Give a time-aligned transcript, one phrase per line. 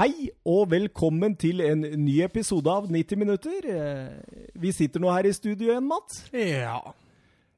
[0.00, 3.66] Hei og velkommen til en ny episode av 90 minutter.
[3.68, 6.22] Eh, Vi sitter nå her i studio igjen, Mats.
[6.32, 6.78] Ja.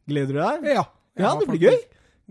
[0.08, 0.66] Gleder du deg?
[0.74, 0.84] Ja,
[1.16, 1.76] Ja, det blir gøy.
[1.78, 1.84] gøy.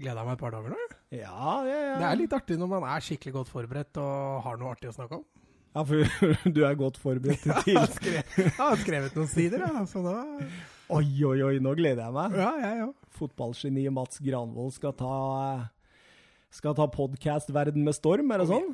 [0.03, 0.77] jeg meg et par dager nå.
[1.13, 1.95] Ja, ja, ja.
[2.01, 4.95] Det er litt artig når man er skikkelig godt forberedt og har noe artig å
[4.97, 5.23] snakke om.
[5.73, 6.03] Ja, for
[6.55, 10.03] du er godt forberedt Jeg til har skrevet, jeg har skrevet noen sider, ja, så
[10.05, 10.17] da
[10.93, 12.35] Oi, oi, oi, nå gleder jeg meg.
[12.37, 12.93] Ja, jeg òg.
[13.17, 15.15] Fotballgeniet Mats Granvold skal ta
[16.53, 18.73] skal ta podkast-verden med storm, er det sånn?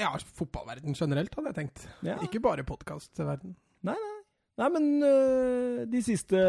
[0.00, 1.84] Ja, fotballverden generelt, hadde jeg tenkt.
[2.06, 2.16] Ja.
[2.24, 3.54] Ikke bare podkastverden.
[3.86, 4.16] Nei, nei.
[4.60, 6.40] Nei, men øh, de siste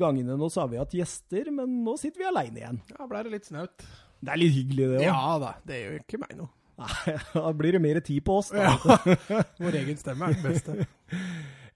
[0.00, 2.80] gangene nå så har vi hatt gjester, men nå sitter vi aleine igjen.
[2.90, 3.84] Ja, blei det litt snaut.
[4.18, 5.04] Det er litt hyggelig, det òg.
[5.06, 6.50] Ja da, det gjør ikke meg noe.
[6.80, 8.66] Nei, Da blir det mer tid på oss, da.
[8.66, 9.44] Ja.
[9.62, 10.88] Vår egen stemme er den beste.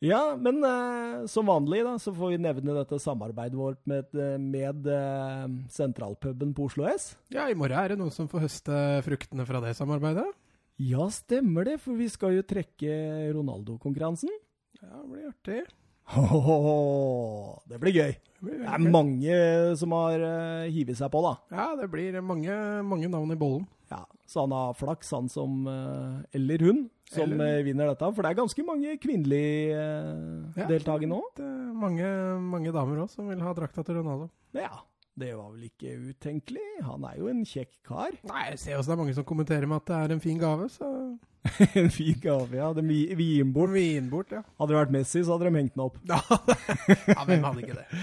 [0.01, 4.39] Ja, men eh, som vanlig da, så får vi nevne dette samarbeidet vårt med, eh,
[4.41, 7.11] med eh, sentralpuben på Oslo S.
[7.29, 10.25] Ja, i morgen er det noen som får høste fruktene fra det samarbeidet.
[10.81, 12.95] Ja, stemmer det, for vi skal jo trekke
[13.37, 14.31] Ronaldo-konkurransen.
[14.81, 15.61] Ja, det blir artig.
[16.11, 18.15] Hohoho, det blir gøy.
[18.17, 19.37] Det blir Det er mange
[19.79, 21.35] som har uh, hivet seg på, da.
[21.55, 22.57] Ja, det blir mange,
[22.87, 23.69] mange navn i bollen.
[23.91, 28.07] Ja, Så han har flaks, han som uh, Eller hun, som Eller eh, vinner dette.
[28.15, 30.69] For det er ganske mange kvinnelige uh, Ja.
[30.71, 31.21] deltakere nå.
[31.37, 32.07] Det mange,
[32.41, 34.31] mange damer òg som vil ha drakta til Ronaldo.
[34.57, 34.81] Ja,
[35.21, 36.67] det var vel ikke utenkelig.
[36.87, 38.15] Han er jo en kjekk kar.
[38.31, 40.41] Nei, jeg ser også det er mange som kommenterer med at det er en fin
[40.41, 40.89] gave, så
[41.81, 42.73] en fin gave, ja.
[42.77, 43.73] De vi vi gir den bort.
[43.75, 44.43] Vin bort, ja.
[44.59, 45.97] Hadde det vært Messi, så hadde de hengt den opp.
[46.11, 48.03] ja, hvem hadde ikke det?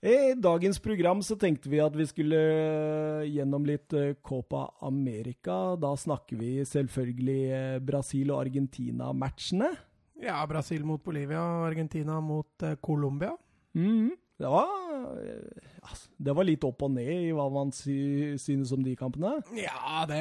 [0.00, 0.16] I
[0.48, 5.76] dagens program så tenkte vi at vi skulle eh, gjennom litt eh, Copa America.
[5.80, 9.74] Da snakker vi selvfølgelig eh, Brasil- og Argentina-matchene.
[10.20, 13.34] Ja, Brasil mot Bolivia og Argentina mot eh, Colombia.
[13.76, 14.10] Mhm.
[14.40, 14.70] Det, var,
[15.20, 17.96] eh, altså, det var litt opp og ned i hva man sy
[18.40, 19.36] synes om de kampene.
[19.58, 20.20] Ja, det,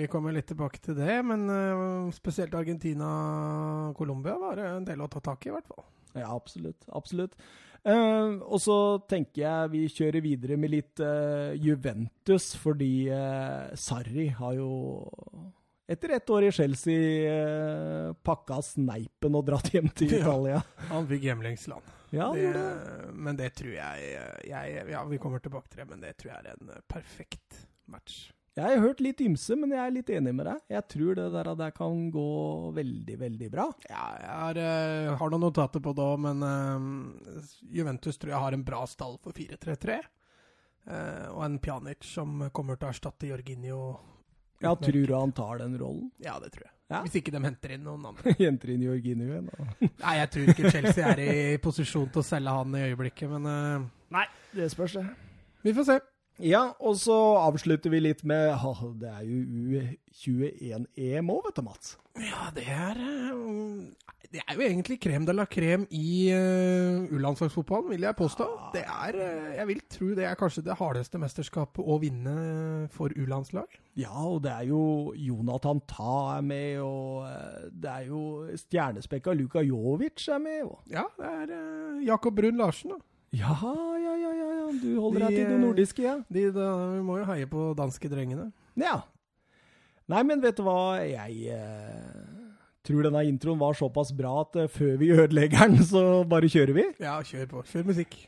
[0.00, 5.10] vi kommer litt tilbake til det, men uh, spesielt Argentina-Colombia var det en del å
[5.12, 5.84] ta tak i, i hvert fall.
[6.16, 6.86] Ja, absolutt.
[6.96, 7.36] Absolutt.
[7.86, 8.76] Uh, og så
[9.06, 13.06] tenker jeg vi kjører videre med litt uh, Juventus, fordi
[13.78, 14.70] Sarri har jo
[15.86, 20.24] etter ett år i Chelsea eh, pakka sneipen og dratt hjem til Ja.
[20.24, 20.62] Italia.
[20.90, 21.92] Han fikk hjemlengsel, han.
[22.16, 23.10] Ja, det, det, det.
[23.12, 24.14] men det tror jeg,
[24.48, 27.66] jeg Ja, vi kommer tilbake til det, men det tror jeg er en eh, perfekt
[27.92, 28.26] match.
[28.56, 30.60] Jeg har hørt litt ymse, men jeg er litt enig med deg.
[30.72, 32.28] Jeg tror det der, der kan gå
[32.78, 33.66] veldig, veldig bra.
[33.84, 38.44] Ja, jeg har, eh, har noen notater på det òg, men uh, Juventus tror jeg
[38.46, 39.98] har en bra stall for 4-3-3.
[40.86, 43.82] Uh, og en Pjanic som kommer til å erstatte Jorginho.
[44.64, 46.08] Ja, tror du han tar den rollen?
[46.24, 46.75] Ja, det tror jeg.
[46.86, 47.00] Ja.
[47.02, 48.34] Hvis ikke de henter inn noen andre.
[48.38, 49.48] henter inn i Jorginho igjen.
[49.50, 49.64] da.
[50.04, 53.48] Nei, jeg tror ikke Chelsea er i posisjon til å selge han i øyeblikket, men
[53.50, 55.06] uh, Nei, det spørs, det.
[55.66, 55.96] vi får se.
[56.42, 59.38] Ja, og så avslutter vi litt med ha, Det er jo
[59.80, 61.94] U21-EM òg, vet du, Mats.
[62.20, 67.88] Ja, det er eh, Det er jo egentlig krem de la krem i uh, U-landslagsfotballen,
[67.94, 68.46] vil jeg påstå.
[68.74, 72.36] Det er eh, Jeg vil tro det er kanskje det hardeste mesterskapet å vinne
[72.92, 73.80] for U-landslag.
[73.96, 78.22] Ja, og det er jo Jonathan Ta er med, og det er jo
[78.60, 80.64] stjernespekka Luka Jovic er med.
[80.68, 80.80] Og.
[80.92, 83.15] Ja, det er uh, Jakob Brun Larsen, da.
[83.34, 83.56] Ja,
[83.98, 86.16] ja, ja, ja, du holder deg De, til det nordiske, ja.
[86.32, 88.50] De, da, vi må jo heie på danske drengene.
[88.78, 89.00] Ja.
[90.06, 92.46] Nei, men vet du hva, jeg eh,
[92.86, 96.76] tror denne introen var såpass bra at eh, før vi ødelegger den, så bare kjører
[96.78, 96.86] vi.
[97.02, 97.66] Ja, kjør på.
[97.72, 98.20] Kjør musikk.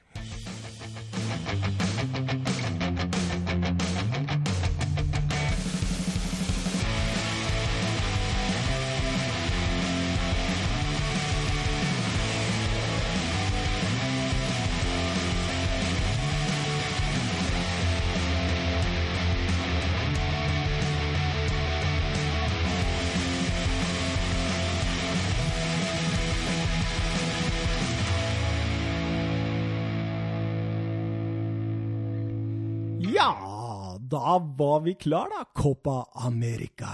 [34.15, 35.45] Da var vi klar da.
[35.59, 35.99] Copa
[36.29, 36.93] America.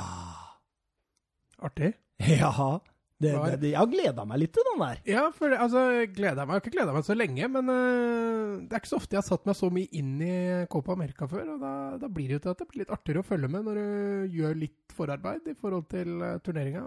[1.64, 1.92] Artig.
[2.24, 2.80] Ja,
[3.18, 4.98] det, det, det, jeg har gleda meg litt til den der.
[5.08, 5.80] Ja, for det- altså,
[6.12, 6.50] gleder meg.
[6.50, 9.22] Jeg har ikke gleda meg så lenge, men uh, det er ikke så ofte jeg
[9.22, 10.34] har satt meg så mye inn i
[10.70, 11.54] Copa America før.
[11.54, 11.72] Og da,
[12.02, 14.34] da blir det jo til at det blir litt artigere å følge med når du
[14.40, 16.84] gjør litt forarbeid i forhold til uh, turneringa.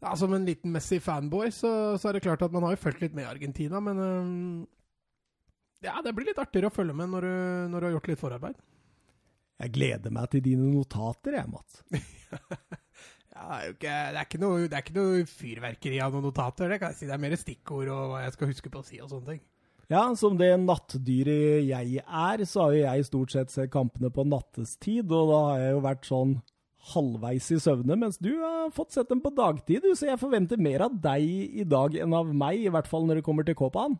[0.00, 1.70] Ja, som en liten Messi-fanboy så,
[2.00, 4.62] så er det klart at man har jo fulgt litt med i Argentina, men eh,
[5.84, 7.34] ja, det blir litt artigere å følge med når du,
[7.72, 8.60] når du har gjort litt forarbeid.
[9.60, 11.82] Jeg gleder meg til dine notater, jeg, Mats.
[13.30, 16.12] Ja, det er jo ikke, det er ikke, noe, det er ikke noe fyrverkeri av
[16.12, 17.06] noen notater, det kan jeg si.
[17.08, 19.40] Det er mer stikkord og hva jeg skal huske på å si og sånne ting.
[19.90, 24.26] Ja, som det nattdyret jeg er, så har jo jeg stort sett sett kampene på
[24.28, 26.34] nattestid, og da har jeg jo vært sånn
[26.90, 30.60] halvveis i søvne, mens du har fått sett dem på dagtid, du, så jeg forventer
[30.60, 31.24] mer av deg
[31.62, 33.98] i dag enn av meg, i hvert fall når det kommer til Copaen.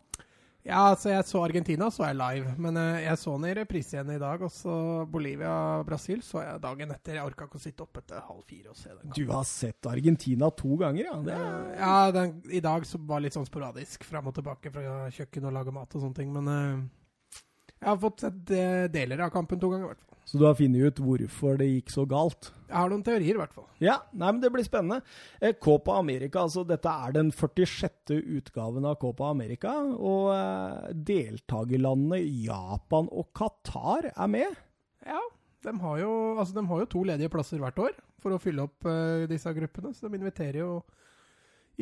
[0.61, 3.95] Ja, altså jeg så Argentina så jeg live, men eh, jeg så den i reprise
[3.97, 4.43] igjen i dag.
[4.45, 4.75] Og så
[5.09, 7.17] Bolivia-Brasil så jeg dagen etter.
[7.17, 9.15] Jeg orka ikke å sitte oppe til halv fire og se den.
[9.17, 11.17] Du har sett Argentina to ganger, ja?
[11.25, 11.39] Det.
[11.39, 14.05] Eh, ja, den, i dag så var det litt sånn sporadisk.
[14.09, 16.37] Fram og tilbake fra kjøkken og lage mat og sånne ting.
[16.37, 17.41] Men uh,
[17.79, 18.55] jeg har fått sett
[18.93, 20.10] deler av kampen to ganger, i hvert fall.
[20.31, 22.53] Så du har funnet ut hvorfor det gikk så galt?
[22.69, 23.65] Jeg har noen teorier, i hvert fall.
[23.83, 25.01] Ja, nei, men det blir spennende.
[25.43, 28.15] Eh, Copa America, altså dette er den 46.
[28.39, 29.73] utgaven av Copa America.
[29.99, 34.55] Og eh, deltakerlandene Japan og Qatar er med.
[35.03, 35.25] Ja,
[35.67, 38.69] de har, jo, altså, de har jo to ledige plasser hvert år for å fylle
[38.69, 39.91] opp eh, disse gruppene.
[39.99, 40.71] Så de inviterer jo,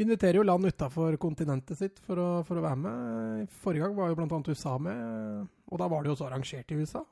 [0.00, 3.54] inviterer jo land utafor kontinentet sitt for å, for å, være med.
[3.60, 4.42] Forrige gang var jo bl.a.
[4.48, 7.04] USA med, og da var det jo også arrangert i USA.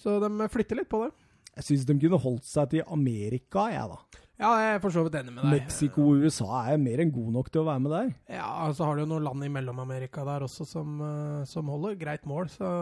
[0.00, 1.12] Så de flytter litt på det.
[1.54, 4.22] Jeg syns de kunne holdt seg til Amerika, jeg, da.
[4.34, 5.52] Ja, jeg er for så vidt enig med deg.
[5.60, 8.08] Mexico og USA er mer enn god nok til å være med der.
[8.34, 11.70] Ja, og så har du jo noen land i Mellom-Amerika der også som, uh, som,
[11.70, 12.72] holder greit mål, så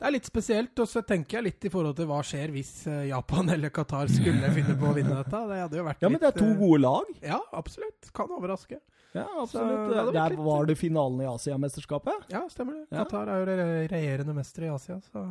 [0.00, 0.74] det er litt spesielt.
[0.82, 4.10] Og så tenker jeg litt i forhold til hva skjer hvis uh, Japan eller Qatar
[4.10, 5.44] skulle finne på å vinne dette.
[5.52, 7.14] Det hadde jo vært Ja, men det er to uh, gode lag.
[7.22, 8.10] Ja, absolutt.
[8.16, 8.80] Kan overraske.
[9.14, 9.94] Ja, absolutt.
[9.94, 12.26] Så, Der var det finalen i Asiamesterskapet?
[12.34, 12.84] Ja, stemmer det.
[12.90, 13.04] Ja.
[13.04, 15.24] Qatar er jo regjerende mester i Asia, så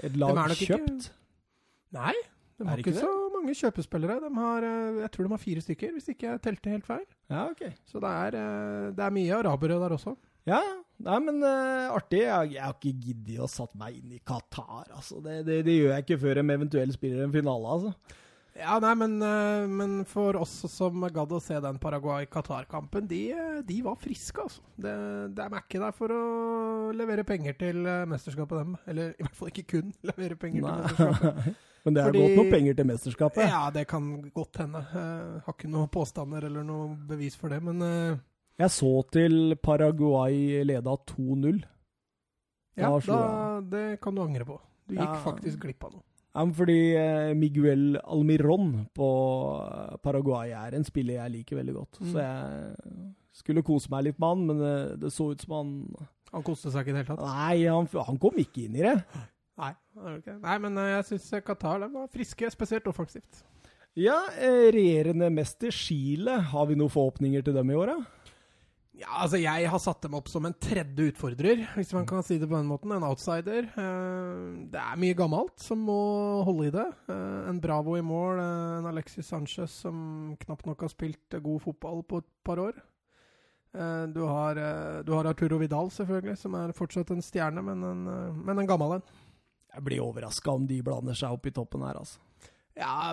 [0.00, 1.08] et lag kjøpt?
[1.08, 1.18] Ikke...
[1.92, 2.14] Nei,
[2.58, 3.02] de har ikke, det?
[3.04, 4.20] så mange kjøpespillere.
[4.22, 7.04] De har, eh, jeg tror de har fire stykker, hvis ikke jeg telte helt feil.
[7.28, 7.66] Ja, ok.
[7.90, 10.16] Så det er, eh, det er mye arabere der også.
[10.48, 10.62] Ja,
[11.02, 12.22] Nei, men uh, artig.
[12.22, 14.86] Jeg, jeg, har ikke giddet å satt meg inn i Qatar.
[14.94, 15.18] Altså.
[15.24, 17.76] Det, det, det, gjør jeg ikke før de eventuelt spiller en finale.
[17.76, 18.18] altså.
[18.52, 23.22] Ja, nei, men, uh, men, for oss som gadd å se den Paraguay-Qatar-kampen, de,
[23.64, 24.60] de, var friske, altså.
[24.76, 24.92] De,
[25.32, 26.24] de, er ikke der for å
[26.96, 28.76] levere penger til uh, mesterskapet, dem.
[28.92, 30.74] Eller i hvert fall ikke kun levere penger nei.
[30.74, 31.64] til mesterskapet.
[31.86, 33.42] men det er Fordi, godt nok penger til mesterskapet?
[33.54, 34.84] Ja, det kan godt hende.
[34.92, 37.80] Jeg har ikke noen påstander eller noe bevis for det, men
[38.60, 41.64] Jeg så til Paraguay leda 2-0.
[42.76, 43.24] Ja, da,
[43.64, 44.60] det kan du angre på.
[44.88, 45.20] Du gikk ja.
[45.24, 46.06] faktisk glipp av noe.
[46.32, 49.08] Fordi eh, Miguel Almiron på
[49.60, 52.00] eh, Paraguay er en spiller jeg liker veldig godt.
[52.00, 52.08] Mm.
[52.08, 53.12] Så jeg
[53.42, 54.74] skulle kose meg litt med han, men det,
[55.04, 55.76] det så ut som han
[56.32, 57.24] Han koste seg ikke i det hele tatt?
[57.28, 58.96] Nei, han, han, kom ikke inn i det.
[59.60, 60.38] Nei, okay.
[60.40, 63.44] Nei men eh, jeg syns Qatar var friske, spesielt offensivt.
[63.92, 67.98] Ja, regjerende mester Chile, har vi noen forhåpninger til dem i år, da?
[68.00, 68.21] Ja,
[69.06, 72.48] altså Jeg har satt dem opp som en tredje utfordrer, hvis man kan si det
[72.48, 72.92] på den måten.
[72.94, 73.68] En outsider.
[73.68, 75.98] Eh, det er mye gammelt som må
[76.46, 76.86] holde i det.
[77.12, 81.62] Eh, en Bravo i mål, eh, en Alexis Sanchez som knapt nok har spilt god
[81.64, 82.80] fotball på et par år.
[83.72, 84.58] Du har,
[85.00, 88.02] du har Arturo Vidal, selvfølgelig, som er fortsatt en stjerne, men en,
[88.44, 89.06] men en gammel en.
[89.72, 92.20] Jeg blir overraska om de blander seg opp i toppen her, altså.
[92.78, 93.12] Ja,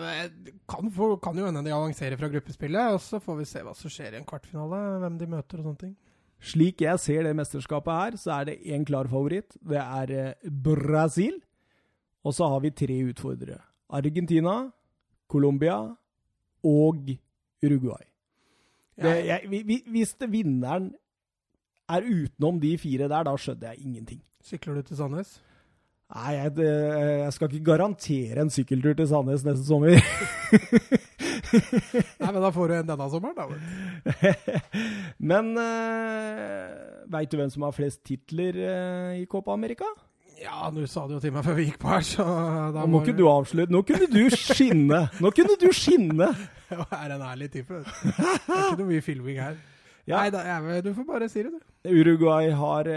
[0.71, 3.73] kan, få, kan jo hende de avanserer fra gruppespillet, og så får vi se hva
[3.75, 4.79] som skjer i en kvartfinale.
[5.03, 5.95] Hvem de møter og sånne ting.
[6.39, 9.57] Slik jeg ser det mesterskapet her, så er det én klar favoritt.
[9.59, 11.41] Det er eh, Brasil.
[12.23, 13.59] Og så har vi tre utfordrere.
[13.89, 14.69] Argentina,
[15.27, 15.77] Colombia
[16.63, 17.11] og
[17.63, 18.05] Uruguay.
[18.99, 20.89] Det, jeg, hvis det vinneren
[21.89, 24.19] er utenom de fire der, da skjønner jeg ingenting.
[24.43, 25.37] Sykler du til Sandnes?
[26.09, 29.93] Nei, jeg, jeg, skal ikke garantere en sykkeltur til Sandnes neste sommer.
[32.19, 33.45] Nei, men da får du en denne sommeren, da.
[35.31, 39.85] men uh, veit du hvem som har flest titler uh, i Copa America?
[40.39, 42.25] Ja, nå sa du jo til meg før vi gikk på her, så
[42.73, 43.73] da må ikke du avslutte.
[43.75, 45.01] Nå kunne du skinne!
[45.19, 46.31] Nå kunne du skinne!
[46.69, 47.83] Jeg er en ærlig type.
[47.83, 49.55] Det er ikke noe mye filming her.
[50.09, 50.23] Ja.
[50.23, 50.41] Nei, da,
[50.81, 51.89] du får bare si det, du.
[51.89, 52.87] Uruguay har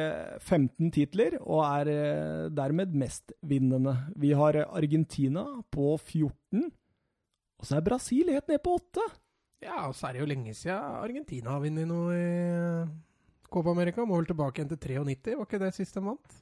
[0.41, 3.93] 15 eh, titler og er eh, dermed mestvinnende.
[4.17, 6.71] Vi har eh, Argentina på 14,
[7.61, 9.05] og så er Brasil helt ned på 8.
[9.63, 14.07] Ja, og så er det jo lenge siden Argentina har vunnet noe i Copa America.
[14.09, 16.41] Må vel tilbake igjen til 93, var ikke det siste de vant?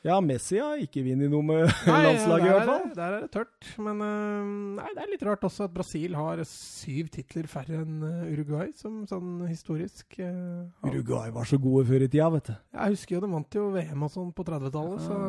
[0.00, 2.84] Ja, Messi har ikke vunnet noe med landslaget, i hvert fall.
[2.96, 3.66] Der er det tørt.
[3.84, 7.98] Men uh, nei, det er litt rart også at Brasil har syv titler færre enn
[8.00, 10.16] uh, Uruguay, som sånn historisk.
[10.16, 12.54] Uh, Uruguay var så gode før i tida, vet du.
[12.78, 15.20] Jeg husker jo de vant jo VM og sånn på 30-tallet, så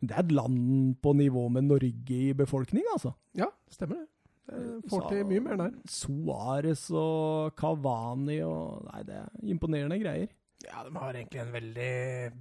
[0.00, 3.12] Det er et land på nivå med Norge i befolkning, altså.
[3.36, 4.08] Ja, stemmer det.
[4.56, 5.76] det får til mye mer der.
[5.84, 10.32] Suárez og Cavani og Nei, det er imponerende greier.
[10.66, 11.92] Ja, de har egentlig en veldig,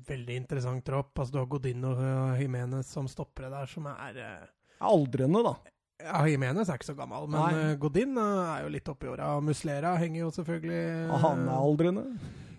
[0.07, 1.13] veldig interessant tropp.
[1.15, 2.01] Altså, du har Godin og
[2.39, 4.49] Jimenez som stoppere der, som er uh,
[4.91, 5.55] Aldrende, da.
[6.01, 7.75] Ja, Jimenez er ikke så gammel, men Nei.
[7.81, 9.33] Godin uh, er jo litt oppi åra.
[9.45, 12.05] Muslera henger jo selvfølgelig uh, Han er aldrende.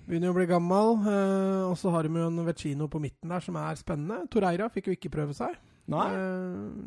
[0.06, 0.96] Begynner jo å bli gammel.
[1.02, 4.24] Uh, og så har de jo en Vecino på midten der som er spennende.
[4.30, 5.58] Toreira fikk jo ikke prøve seg.
[5.92, 6.08] Nei.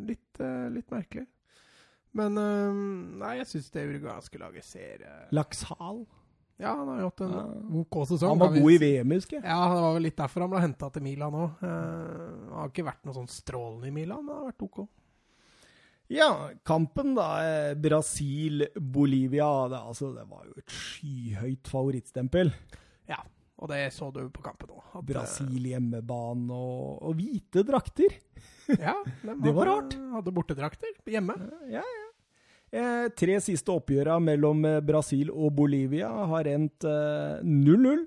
[0.08, 0.40] litt,
[0.72, 1.26] litt merkelig.
[2.16, 2.84] Men eh,
[3.20, 6.06] nei, jeg syns det uruguayanske laget ser eh, Laxhal.
[6.58, 7.46] Ja, han har hatt en Ja.
[7.82, 8.30] OK sesong.
[8.30, 8.78] Han var god i.
[8.80, 9.44] VM, husker jeg.
[9.44, 11.58] Ja, det var vel litt derfor han ble henta til Milan òg.
[11.60, 14.88] han har ikke vært noe sånn strålende i Milan, men det har vært OK.
[16.08, 16.30] Ja,
[16.64, 22.52] kampen da, eh, Brasil-Bolivia, det, altså, det var jo et skyhøyt favorittstempel.
[23.10, 23.20] Ja,
[23.58, 25.02] og det så du på kampen òg.
[25.06, 28.16] Brasil hjemmebane og, og hvite drakter.
[28.80, 28.96] Ja,
[29.26, 31.36] de Det var hadde- Hadde bortedrakter hjemme.
[31.70, 32.05] Ja, ja.
[32.76, 38.02] Eh, tre siste oppgjøra mellom eh, Brasil og Bolivia har endt eh, 0-0,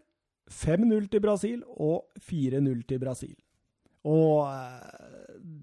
[0.52, 3.36] 5-0 til Brasil og 4-0 til Brasil.
[4.08, 5.08] Og eh,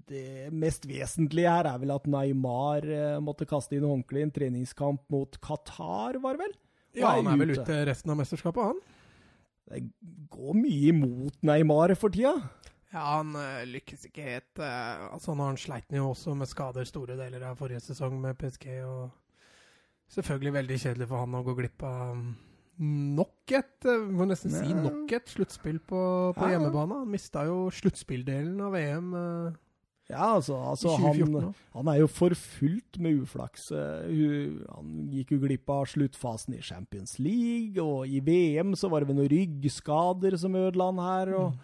[0.10, 4.34] det mest vesentlige her er vel at Neymar eh, måtte kaste inn håndkle i en
[4.34, 6.56] treningskamp mot Qatar, var det vel?
[6.96, 8.84] Og Ja, han er vel ute resten av mesterskapet, han.
[9.66, 9.82] Det
[10.34, 12.38] går mye imot Neymar for tida.
[12.96, 14.54] Ja, han uh, lykkes ikke helt.
[14.56, 18.70] Uh, altså, han sleit jo også med skader store deler av forrige sesong med PSG,
[18.88, 19.10] og
[20.16, 22.32] selvfølgelig veldig kjedelig for han å gå glipp av mm,
[23.18, 26.00] nok et eh, Må nesten si nok et sluttspill på,
[26.38, 27.02] på Ja, hjemmebane.
[27.04, 29.62] Han mista jo sluttspilldelen av VM Uh,
[30.06, 33.72] Ja, altså, altså 2014 han, han er jo forfulgt med uflaks.
[33.74, 39.10] Han gikk jo glipp av sluttfasen i Champions League, og i VM så var det
[39.10, 41.34] vel noen ryggskader som ødela han her.
[41.40, 41.64] og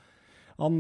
[0.62, 0.77] han,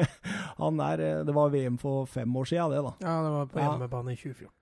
[0.62, 2.94] han er eh, Det var VM for fem år siden, det, da.
[3.00, 4.52] Ja, det var på hjemmebane i 2014.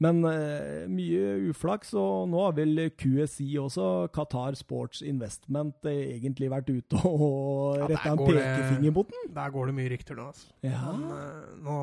[0.00, 6.48] Men uh, mye uflaks, og nå har vel QSI også, Qatar Sports Investment, eh, egentlig
[6.48, 9.28] vært ute og Ja, retta en pekefinger mot den.
[9.36, 10.48] Der går det mye rykter nå, altså.
[10.64, 10.80] Ja.
[10.88, 11.76] Men, uh, nå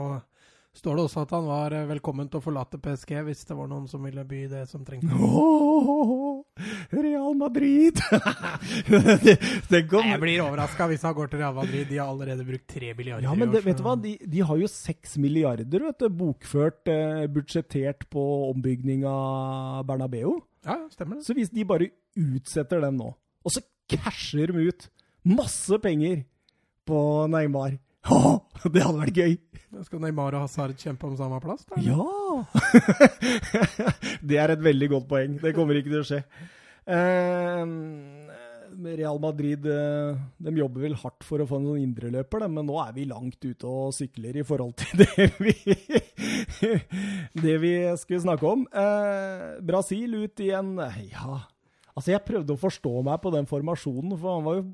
[0.77, 3.85] står det også at han var velkommen til å forlate PSG hvis det var noen
[3.89, 5.13] som ville by det som trengte.
[5.13, 6.36] Åh,
[6.93, 7.99] Real Madrid!
[8.91, 9.35] det, det.
[9.69, 11.87] Nei, Jeg blir overraska hvis han går til Real Madrid.
[11.89, 13.95] De har allerede brukt tre milliarder Ja, men det, vet du hva?
[14.01, 20.39] De, de har jo seks milliarder vet du, bokført, eh, budsjettert på ombygging av Bernabeu.
[20.67, 21.27] Ja, stemmer det.
[21.27, 23.11] Så hvis de bare utsetter den nå,
[23.45, 24.89] og så casher de ut
[25.27, 26.23] masse penger
[26.87, 26.99] på
[27.31, 27.77] Neymar
[28.73, 29.35] Det hadde vært gøy!
[29.85, 31.65] Skal Neymar og Hazard kjempe om samme plass?
[31.69, 31.79] Da?
[31.83, 32.05] Ja!
[34.29, 35.37] det er et veldig godt poeng.
[35.41, 36.21] Det kommer ikke til å skje.
[36.87, 37.63] Eh,
[38.97, 42.77] Real Madrid eh, de jobber vel hardt for å få noen indreløper, de, men nå
[42.83, 45.53] er vi langt ute og sykler i forhold til det vi,
[47.37, 48.65] det vi skulle snakke om.
[48.71, 50.75] Eh, Brasil ut igjen
[51.11, 51.41] Ja,
[51.93, 54.67] altså jeg prøvde å forstå meg på den formasjonen, for han var jo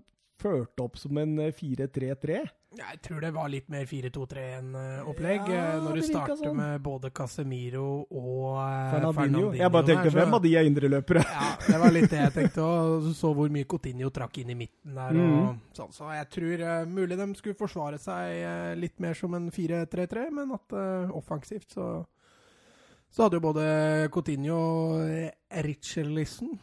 [0.44, 2.44] ført opp som en eh, 4-3-3.
[2.78, 5.50] Jeg tror det var litt mer 4-2-3-1-opplegg.
[5.54, 6.56] Ja, når du starter sånn.
[6.58, 9.14] med både Casemiro og Fernandinho.
[9.14, 9.52] Fernandinho.
[9.60, 11.24] Jeg bare tenkte, der, så- hvem av de er indreløpere?
[11.24, 13.14] Ja, det var litt det jeg tenkte òg.
[13.14, 15.10] Så hvor mye Coutinho trakk inn i midten der.
[15.10, 15.60] Og Mhm.
[15.74, 15.92] sånn.
[15.94, 20.32] Så jeg tror uh, mulig de skulle forsvare seg uh, litt mer som en 4-3-3,
[20.32, 22.06] men at uh, offensivt så
[23.14, 25.32] så hadde jo både Coutinho og
[25.64, 26.58] Richarlison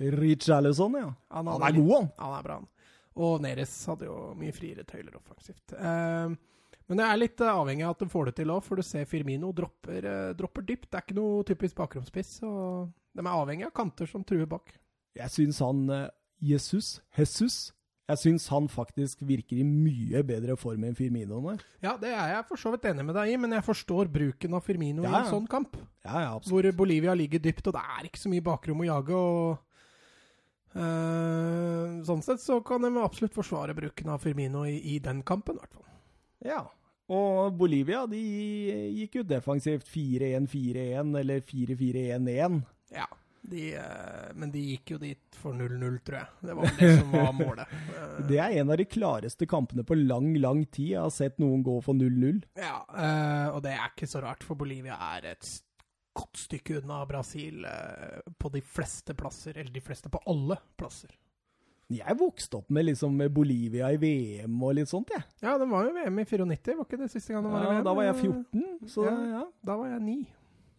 [0.00, 1.12] Richarlison, ja.
[1.30, 2.10] han, Han er litt- god, han.
[2.18, 2.66] Han er bra, han.
[3.16, 5.74] Og Neres hadde jo mye friere tøyler offensivt.
[5.76, 6.32] Eh,
[6.88, 8.84] men det er litt eh, avhengig av at de får det til òg, for du
[8.86, 10.88] ser Firmino dropper, eh, dropper dypt.
[10.90, 14.74] Det er ikke noe typisk bakromspiss, og de er avhengig av kanter som truer bak.
[15.16, 16.08] Jeg syns han eh,
[16.42, 17.60] Jesus, Jesus,
[18.10, 21.54] jeg syns han faktisk virker i mye bedre form enn Firmino nå.
[21.84, 24.56] Ja, det er jeg for så vidt enig med deg i, men jeg forstår bruken
[24.58, 25.76] av Firmino i Ja, en sånn kamp.
[26.02, 26.72] Ja, ja, absolutt.
[26.72, 29.20] Hvor Bolivia ligger dypt, og det er ikke så mye bakrom å jage.
[29.20, 29.68] og
[30.72, 35.62] Sånn sett så kan de absolutt forsvare bruken av Firmino i, i den kampen, i
[35.62, 35.88] hvert fall.
[36.46, 36.62] Ja.
[37.12, 38.20] Og Bolivia de
[38.96, 42.62] gikk jo defensivt 4-1-4-1 eller 4-4-1-1.
[42.94, 43.08] Ja,
[43.42, 46.28] de, eh, men de gikk jo dit for 0-0, tror jeg.
[46.46, 47.74] Det var det som var målet.
[47.90, 51.42] Eh, Det er en av de klareste kampene på lang, lang tid jeg har sett
[51.42, 52.38] noen gå for 0-0.
[52.60, 55.50] Ja, eh, og det er ikke så rart, for Bolivia er et
[56.14, 61.10] godt stykke unna Brasil eh, på de fleste plasser, eller de fleste på alle plasser.
[61.92, 65.24] Jeg vokste opp med liksom med Bolivia i VM og litt sånt, jeg.
[65.44, 67.66] Ja, det var jo VM i 94, var ikke det siste gang det var i
[67.66, 67.84] Ja, VM?
[67.84, 69.16] da var jeg 14, så Ja.
[69.34, 69.42] ja.
[69.68, 70.16] Da var jeg 9.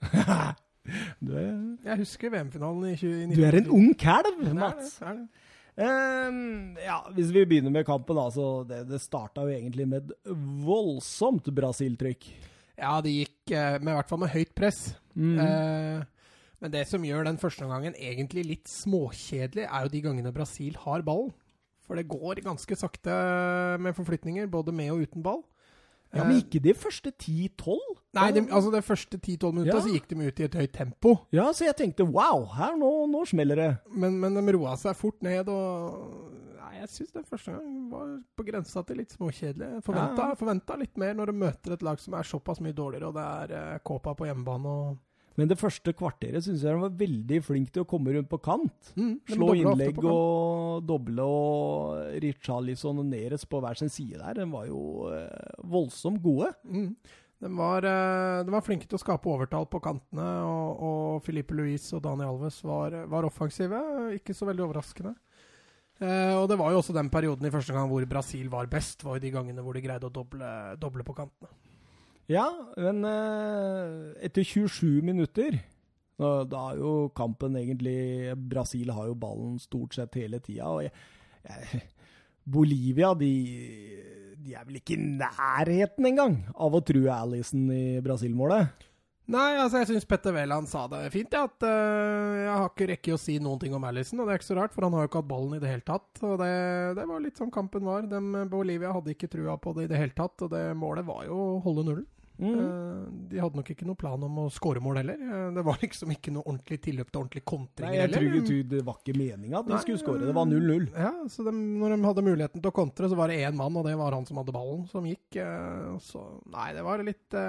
[0.83, 3.35] Er, Jeg husker VM-finalen i 2019.
[3.37, 4.97] du er en ung kalv, Det er det, Mats.
[4.99, 5.27] det er det.
[5.73, 10.11] Um, ja, hvis vi begynner med kampen, da, så det, det starta jo egentlig med
[10.11, 10.33] et
[10.65, 12.27] voldsomt Brasil-trykk.
[12.77, 14.81] Ja, det gikk eh, med, i hvert fall med høyt press.
[15.15, 15.37] Mm.
[15.39, 16.03] Eh,
[16.63, 20.77] men det som gjør den første gangen egentlig litt småkjedelig, er jo de gangene Brasil
[20.85, 21.33] har ballen.
[21.83, 23.11] For det går ganske sakte
[23.83, 25.41] med forflytninger, både med og uten ball.
[26.13, 27.75] ja, Men ikke de første 10-12?
[28.13, 29.81] Nei, de, altså de første 10-12 minutter Ja.
[29.81, 31.17] så gikk de ut i et høyt tempo.
[31.33, 33.71] Ja, så jeg tenkte wow, her nå, nå smeller det.
[33.91, 36.31] Men, men de roa seg fort ned, og
[36.83, 39.81] jeg syns den første gangen var på grensa til litt småkjedelig.
[39.85, 40.35] Forventa, Ja.
[40.39, 43.23] forventa litt mer når du møter et lag som er såpass mye dårligere, og det
[43.23, 44.97] er eh, Kåpa på hjemmebane og
[45.35, 48.37] Men det første kvarteret syns jeg han var veldig flink til å komme rundt på
[48.45, 48.91] kant.
[48.95, 50.05] Mm, Slå innlegg kant.
[50.05, 54.35] og doble og Richarlison og Neres på hver sin side der.
[54.43, 56.51] Den var jo eh, voldsomt gode.
[56.69, 56.91] Mm.
[57.41, 61.57] De, var, eh, de var flinke til å skape overtall på kantene, og, og Filipe
[61.57, 63.81] Luis og Dani Alves var, var offensive.
[64.13, 65.15] Ikke så veldig overraskende.
[66.03, 69.05] Eh, og det var jo også den perioden i første gang hvor Brasil var best,
[69.05, 70.49] var jo de gangene hvor de greide å doble,
[70.81, 71.51] doble på kantene.
[72.31, 72.47] Ja,
[72.79, 75.57] men uh, etter 27 minutter
[76.19, 80.69] da, da er jo kampen egentlig Brasil har jo ballen stort sett hele tida.
[80.69, 80.93] Og jeg,
[81.49, 81.81] jeg,
[82.55, 83.33] Bolivia, de,
[84.39, 88.87] de er vel ikke i nærheten engang av å true Alison i Brasil-målet.
[89.31, 91.31] Nei, altså jeg syns Petter Wæland sa det fint.
[91.31, 94.35] Ja, at uh, Jeg har ikke rekke å si noen ting om Alison, og det
[94.35, 96.09] er ikke så rart, for han har jo ikke hatt ballen i det hele tatt.
[96.27, 96.49] Og det,
[96.99, 98.03] det var litt sånn kampen var.
[98.11, 101.23] Dem, Bolivia hadde ikke trua på det i det hele tatt, og det målet var
[101.29, 102.09] jo å holde nullen.
[102.37, 102.59] Mm.
[102.59, 105.19] Eh, de hadde nok ikke noen plan om å skåre mål heller.
[105.21, 107.43] Eh, det var liksom ikke noe ordentlig tilløp til ordentlig
[107.83, 108.25] Nei, heller.
[108.25, 110.25] jeg tror det var ikke meninga at de Nei, skulle skåre.
[110.25, 110.87] Det var 0-0.
[110.97, 113.77] Ja, så de, når de hadde muligheten til å kontre, så var det én mann,
[113.77, 115.37] og det var han som hadde ballen, som gikk.
[116.03, 117.39] Så nei, det var litt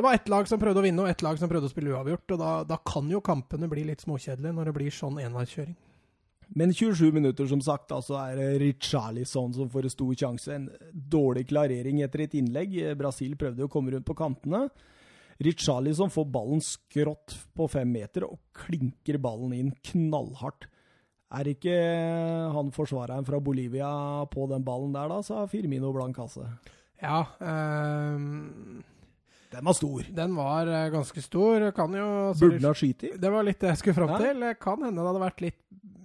[0.00, 1.90] Det var ett lag som prøvde å vinne, og ett lag som prøvde å spille
[1.92, 2.32] uavgjort.
[2.32, 5.74] Og da, da kan jo kampene bli litt småkjedelige når det blir sånn enveiskjøring.
[6.56, 10.54] Men 27 minutter, som sagt, altså så er det Richarlison som får en stor sjanse.
[10.56, 10.70] En
[11.12, 12.78] dårlig klarering etter et innlegg.
[12.96, 14.62] Brasil prøvde å komme rundt på kantene.
[15.44, 20.64] Richarlison får ballen skrått på fem meter og klinker ballen inn knallhardt.
[21.36, 21.74] Er ikke
[22.56, 23.90] han forsvareren fra Bolivia
[24.32, 26.48] på den ballen der, da, sa Firmino blank kasse.
[27.04, 28.24] Ja, eh,
[29.50, 30.06] Den var stor.
[30.14, 31.66] den var eh, ganske stor.
[31.76, 32.06] Kan jo
[32.38, 33.12] Burde ha skutt i?
[33.18, 34.46] Det var litt det jeg skulle fram til.
[34.46, 35.60] Det Kan hende det hadde vært litt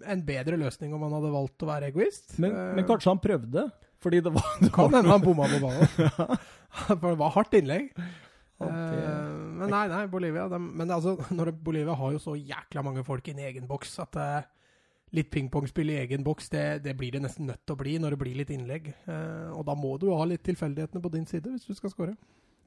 [0.05, 2.37] en bedre løsning om han hadde valgt å være egoist.
[2.41, 3.69] Men, uh, men kanskje han prøvde?
[4.05, 5.89] Fordi det var, det Kan hende han bomma på ballen.
[6.99, 7.89] For det var hardt innlegg.
[7.95, 8.25] Uh,
[8.55, 12.83] Eh, men nei, nei, Bolivia de, Men altså, når det, Bolivia har jo så jækla
[12.85, 14.45] mange folk i egen boks at uh,
[15.15, 18.15] litt pingpongspill i egen boks, det, det blir det nesten nødt til å bli når
[18.15, 18.93] det blir litt innlegg.
[19.07, 22.15] Uh, og da må du ha litt tilfeldighetene på din side hvis du skal score.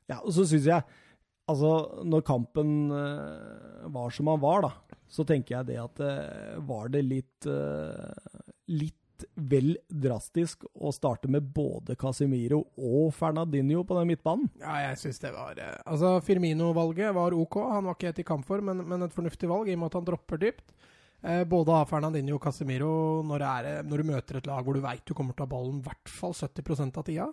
[0.08, 1.04] Ja, og så syns jeg
[1.48, 6.58] Altså, når kampen eh, var som han var, da, så tenker jeg det at uh,
[6.68, 8.26] var det litt eh,
[8.68, 14.50] Litt vel drastisk å starte med både Casemiro og Fernandinho på den midtbanen.
[14.60, 17.56] Ja, jeg syns det var Altså, Firmino-valget var OK.
[17.72, 19.98] Han var ikke helt i kampform, men, men et fornuftig valg i og med at
[19.98, 20.76] han dropper dypt.
[21.22, 22.92] Eh, både av Fernandinho og Casemiro,
[23.26, 25.54] når, er, når du møter et lag hvor du veit du kommer til å ha
[25.56, 27.26] ballen i hvert fall 70% av tida,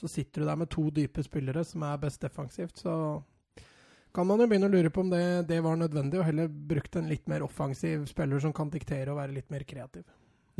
[0.00, 2.94] så sitter du der med to dype spillere som er best defensivt, så
[4.14, 6.96] kan man jo begynne å lure på om det, det var nødvendig, og heller brukt
[6.98, 10.08] en litt mer offensiv spiller som kan diktere og være litt mer kreativ.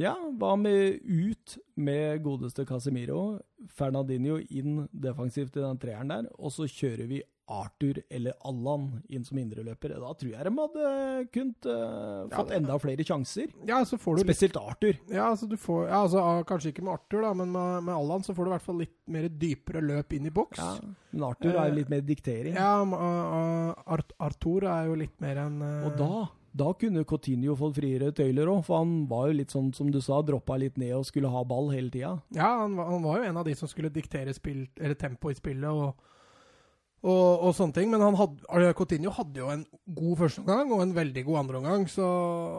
[0.00, 3.40] Ja, hva med ut med godeste Casemiro?
[3.76, 9.24] Fernandinho inn defensivt i den treeren der, og så kjører vi Arthur eller Allan inn
[9.26, 9.96] som indreløper.
[9.98, 10.90] Da tror jeg de hadde
[11.34, 13.50] kunnet uh, fått ja, enda flere sjanser.
[13.66, 15.00] Ja, så får du litt Spesielt Arthur.
[15.10, 17.94] Ja, altså du får, ja, altså ah, Kanskje ikke med Arthur, da, men med, med
[17.96, 20.60] Allan så får du i hvert fall litt mer dypere løp inn i boks.
[20.62, 20.74] Ja,
[21.10, 22.54] men Arthur er Eh, jo litt mer diktering.
[22.54, 25.88] Ja, uh, Art, Arthur er jo litt mer enn uh...
[25.90, 26.20] Og da,
[26.62, 29.98] da kunne Coutinho fått friere tøyler òg, for han var jo litt sånn som du
[30.04, 32.14] sa, droppa litt ned og skulle ha ball hele tida.
[32.36, 35.30] Ja, han, var- han var jo en av de som skulle diktere spill, eller tempo
[35.34, 36.06] i spillet og,
[37.00, 37.90] og, og sånne ting.
[37.92, 42.08] Men han hadde, Coutinho hadde jo en god førsteomgang og en veldig god andreomgang, så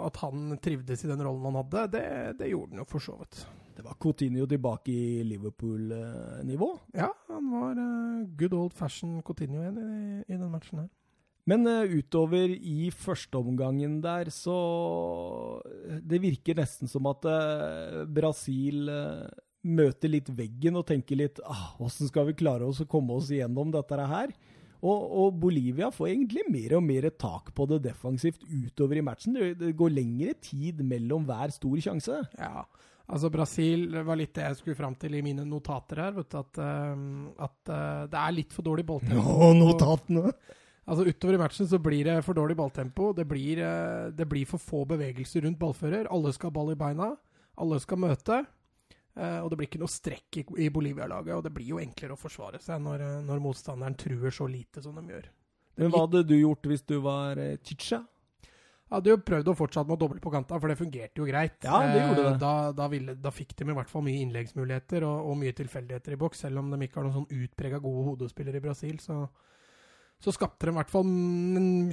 [0.07, 2.05] at han trivdes i den rollen han hadde, det,
[2.41, 3.43] det gjorde han jo for så vidt.
[3.77, 6.71] Det var Coutinho tilbake i Liverpool-nivå.
[6.97, 10.89] Ja, han var eh, good old fashion Coutinho igjen i, i den matchen her.
[11.49, 15.61] Men eh, utover i førsteomgangen der, så
[16.05, 19.25] Det virker nesten som at eh, Brasil eh,
[19.61, 23.71] møter litt veggen og tenker litt ah, skal vi klare oss å komme oss igjennom
[23.73, 24.33] dette her?
[24.81, 29.35] Og, og Bolivia får egentlig mer og mer tak på det defensivt utover i matchen.
[29.37, 32.17] Det, det går lengre tid mellom hver stor sjanse.
[32.39, 32.63] Ja,
[33.05, 36.15] altså Brasil var litt det jeg skulle fram til i mine notater her.
[36.17, 37.05] vet du, At, eh,
[37.45, 39.53] at eh, det er litt for dårlig balltempo.
[39.61, 40.33] notatene!
[40.91, 43.11] Altså Utover i matchen så blir det for dårlig balltempo.
[43.13, 46.09] Det blir, eh, det blir for få bevegelser rundt ballfører.
[46.09, 47.13] Alle skal ha ball i beina.
[47.61, 48.41] Alle skal møte.
[49.17, 51.35] Eh, og det blir ikke noe strekk i, Bolivia-laget.
[51.35, 54.83] Og det blir jo enklere å forsvare seg når, eh, når motstanderen truer så lite
[54.83, 55.29] som de gjør.
[55.79, 58.03] Men hva hadde du gjort hvis du var Chicha?
[58.91, 61.25] Jeg hadde jo prøvd å fortsette med å doble på kanta, for det fungerte jo
[61.29, 61.61] greit.
[61.63, 62.31] Ja, det gjorde det.
[62.33, 65.55] Eh, Da, da, ville, da fikk de i hvert fall mye innleggsmuligheter og, og mye
[65.55, 66.41] tilfeldigheter i boks.
[66.43, 69.21] Selv om de ikke har noen sånn utprega gode hodespillere i Brasil, så,
[70.19, 71.07] så skapte de i hvert fall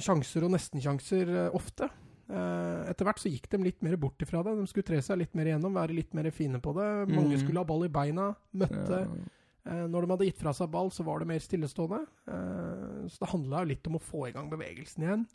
[0.03, 1.87] sjanser og nestensjanser eh, ofte.
[2.29, 4.53] Eh, etter hvert så gikk de litt mer bort ifra det.
[4.59, 6.89] De skulle tre seg litt mer igjennom, være litt mer fine på det.
[7.15, 7.39] Mange Mm.
[7.41, 8.99] skulle ha ball i beina, møtte.
[9.07, 9.71] Ja.
[9.71, 12.05] Eh, når de hadde gitt fra seg ball, så var det mer stillestående.
[12.27, 15.27] Eh, så det handla litt om å få i gang bevegelsen igjen.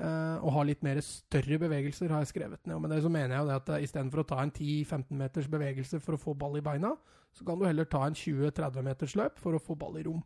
[0.00, 2.74] Og ha litt mer større bevegelser, har jeg skrevet ned.
[2.76, 5.46] Og med det så mener jeg jo det at istedenfor å ta en 10-15 meters
[5.46, 6.96] bevegelse for å få ball i beina,
[7.34, 10.22] så kan du heller ta en 20-30 meters løp for å få ball i rom.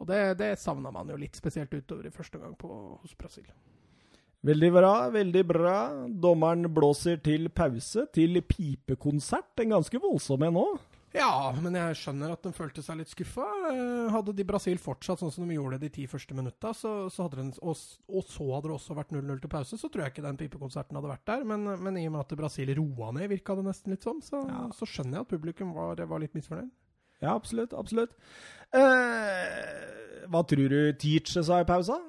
[0.00, 2.70] Og det, det savna man jo litt, spesielt utover i første gang på,
[3.02, 3.44] hos Brasil.
[4.42, 5.76] Veldig bra, veldig bra.
[6.08, 9.54] Dommeren blåser til pause, til pipekonsert.
[9.62, 10.80] En ganske voldsom en òg.
[11.12, 13.44] Ja, men jeg skjønner at de følte seg litt skuffa.
[13.68, 17.26] Eh, hadde de Brasil fortsatt sånn som de gjorde de ti første minutta, så, så
[17.26, 20.14] hadde den, og, og, så hadde det også vært 0-0 til pause, så tror jeg
[20.14, 21.44] ikke den pipekonserten hadde vært der.
[21.52, 24.40] Men, men i og med at Brasil roa ned, virka det nesten litt sånn, så,
[24.48, 24.64] ja.
[24.78, 26.72] så, skjønner jeg at publikum var, var litt misfornøyd.
[27.22, 27.76] Ja, absolutt.
[27.76, 28.16] Absolutt.
[28.74, 32.00] Eh, hva tror du Teacher sa i pausa?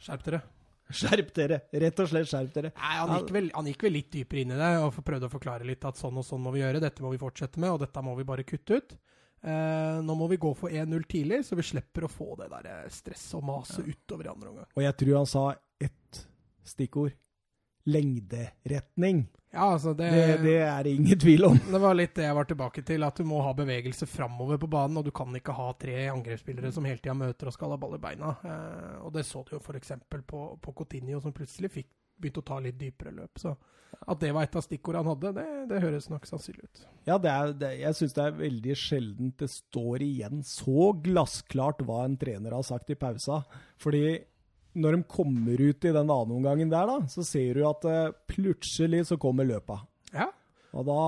[0.00, 0.44] Skjerp dere.
[0.90, 1.60] Skjerp dere!
[1.84, 2.72] Rett og slett skjerp dere.
[2.76, 5.32] Nei, han gikk, vel, han gikk vel litt dypere inn i det og prøvde å
[5.32, 7.82] forklare litt at sånn og sånn må vi gjøre, dette må vi fortsette med, og
[7.84, 8.96] dette må vi bare kutte ut.
[9.40, 12.66] Eh, nå må vi gå for 1-0 tidlig, så vi slipper å få det der
[12.68, 13.94] eh, stresset og maset ja.
[13.94, 14.68] utover i andre omgang.
[14.76, 15.44] Og jeg tror han sa
[15.80, 16.24] ett
[16.68, 17.16] stikkord.
[17.88, 19.28] Lengderetning.
[19.50, 21.56] Ja, altså det, det, det, er det ingen tvil om.
[21.72, 24.68] Det var litt det jeg var tilbake til, at du må ha bevegelse framover på
[24.70, 25.00] banen.
[25.00, 27.96] Og du kan ikke ha tre angrepsspillere som hele tida møter og skal ha ball
[27.98, 28.36] i beina.
[28.46, 29.96] Eh, og det så du jo f.eks.
[30.06, 31.90] på, på Coutinho, som plutselig fikk
[32.20, 33.42] begynt å ta litt dypere løp.
[33.42, 33.56] Så
[34.00, 36.82] at det var et av stikkordene han hadde, det, det høres nok sannsynlig ut.
[37.08, 41.82] Ja, det er, det, jeg syns det er veldig sjeldent det står igjen så glassklart
[41.88, 43.42] hva en trener har sagt i pausa.
[43.82, 44.04] Fordi
[44.78, 48.12] når de kommer ut i den andre omgangen der, da, så ser du at uh,
[48.30, 49.80] plutselig så kommer løpa.
[50.14, 50.28] Ja.
[50.76, 51.00] Og da,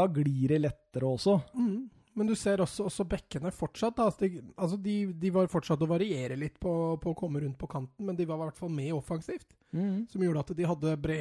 [0.00, 1.38] da glir det lettere også.
[1.54, 1.84] Mm.
[2.16, 3.98] Men du ser også, også bekkene fortsatt.
[3.98, 4.06] Da.
[4.08, 7.58] Altså, de, altså de, de, var fortsatt å variere litt på, på, å komme rundt
[7.60, 9.50] på kanten, men de var i hvert fall med offensivt.
[9.76, 10.06] Mm.
[10.08, 11.18] Som gjorde at de hadde bre,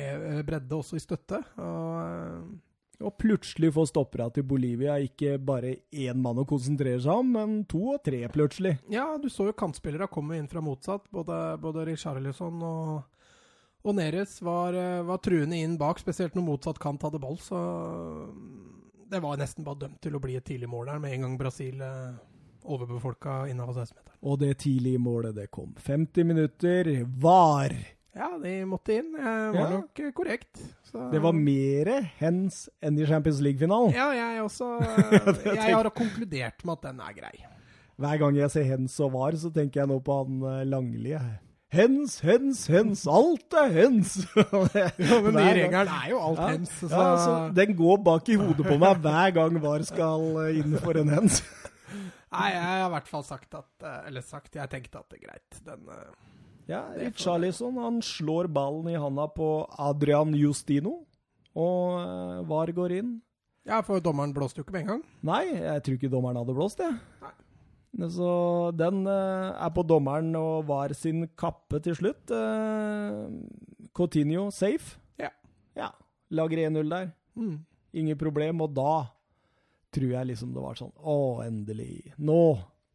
[0.47, 1.41] bredde også i støtte.
[1.59, 2.39] Og, eh,
[3.03, 7.57] og plutselig får stoppera til Bolivia ikke bare én mann å konsentrere seg om, men
[7.69, 8.77] to og tre plutselig.
[8.91, 11.09] Ja, du så jo kantspillere komme inn fra motsatt.
[11.13, 13.25] Både, både Richarlison og,
[13.83, 14.77] og Neres var,
[15.07, 17.39] var, truende inn bak, spesielt når motsatt kant hadde ball.
[17.43, 17.59] Så
[19.11, 21.35] det var nesten bare dømt til å bli et tidlig mål der, med en gang
[21.39, 22.15] Brasil eh,
[22.65, 24.15] overbefolka innafor 16-meteren.
[24.25, 25.75] Og det tidlige målet, det kom.
[25.77, 26.89] 50 minutter
[27.21, 27.75] var.
[28.15, 29.09] Ja, de måtte inn.
[29.11, 29.79] Det var ja.
[29.79, 30.61] nok korrekt.
[30.87, 31.09] Så.
[31.11, 33.91] Det var mer hens enn i Champions League-finalen.
[33.95, 34.69] Ja, jeg også.
[35.51, 37.35] Jeg har konkludert med at den er grei.
[37.99, 41.19] Hver gang jeg ser hens og var, så tenker jeg nå på han langlige.
[41.19, 41.41] Langli.
[41.75, 43.03] Hens, hens, hens.
[43.09, 44.15] Alt er hens!
[44.35, 46.49] ja, men ny regelen er jo alt ja.
[46.53, 46.73] hens.
[46.79, 46.89] Så.
[46.91, 50.77] Ja, altså, den går bak i hodet på meg hver gang VAR skal eh, inn
[50.79, 51.41] for en hens.
[52.35, 55.19] Nei, jeg har i hvert fall sagt at eh, Eller sagt, jeg tenkte at det
[55.19, 55.59] er greit.
[55.65, 55.91] Den
[56.69, 56.81] ja,
[57.13, 59.49] Charlison han slår ballen i handa på
[59.81, 61.03] Adrian Justino,
[61.55, 63.15] og uh, VAR går inn.
[63.65, 65.03] Ja, for dommeren blåste jo ikke med en gang.
[65.25, 66.97] Nei, jeg tror ikke dommeren hadde blåst, jeg.
[67.23, 67.33] Nei.
[68.11, 68.29] Så
[68.75, 72.33] den uh, er på dommeren og VAR sin kappe til slutt.
[72.33, 73.31] Uh,
[73.95, 74.99] Coutinho safe.
[75.21, 75.31] Ja.
[75.77, 75.89] ja.
[76.29, 77.09] Lager 1-0 der.
[77.39, 77.59] Mm.
[77.95, 78.61] Ingen problem.
[78.65, 79.05] Og da
[79.95, 82.11] tror jeg liksom det var sånn Å, endelig.
[82.19, 82.39] Nå,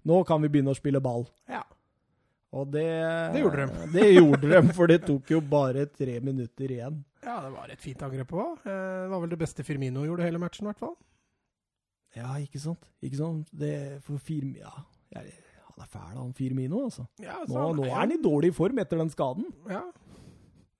[0.05, 1.25] nå kan vi begynne å spille ball.
[1.49, 1.65] Ja.
[2.51, 2.87] Og det,
[3.35, 3.85] det gjorde de.
[3.95, 6.99] det gjorde de, for det tok jo bare tre minutter igjen.
[7.23, 8.65] Ja, det var et fint angrep òg.
[8.65, 10.97] Eh, det var vel det beste Firmino gjorde hele matchen, i hvert fall.
[12.19, 12.91] Ja, ikke sant.
[13.07, 13.53] Ikke sant.
[13.55, 14.67] Det for Firmino
[15.15, 17.07] Ja, han er fæl, han Firmino, altså.
[17.23, 19.47] Ja, nå, nå, er han i dårlig form etter den skaden.
[19.71, 19.85] Ja.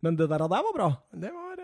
[0.03, 0.91] Men det der, der var bra.
[1.13, 1.61] Det var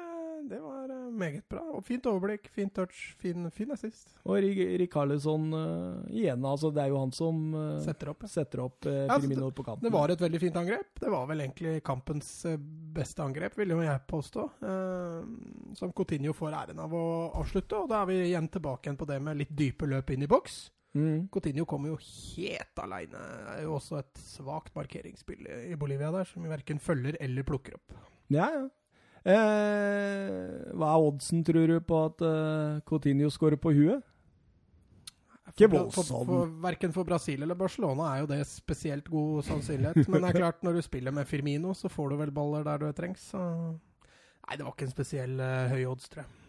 [0.49, 1.63] det var uh, meget bra.
[1.77, 4.15] Og Fint overblikk, fint touch, fin, fin assist.
[4.25, 8.63] Og Rikarlison uh, eh, igjen, altså det er jo han som uh, setter opp, setter
[8.65, 9.87] opp uh, ja, altså, på kanten.
[9.87, 10.93] Det var et veldig fint angrep.
[11.03, 12.31] Det var vel egentlig kampens
[12.97, 14.47] beste angrep, vil jo jeg påstå.
[15.77, 17.05] som Coutinho får æren av å
[17.43, 17.83] avslutte.
[17.83, 20.31] Og da er vi igjen tilbake igjen på det med litt dype løp inn i
[20.31, 20.67] boks.
[20.97, 21.29] Mm.
[21.33, 23.21] Coutinho kommer jo helt aleine.
[23.53, 27.97] Er jo også et svakt markeringsspill i Bolivia der, som verken følger eller plukker opp.
[28.33, 28.67] Ja, ja.
[29.27, 34.05] Eh, hva er oddsen, tror du, på at eh, Coutinho skårer på huet?
[35.57, 40.09] Ikke for, verken for Brasil eller Barcelona er jo det spesielt god sannsynlighet.
[40.13, 42.83] Men det er klart, når du spiller med Firmino, så får du vel baller der
[42.83, 43.31] du trengs.
[43.33, 43.41] Så.
[43.41, 46.46] Nei, det var ikke en spesiell uh, høy odds, tror jeg.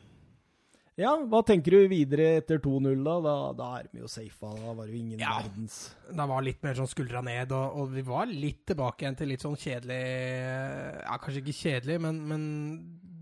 [0.97, 3.15] Ja, hva tenker du videre etter 2-0, da?
[3.21, 3.33] da?
[3.53, 3.65] da?
[3.77, 4.49] er vi jo safe.
[4.57, 5.75] Da var det jo ingen ja, verdens
[6.09, 9.29] Det var litt mer sånn skuldra ned, og, og, vi var litt tilbake igjen til
[9.29, 12.47] litt sånn kjedelig Ja, kanskje ikke kjedelig, men, men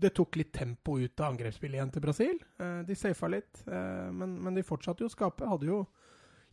[0.00, 2.40] det tok litt tempo ut av angrepsspillet igjen til Brasil.
[2.60, 5.48] Eh, de safa litt, eh, men, men, de fortsatte jo å skape.
[5.48, 5.82] Hadde jo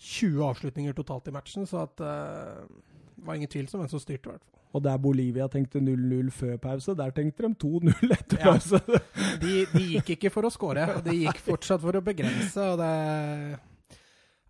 [0.03, 2.67] 20 avslutninger totalt i matchen, så at, eh,
[3.15, 4.62] det var ingen tvil om hvem som styrte, i hvert fall.
[4.73, 8.53] Og der Bolivia tenkte 0-0 før pause, der tenkte de 2-0 etter ja.
[8.53, 8.79] pause.
[9.43, 12.71] de, de, gikk ikke for å skåre, de gikk fortsatt for å begrense.
[12.73, 13.61] og det...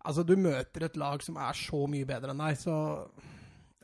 [0.04, 2.74] Altså, du møter et lag som er så mye bedre enn deg, så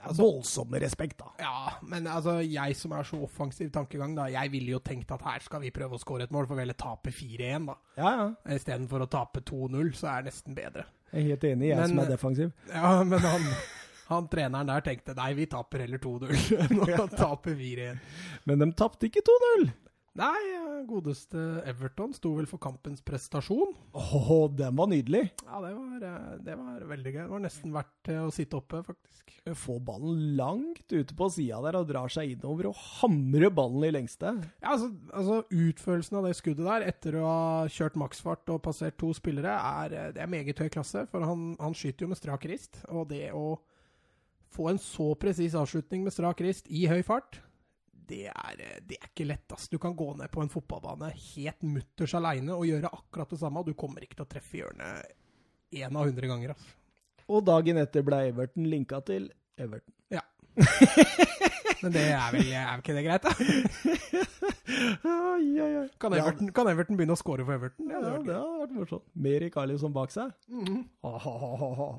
[0.03, 1.31] altså, Voldsom respekt, da.
[1.41, 5.25] Ja, men altså, jeg som er så offensiv tankegang, da, jeg ville jo tenkt at
[5.25, 7.77] her skal vi prøve å skåre et mål, for vi heller tape 4-1, da.
[8.01, 8.57] Ja, ja.
[8.57, 10.87] Istedenfor å tape 2-0, så er det nesten bedre.
[11.11, 12.53] Jeg er helt enig, jeg Men- som er defensiv.
[12.69, 13.49] Ja, men han,
[14.11, 18.03] han treneren der tenkte nei, vi taper heller 2-0 nå taper vi 1
[18.49, 19.71] Men de tapte ikke 2-0.
[20.19, 20.39] Nei,
[20.91, 21.39] godeste
[21.71, 23.77] Everton sto vel for kampens prestasjon.
[23.95, 25.23] Åh, den var nydelig.
[25.47, 27.21] Ja, det var, eh, det var veldig gøy.
[27.23, 29.31] Det var nesten verdt eh, å sitte oppe, faktisk.
[29.55, 33.93] Få ballen langt ute på sida der og drar seg innover og hamrer ballen i
[33.95, 34.35] lengste.
[34.59, 38.99] Ja, altså, altså Utførelsen av det skuddet der, etter å ha kjørt maksfart og passert
[39.01, 41.07] to spillere, er, eh, det er meget høy klasse.
[41.13, 42.83] For han, han skyter jo med strak rist.
[42.91, 43.55] Og det å
[44.51, 47.41] få en så presis avslutning med strak rist i høy fart,
[48.11, 49.53] det er, eh, det er ikke lett.
[49.55, 49.69] ass.
[49.69, 53.63] Du kan gå ned på en fotballbane helt mutters aleine og gjøre akkurat det samme,
[53.63, 55.15] og du kommer ikke til å treffe hjørnet
[55.73, 56.51] én av hundre ganger.
[56.57, 56.75] ass.
[57.31, 59.95] Og dagen etter ble Everton linka til Everton.
[60.11, 60.25] Ja.
[61.83, 63.33] Men det er vel er ikke det greit, da?
[65.07, 65.87] Ai, ai, ai.
[66.03, 67.89] Kan Everton, kan Everton begynne å score for Everton?
[67.89, 69.07] Ja, hadde vært det hadde vært morsomt.
[69.15, 70.35] Med Carlisson bak seg.
[70.51, 70.83] Mhm.
[71.07, 71.91] Åhåhåhå.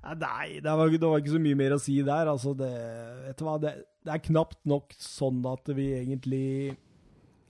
[0.00, 2.30] Nei, det var, det var ikke så mye mer å si der.
[2.32, 2.70] Altså, det,
[3.26, 3.72] vet du hva, det,
[4.06, 6.44] det er knapt nok sånn at vi egentlig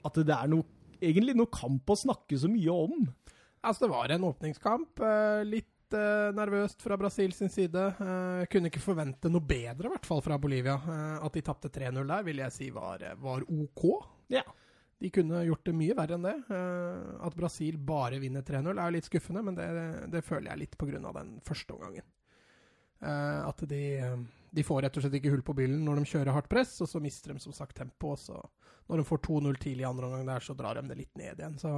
[0.03, 0.65] At det er noe,
[0.99, 3.05] egentlig noe kamp å snakke så mye om.
[3.63, 4.99] Altså, det var en åpningskamp.
[5.05, 7.85] eh, Litt eh, nervøst fra Brasil sin side.
[8.01, 10.75] Eh, Kunne ikke forvente noe bedre, i hvert fall fra Bolivia.
[11.21, 13.85] At de tapte 3-0 der, vil jeg si var, var OK.
[14.33, 14.43] Ja.
[15.01, 16.35] De kunne gjort det mye verre enn det.
[17.25, 19.69] At Brasil bare vinner 3-0 er jo litt skuffende, men det,
[20.13, 20.99] det føler jeg litt pga.
[21.15, 22.05] den første omgangen.
[23.01, 23.81] Eh, At de,
[24.53, 26.87] de får rett og slett ikke hull på bilen når de kjører hardt press, og
[26.91, 28.15] så mister de som sagt tempo.
[28.15, 28.37] så
[28.89, 31.39] Når de får 2-0 tidlig i andre omgang der, så drar de det litt ned
[31.39, 31.57] igjen.
[31.61, 31.75] Så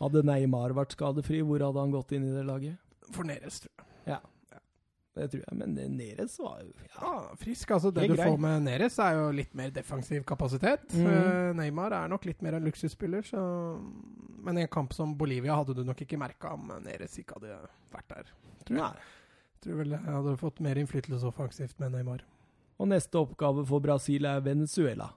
[0.00, 2.78] Hadde Neymar vært skadefri, hvor hadde han gått inn i det laget?
[3.12, 3.86] for Neres, tror jeg.
[4.14, 4.18] Ja.
[5.14, 6.94] Det tror jeg, men Neres var jo ja.
[6.98, 7.70] Ja, frisk.
[7.76, 10.88] Altså, det Helt du får med Neres, er jo litt mer defensiv kapasitet.
[10.90, 11.06] Mhm.
[11.06, 13.42] Eh, Neymar er nok litt mer en luksusspiller, så
[14.44, 17.54] Men i en kamp som Bolivia hadde du nok ikke merka om Neres ikke hadde
[17.94, 18.32] vært der.
[18.66, 19.06] Tror jeg.
[19.64, 22.22] Tror vel jeg hadde fått mer innflytelse offensivt med Neymar.
[22.82, 25.10] Og neste oppgave for Brasil er Venezuela.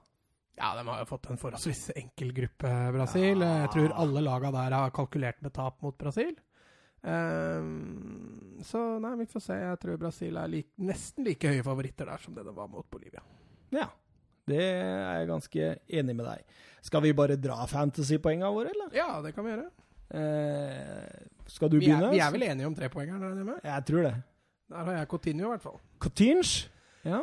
[0.58, 3.44] Ja, de har jo fått en forholdsvis enkel gruppe, Brasil.
[3.44, 3.60] Ja.
[3.64, 6.34] Jeg tror alle laga der har kalkulert med tap mot Brasil.
[7.02, 9.58] Um, så nei, vi får se.
[9.62, 12.88] Jeg tror Brasil er like, nesten like høye favoritter der som det det var mot
[12.90, 13.22] Bolivia.
[13.74, 13.86] Ja,
[14.48, 15.68] det er jeg ganske
[16.00, 16.56] enig med deg.
[16.88, 18.90] Skal vi bare dra fantasypoengene våre, eller?
[18.96, 19.68] Ja, det kan vi gjøre.
[20.08, 22.10] Eh, skal du Vi er, begynne?
[22.14, 23.54] vi er vel enige om trepoengeren?
[23.62, 24.14] Jeg tror det.
[24.68, 25.78] Der har jeg Coutinho, i hvert fall.
[25.98, 26.44] Cotinge?
[27.06, 27.20] Ja.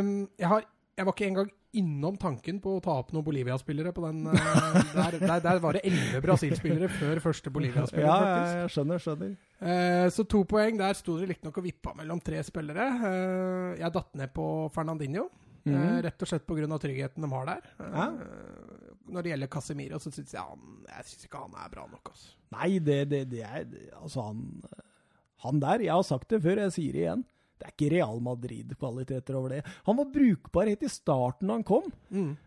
[0.00, 0.64] Um, jeg, har,
[0.96, 4.20] jeg var ikke engang innom tanken på å ta opp noen Bolivia-spillere på den.
[4.30, 8.60] Uh, der, der, der var det elleve Brasil-spillere før første Bolivia-spiller, ja, faktisk.
[8.60, 9.32] jeg skjønner, skjønner.
[9.58, 10.78] Uh, så to poeng.
[10.78, 12.86] Der sto det riktignok og vippa mellom tre spillere.
[13.02, 16.00] Uh, jeg datt ned på Fernandinho, eh, Mhm.
[16.04, 16.78] rett og slett pga.
[16.78, 17.68] tryggheten de har der.
[17.80, 18.06] Ja.
[19.08, 22.10] Når det gjelder Casemiro, så syns jeg han Jeg synes ikke han er bra nok.
[22.12, 22.34] Altså.
[22.52, 23.64] Nei, det, det, det er
[24.02, 24.60] Altså, han
[25.44, 27.24] Han der, jeg har sagt det før, jeg sier det igjen.
[27.54, 29.60] Det er ikke Real Madrid-kvaliteter over det.
[29.86, 31.86] Han var brukbar helt i starten da han kom,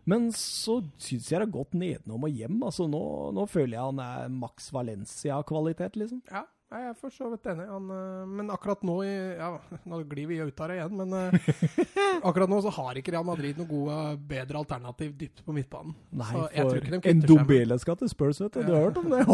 [0.04, 2.60] men så syns jeg det har gått nedenom og hjem.
[2.62, 3.00] Altså, nå,
[3.34, 6.20] nå føler jeg han er Max Valencia-kvalitet, liksom.
[6.28, 7.64] Ja, jeg er for så vidt enig.
[7.70, 9.54] Han, eh, men akkurat nå ja,
[9.88, 11.48] Nå glir vi ut av det igjen, men eh,
[12.28, 13.96] akkurat nå så har ikke Real Madrid noe gode,
[14.28, 15.96] bedre alternativ dypt på midtbanen.
[16.12, 18.68] Nei, for en seg skal til Spurs, vet du.
[18.68, 19.24] Du har hørt om det?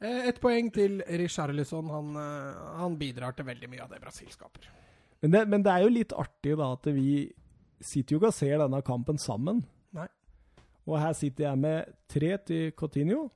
[0.00, 1.88] Eh, Et poeng til Richarlison.
[1.92, 4.68] Han, eh, han bidrar til veldig mye av det Brasil skaper.
[5.20, 7.26] Men det, men det er jo litt artig da at vi
[7.80, 9.60] sitter jo ikke og ser denne kampen sammen.
[9.96, 10.06] Nei.
[10.88, 13.26] Og her sitter jeg med tre til Coutinho,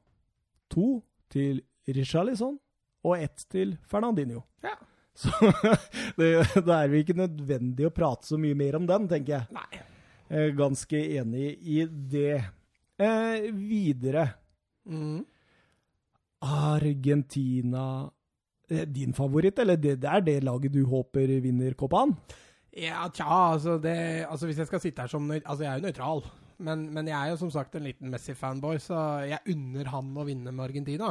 [0.72, 2.56] to til Richarlison
[3.04, 4.40] og ett til Fernandinho.
[4.64, 4.72] Ja.
[5.14, 5.30] Så
[6.18, 6.30] det,
[6.64, 9.52] da er vi ikke nødvendig å prate så mye mer om den, tenker jeg.
[9.54, 9.82] Nei.
[10.34, 12.40] Er ganske enig i det.
[12.96, 14.24] Eh, videre.
[14.88, 15.20] Mm.
[16.44, 17.84] Argentina
[18.70, 22.14] eh, Din favoritt, eller det, det er det laget du håper vinner Copaen?
[22.74, 25.86] Ja, tja, altså, det, altså Hvis jeg skal sitte her som Altså, jeg er jo
[25.86, 26.24] nøytral.
[26.64, 30.26] Men, men jeg er jo som sagt en liten Messi-fanboy, så jeg unner han å
[30.26, 31.08] vinne med Argentina.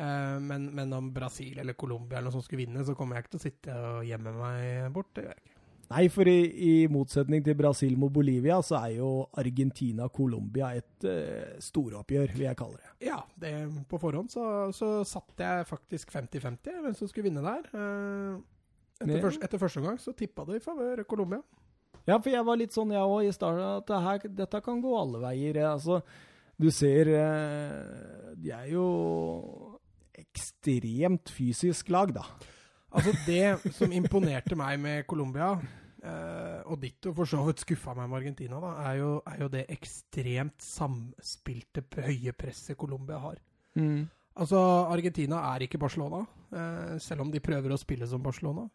[0.00, 3.26] Uh, men, men om Brasil eller Colombia eller noe som skulle vinne, så kommer jeg
[3.26, 5.10] ikke til å sitte og gjemme meg bort.
[5.16, 5.49] Det gjør jeg ikke.
[5.90, 9.08] Nei, for i, i motsetning til Brasil mot Bolivia, så er jo
[9.42, 12.92] Argentina-Colombia et uh, storoppgjør, vil jeg kalle det.
[13.08, 13.50] Ja, det,
[13.90, 14.44] på forhånd så,
[14.76, 17.66] så satte jeg faktisk 50-50 hvem som skulle vinne der.
[17.74, 18.38] Uh,
[19.00, 19.24] etter, Ja.
[19.24, 21.42] første, etter første gang så tippa det i favør Colombia.
[22.06, 24.78] Ja, for jeg var litt sånn, jeg òg, i starten, at det her, dette kan
[24.84, 25.58] gå alle veier.
[25.72, 25.98] Altså,
[26.60, 28.86] du ser eh, De er jo
[30.20, 32.24] ekstremt fysisk lag, da.
[32.90, 35.52] Altså, det som imponerte meg med Colombia,
[36.02, 39.50] eh, og ditto for så vidt skuffa meg med Argentina, da, er jo, er jo
[39.52, 43.38] det ekstremt samspilte, høye presset Colombia har.
[44.40, 44.58] Altså,
[44.90, 48.66] Argentina er ikke Barcelona, eh, selv om de prøver å spille som Barcelona.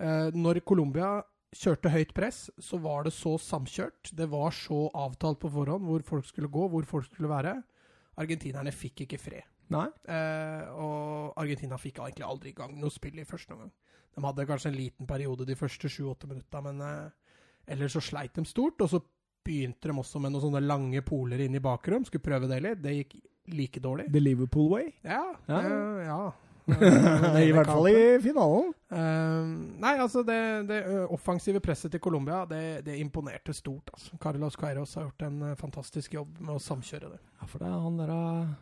[0.00, 1.18] Eh, når Colombia
[1.52, 4.14] kjørte høyt press, så var det så samkjørt.
[4.16, 7.58] Det var så avtalt på forhånd hvor folk skulle gå, hvor folk skulle være.
[8.16, 9.51] Argentinerne fikk ikke fred.
[9.72, 9.88] Nei?
[10.14, 13.72] Eh, og Argentina fikk egentlig aldri i gang noe spill i første omgang.
[14.12, 17.34] De hadde kanskje en liten periode de første sju-åtte minutta, men eh,
[17.74, 18.80] ellers så sleit de stort.
[18.84, 19.00] Og så
[19.42, 22.06] begynte de også med noen sånne lange poler inn i bakrom.
[22.06, 22.82] Skulle prøve det litt.
[22.84, 23.18] Det gikk
[23.52, 24.08] like dårlig.
[24.12, 24.92] The Liverpool way.
[25.02, 25.24] Ja.
[25.48, 25.60] Ja.
[25.64, 26.22] eh, ja.
[27.42, 28.68] I hvert fall i finalen.
[28.92, 29.48] Uh,
[29.82, 30.78] nei, altså det, det
[31.10, 33.90] offensive presset til Colombia, det, det imponerte stort.
[33.94, 34.14] Altså.
[34.22, 37.18] Carlos Queiroz har gjort en eh, fantastisk jobb med å samkjøre det.
[37.40, 38.52] Ja, for det er han der eh,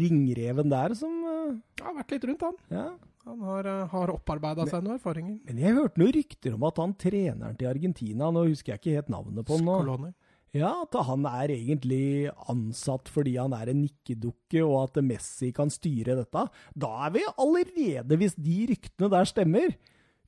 [0.00, 1.52] ringreven der som uh,
[1.82, 2.56] har vært litt rundt, han.
[2.72, 2.86] Ja.
[3.28, 5.36] Han har, uh, har opparbeida seg noen erfaringer.
[5.46, 8.96] Men jeg hørte noen rykter om at han treneren til Argentina, nå husker jeg ikke
[8.98, 10.10] helt navnet på han nå, Skolone.
[10.58, 12.02] ja, at han er egentlig
[12.50, 16.44] ansatt fordi han er en nikkedukke, og at Messi kan styre dette.
[16.74, 19.74] Da er vi allerede, hvis de ryktene der stemmer,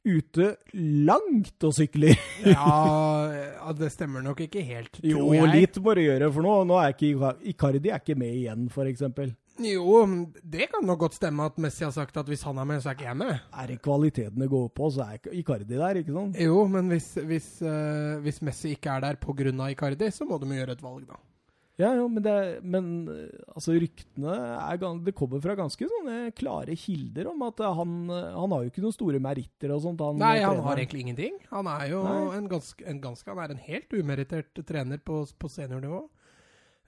[0.05, 2.13] ute langt og sykler.
[2.45, 5.49] Ja, det stemmer nok ikke helt, tror Jo, jeg.
[5.55, 8.85] litt må det gjøre, for nå, nå er ikke Icardi er ikke med igjen, for
[8.91, 9.33] eksempel.
[9.63, 10.01] Jo,
[10.43, 12.91] det kan nok godt stemme at Messi har sagt at hvis han er med, så
[12.91, 13.37] er ikke jeg med.
[13.55, 16.41] Er det kvalitetene går på, så er ikke Icardi der, ikke sant?
[16.43, 19.53] Jo, men hvis, hvis, uh, hvis Messi ikke er der pga.
[19.71, 21.21] Icardi, så må de gjøre et valg, da.
[21.75, 26.77] Ja, ja, men, det, men eh, altså, ryktene er, det kommer fra ganske sånne klare
[26.79, 30.05] kilder om at eh, han, han har jo ikke noen store meritter og sånt.
[30.07, 31.41] Han, Nei, han har egentlig ingenting.
[31.51, 35.51] Han er jo en ganske, en ganske Han er en helt umerittert trener på, på
[35.51, 36.05] seniornivå.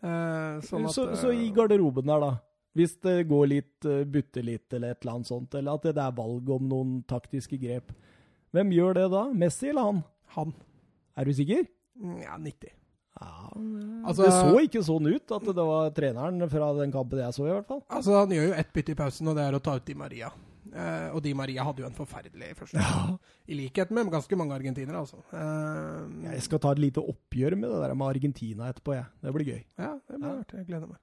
[0.06, 2.55] Uh, sånn at, så, så i garderoben der, da.
[2.76, 5.96] Hvis det går litt, butte butter litt eller et eller annet sånt, eller at det
[6.02, 7.92] er valg om noen taktiske grep.
[8.52, 9.22] Hvem gjør det da?
[9.32, 10.02] Messi eller han?
[10.36, 10.52] Han.
[11.16, 11.64] Er du sikker?
[11.98, 12.72] Mm, Ja, 90.
[13.16, 13.48] Ja,
[14.04, 17.46] Altså- det så ikke sånn ut at det var treneren fra den kampen jeg så,
[17.48, 17.82] i hvert fall.
[17.88, 19.94] Altså, han gjør jo ett bytte i pausen, og det er å ta ut Di
[19.94, 20.30] Maria.
[20.74, 23.16] Eh, og Di Maria hadde jo en forferdelig første Ja.
[23.48, 25.22] I likhet med ganske mange argentinere, altså.
[25.32, 29.06] Eh, Jeg skal ta et lite oppgjør med det der med Argentina etterpå, jeg.
[29.22, 29.64] Det blir gøy.
[29.78, 30.42] Ja, det blir Ja.
[30.58, 30.98] Jeg gleder meg.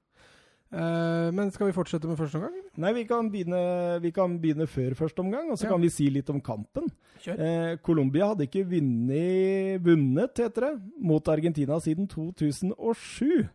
[0.73, 2.55] Eh, men skal vi fortsette med første omgang?
[2.81, 3.59] Nei, vi kan begynne,
[4.01, 5.69] vi kan begynne før første omgang, og så Ja.
[5.75, 6.89] kan vi si litt om kampen.
[7.27, 13.47] Eh, Colombia hadde ikke vunnet, vunnet, heter det, mot Argentina siden 2007.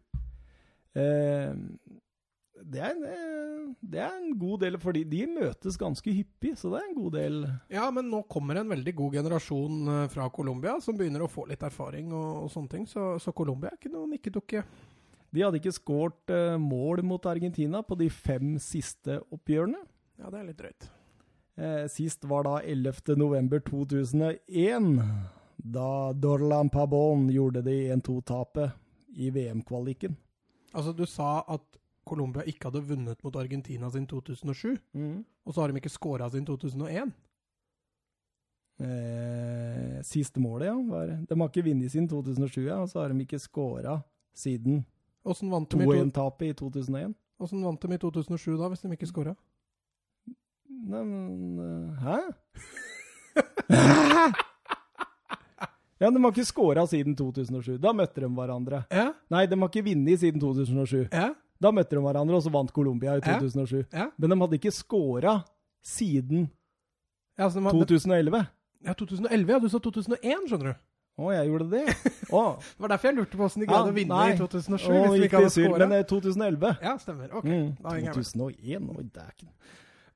[0.94, 1.54] Eh,
[2.64, 6.70] det, er en, eh, det er en god del, fordi de møtes ganske hyppig, så
[6.72, 7.46] det er en god del.
[7.70, 11.46] Ja, men nå kommer en veldig god generasjon eh, fra Colombia som begynner å få
[11.48, 12.86] litt erfaring og, og sånne ting.
[12.86, 14.64] Så, så Colombia er ikke noe nikkedukke.
[15.34, 19.80] De hadde ikke skåret eh, mål mot Argentina på de fem siste oppgjørene.
[20.18, 20.88] Ja, det er litt drøyt.
[21.58, 23.16] Eh, sist var da 11.
[23.18, 24.88] november 2001,
[25.58, 30.16] da Dorlan Pabon gjorde det 1-2-tapet i VM-kvaliken.
[30.72, 31.64] Altså, du sa at
[32.08, 34.78] Colombia ikke hadde vunnet mot Argentina siden 2007,
[35.44, 37.12] og så har de ikke scora siden 2001.
[38.78, 40.76] Eh, siste målet, ja.
[40.88, 43.98] Var, de har ikke vunnet siden 2007, ja, og så har de ikke scora
[44.38, 44.84] siden
[45.28, 47.14] Åssen vant, de i 2-1-tapet i 2001.
[47.38, 49.34] hvordan vant de i 2007, da, hvis de ikke skåra?
[50.88, 52.18] Nei, men eh, Hæ?
[56.00, 57.76] ja, de har ikke skåra siden 2007.
[57.82, 58.84] Da møtte de hverandre.
[58.94, 61.08] Ja, Nei, de har ikke vunnet siden 2007.
[61.12, 63.84] ja, Da møtte de hverandre, og så vant Colombia i 2007.
[63.92, 64.08] ja.
[64.16, 65.40] Men de hadde ikke scora
[65.82, 66.48] siden
[67.38, 68.44] hadde, 2011.
[68.84, 69.58] ja 2011, ja.
[69.58, 70.78] Du sa 2001, skjønner du.
[71.18, 71.84] Å, jeg gjorde det?
[72.30, 72.42] Å,
[72.78, 74.34] Det var derfor jeg lurte på åssen de greide å vinne nei.
[74.34, 74.84] i 2007.
[74.86, 76.74] å hvis de ikke hadde det Men det eh, 2011.
[76.84, 77.32] Ja, stemmer.
[77.34, 78.28] Ok, Mm, da henger jeg med.
[78.28, 79.48] 2001, oi dæken.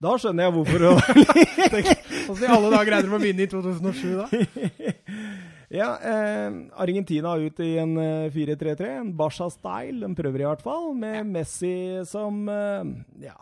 [0.03, 0.93] Da skjønner jeg hvorfor det
[2.33, 4.27] Åssen i alle dager greide de å vinne i 2007, da?
[5.73, 10.03] Ja, eh, Argentina ut i en eh, 4-3-3, en Barca-style.
[10.05, 11.73] De prøver i hvert fall, med Messi
[12.11, 12.91] som eh,
[13.25, 13.39] Ja,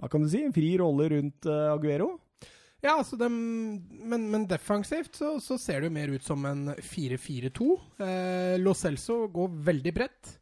[0.00, 0.40] hva kan du si?
[0.46, 2.14] En fri rolle rundt eh, Aguero.
[2.84, 3.34] Ja, altså dem,
[4.04, 7.68] men, men defensivt så, så ser det jo mer ut som en 4-4-2.
[8.04, 10.34] Eh, Lo Celso går veldig bredt.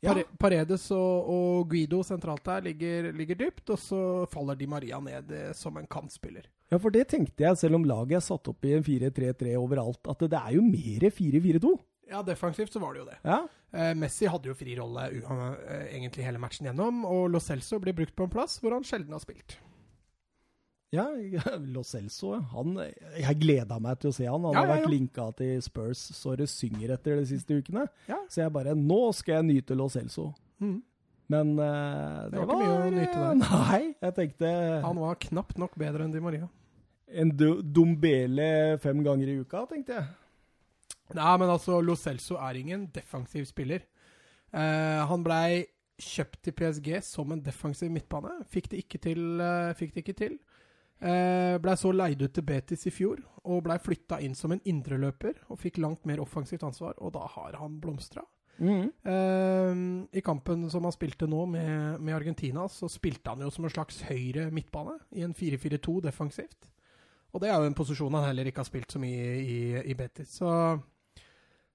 [0.00, 0.14] Ja.
[0.40, 4.00] Paredes og, og Guido sentralt der ligger, ligger dypt, og så
[4.32, 6.46] faller Di Maria ned eh, som en kantspiller.
[6.70, 10.00] Ja, for det tenkte jeg, selv om laget er satt opp i en 4-3-3 overalt,
[10.08, 11.72] at det er jo mer 4-4-2.
[12.10, 13.18] Ja, defensivt så var det jo det.
[13.26, 13.40] Ja.
[13.74, 15.42] Eh, Messi hadde jo fri rolle uh,
[15.90, 19.14] egentlig hele matchen gjennom, og Lo Celso blir brukt på en plass hvor han sjelden
[19.14, 19.58] har spilt.
[20.92, 21.04] Ja,
[21.74, 22.72] Lo Celso, han
[23.14, 24.42] Jeg gleda meg til å se han.
[24.42, 24.90] Han Ja, har vært ja.
[24.90, 27.84] linka til Spurs så det synger etter de siste ukene.
[28.26, 30.32] Så jeg bare Nå skal jeg nyte Lo Celso.
[30.58, 30.80] Mm.
[31.30, 33.36] Men uh, Det var ikke mye å nyte der.
[33.44, 34.48] Nei, jeg tenkte
[34.82, 36.48] Han var knapt nok bedre enn Di Maria.
[37.10, 40.08] en do- Dombele fem ganger i uka, tenkte jeg.
[41.14, 43.86] Nei, men altså, Lo Celso er ingen defensiv spiller.
[44.54, 45.64] Uh, han blei
[46.02, 48.40] kjøpt til PSG som en defensiv midtbane.
[48.50, 49.22] Fikk det ikke til.
[49.38, 50.36] Uh, fikk det ikke til.
[51.00, 54.60] Eh, blei så leid ut til Betis i fjor, og blei flytta inn som en
[54.68, 55.46] indreløper.
[55.48, 58.26] Og fikk langt mer offensivt ansvar, og da har han blomstra.
[58.60, 59.72] Eh,
[60.12, 63.72] I kampen som han spilte nå med, med Argentina, så spilte han jo som en
[63.72, 66.68] slags høyre midtbane i en 4-4-2 defensivt.
[67.32, 69.96] Og det er jo en posisjon han heller ikke har spilt så mye i, i
[69.96, 70.40] Betis.
[70.40, 70.50] Så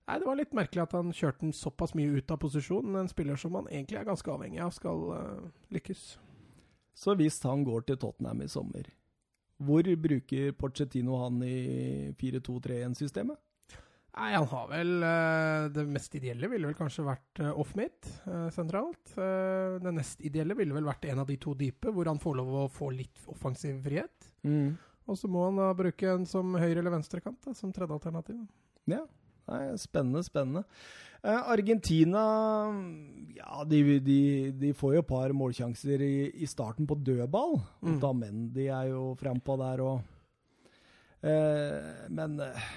[0.05, 2.93] Nei, Det var litt merkelig at han kjørte den såpass mye ut av posisjon.
[2.99, 6.03] En spiller som han egentlig er ganske avhengig av skal uh, lykkes.
[6.93, 8.85] Så hvis han går til Tottenham i sommer,
[9.63, 13.39] hvor bruker Pochettino han i 4-2-3-1-systemet?
[14.15, 18.47] Nei, han har vel eh, Det mest ideelle ville vel kanskje vært uh, off-mid eh,
[18.55, 19.11] sentralt.
[19.19, 22.39] Eh, det nest ideelle ville vel vært en av de to dype, hvor han får
[22.39, 24.31] lov å få litt offensiv frihet.
[25.05, 28.39] Og så må han da bruke en som høyre- eller venstrekant, som tredje alternativ.
[28.89, 29.03] Ja.
[29.51, 30.63] Nei, spennende, spennende.
[31.25, 32.23] Eh, Argentina
[33.35, 34.19] Ja, de, de,
[34.51, 37.59] de får jo et par målsjanser i, i starten på dødball.
[37.81, 38.51] Mm.
[38.53, 40.01] de er jo frampå der og
[41.25, 42.67] eh, Men eh,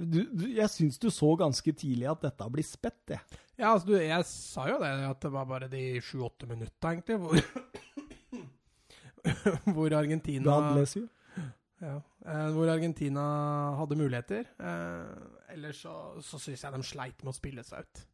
[0.00, 3.20] du, du, jeg syns du så ganske tidlig at dette blir spett, jeg.
[3.58, 7.18] Ja, altså, du, jeg sa jo det, at det var bare de sju-åtte minutta, egentlig,
[7.20, 7.36] hvor,
[9.76, 11.04] hvor Argentina God bless you.
[11.84, 13.22] Ja, eh, hvor Argentina
[13.76, 14.48] hadde muligheter.
[14.56, 18.04] Eh, ellers så, så syns jeg de sleit med å spille seg ut.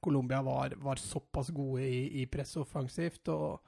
[0.00, 3.58] Colombia var, var såpass gode i, i press offensivt, og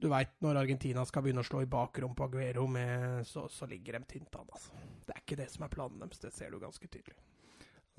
[0.00, 3.68] du veit når Argentina skal begynne å slå i bakrom på Aguero, med, så, så
[3.70, 4.50] ligger de tynt an.
[4.54, 4.82] Altså.
[5.04, 7.18] Det er ikke det som er planen deres, det ser du ganske tydelig.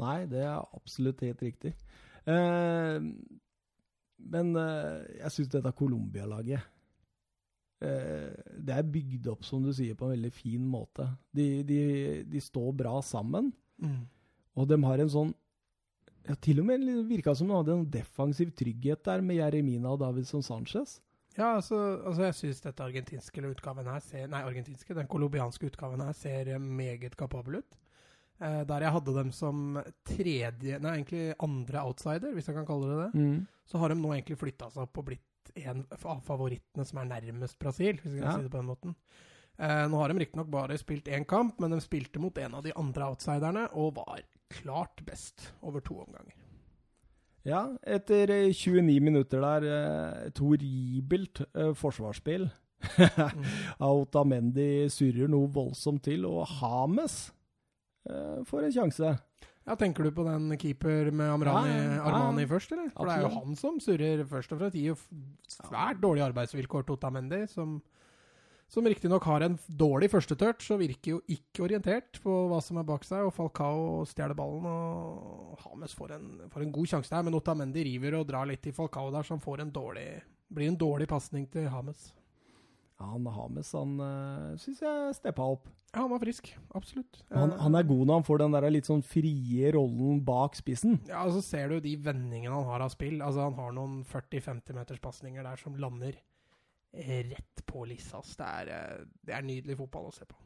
[0.02, 1.76] Nei, det er absolutt helt riktig.
[2.26, 2.98] Eh,
[4.36, 6.72] men eh, jeg syns dette Colombia-laget
[7.86, 11.08] Det er bygd opp, som du sier, på en veldig fin måte.
[11.36, 11.80] De, de,
[12.28, 13.52] de står bra sammen,
[14.56, 15.34] og de har en sånn
[16.26, 20.00] ja, Til og med virka som de hadde en defensiv trygghet der med Jeremina og
[20.02, 21.00] Davidson Sanchez.
[21.36, 21.78] Ja, altså,
[22.08, 26.54] altså jeg syns dette argentinske utgaven her ser Nei, argentinske, den colombianske utgaven her ser
[26.54, 27.78] eh, meget kapabel ut.
[28.40, 29.78] Eh, der jeg hadde dem som
[30.08, 33.24] tredje Nei, egentlig andre outsider, hvis jeg kan kalle det det.
[33.68, 35.26] Så har de nå egentlig flytta seg opp og blitt
[35.56, 38.38] en av favorittene som er nærmest Brasil, hvis vi kan Ja.
[38.38, 38.96] si det på den måten.
[39.58, 42.64] Eh, nå har de riktignok bare spilt én kamp, men de spilte mot en av
[42.64, 44.20] de andre outsiderne og var
[44.50, 46.34] klart best over to omganger.
[47.46, 52.50] Ja, etter eh, 29 minutter der, eh, et horribelt forsvarsspill forsvarsspill.
[53.80, 57.32] Autamendi surrer noe voldsomt til, og Hames
[58.10, 59.14] eh, får en sjanse.
[59.66, 62.02] Ja, Tenker du på den keeper med Amrani, Ja, ja, ja.
[62.06, 62.92] Armani først, eller?
[62.94, 64.78] For det er jo han som surrer først og fremst.
[64.78, 64.98] Gir jo
[65.50, 67.80] svært dårlige arbeidsvilkår til Otamendi, som,
[68.70, 72.86] som riktignok har en dårlig førstetørt, og virker jo ikke orientert på hva som er
[72.86, 77.26] bak seg, og Falcao stjeler ballen, og Hames får en, får en god sjanse der,
[77.26, 80.06] men Otamendi river og drar litt i Falcao der, så han får en dårlig,
[80.54, 82.12] blir en dårlig pasning til Hames.
[83.04, 85.66] Han Hames han uh, syns jeg steppa opp.
[85.92, 86.50] Ja, han var frisk.
[86.76, 87.22] Absolutt.
[87.32, 90.56] Han, Eh, han er god når han får den der litt sånn frie rollen bak
[90.60, 90.98] spissen.
[91.08, 93.22] Ja, og så ser du de vendingene han har av spill.
[93.24, 96.16] Altså, han har noen 40-50 meters pasninger der som lander
[96.96, 98.36] eh, rett på Lissas.
[98.40, 100.40] Det er, eh, det er nydelig fotball å se på.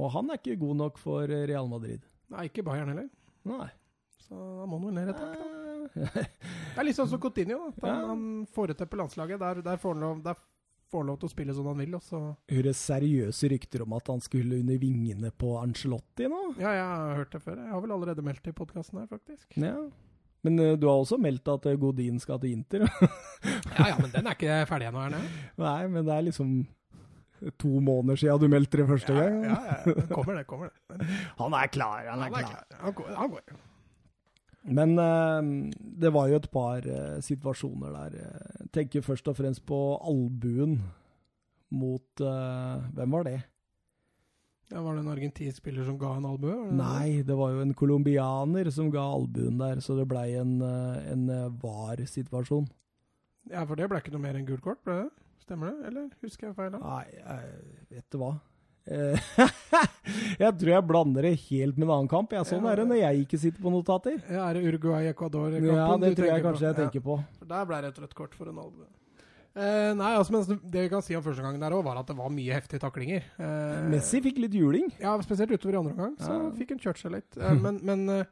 [0.00, 2.06] Og han er ikke god nok for eh, Real Madrid.
[2.30, 3.08] Nei, ikke Bayern heller.
[3.50, 3.66] Nei.
[4.26, 5.46] Så da må han vel ned et tak, da.
[5.46, 6.30] Eh,
[6.74, 7.72] Det er litt sånn som Coutinho.
[7.78, 7.90] Da.
[7.90, 8.06] Han, Ja.
[8.12, 9.40] han på landslaget.
[9.42, 10.38] Der, der, får han lov, der
[10.90, 11.94] får lov til å spille som han vil.
[11.98, 12.20] Også.
[12.52, 16.40] Hører seriøse rykter om at han skulle under vingene på Angelotti nå.
[16.60, 17.58] Ja, jeg har hørt det før.
[17.62, 19.46] Jeg har vel allerede meldt det i podkasten her, faktisk.
[19.60, 19.76] Ja.
[20.42, 22.86] Men eh, du har også meldt at eh, Godin skal til Inter.
[23.80, 25.26] Ja, ja, men den er ikke ferdig ennå, er den?
[25.62, 26.50] Nei, men det er liksom
[27.56, 29.44] to måneder siden du meldte det første Ja, gang.
[29.46, 30.04] ja, ja.
[30.12, 31.06] Kommer det, kommer det.
[31.40, 32.64] Han er klar, han er Han er klar.
[32.68, 32.80] klar.
[32.82, 33.12] Han går.
[33.16, 33.54] Han går.
[34.68, 35.70] Men eh,
[36.02, 38.18] det var jo et par eh, situasjoner der.
[38.20, 40.78] Jeg tenker først og fremst på albuen
[41.70, 43.38] mot eh, Hvem var det?
[44.70, 46.54] Ja, var det en argentinsk spiller som ga en albue?
[46.78, 51.08] Nei, det var jo en colombianer som ga albuen der, så det blei en, eh,
[51.10, 52.68] en eh, var-situasjon.
[53.50, 55.08] Ja, for det ble ikke noe mer enn gult kort, ble det?
[55.42, 56.76] Stemmer det, eller husker jeg feil?
[56.78, 58.30] Nei, jeg vet du hva.
[58.86, 59.18] Eh,
[60.40, 62.32] jeg tror jeg blander det helt med en annen kamp.
[62.32, 62.72] Jeg, sånn Ja.
[62.72, 64.16] er det når jeg ikke sitter på notater.
[64.30, 66.66] Ja, er det Uruguay-Ecuador-kampen Ja, det tror jeg kanskje på?
[66.70, 67.18] jeg tenker på.
[67.52, 68.88] Der ble det et rødt kort for en albue.
[69.50, 72.06] Eh, nei, altså, men det vi kan si om første gangen der òg, var at
[72.06, 73.24] det var mye heftige taklinger.
[73.38, 74.92] Eh, Messi fikk litt juling.
[75.02, 76.50] Ja, spesielt utover i andre omgang, så Ja.
[76.54, 77.36] fikk han kjørt seg litt.
[77.40, 78.24] Eh, men men eh,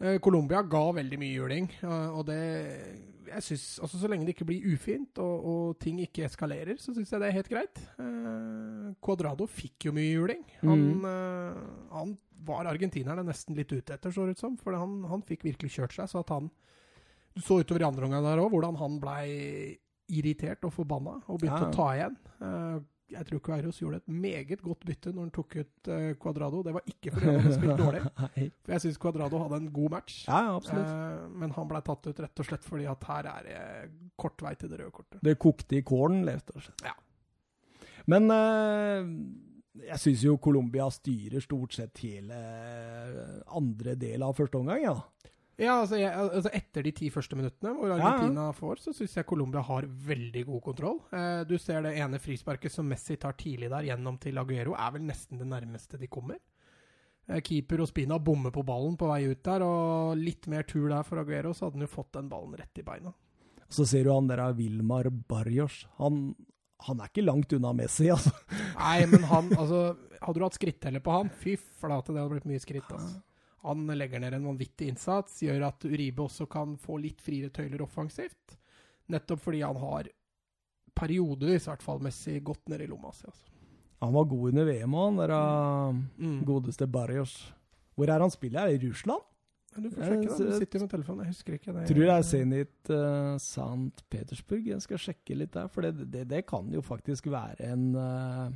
[0.00, 1.70] eh, Colombia ga veldig mye juling,
[2.12, 2.40] og det
[3.34, 6.94] jeg synes, altså Så lenge det ikke blir ufint og, og ting ikke eskalerer, så
[6.94, 7.80] syns jeg det er helt greit.
[7.98, 10.44] Eh, Cuadrado fikk jo mye juling.
[10.62, 11.04] Han, Mm.
[11.10, 11.62] eh,
[11.94, 14.56] han var argentinerne nesten litt ute etter, så ut som.
[14.60, 16.08] For han, han fikk virkelig kjørt seg.
[16.12, 16.50] Så at han
[17.34, 19.78] Du så utover i andre omgang der òg, hvordan han blei
[20.14, 21.70] irritert og forbanna og begynte ja.
[21.70, 22.18] å ta igjen.
[22.46, 22.76] Eh,
[23.12, 26.62] jeg tror Kveiros gjorde et meget godt bytte når han tok ut uh, Cuadrado.
[26.64, 28.02] Det var ikke fordi han hadde spilt dårlig.
[28.64, 30.18] For jeg syns Cuadrado hadde en god match.
[30.28, 30.58] Ja.
[30.58, 33.64] Eh, men han ble tatt ut rett og slett fordi at her er det
[34.20, 35.20] kort vei til det røde kortet.
[35.24, 36.86] Det kokte i kålen, rett og slett.
[36.88, 36.94] Ja.
[38.10, 39.12] Men uh,
[39.84, 42.40] jeg syns jo Colombia styrer stort sett hele
[43.52, 44.96] andre del av første omgang, ja.
[45.60, 48.06] Ja, altså, jeg, altså Etter de ti første minuttene hvor Ja, ja.
[48.08, 50.98] Argentina får, så syns jeg Colombia har veldig god kontroll.
[51.14, 54.96] Eh, du ser det ene frisparket som Messi tar tidlig der gjennom til Aguero, er
[54.96, 56.40] vel nesten det nærmeste de kommer.
[57.28, 61.06] Eh, keeper Spina bommer på ballen på vei ut der, og litt mer tur der
[61.06, 63.14] for Aguero, så hadde han jo fått den ballen rett i beina.
[63.70, 65.84] Så ser du han der av Vilmar Barrios.
[66.02, 66.34] Han,
[66.88, 68.34] han er ikke langt unna Messi, altså.
[68.74, 69.84] Nei, men han, altså
[70.24, 72.90] Hadde du hatt skritteller på han, fy flate, det hadde blitt mye skritt.
[72.90, 73.20] altså.
[73.64, 77.80] Han legger ned en vanvittig innsats, gjør at Uribe også kan få litt friere tøyler
[77.84, 78.58] offensivt.
[79.12, 80.08] Nettopp fordi han har
[80.94, 83.26] periodevis, i hvert fall messig, gått ned i lomma si.
[83.26, 83.50] Altså.
[84.04, 85.32] Han var god under VM, han der
[86.18, 86.44] Mm.
[86.44, 87.52] godeste Barrios.
[87.96, 88.60] Hvor er han spiller?
[88.60, 89.22] Er det i Russland?
[89.74, 90.36] Du får sjekke, da.
[90.44, 91.24] Du sitter jo med telefonen.
[91.24, 91.72] Jeg husker ikke.
[91.72, 91.86] Det.
[91.88, 94.04] Tror det er Zenit uh, St.
[94.10, 94.66] Petersburg.
[94.66, 98.50] Jeg skal sjekke litt der, for det, det, det kan jo faktisk være en Ja,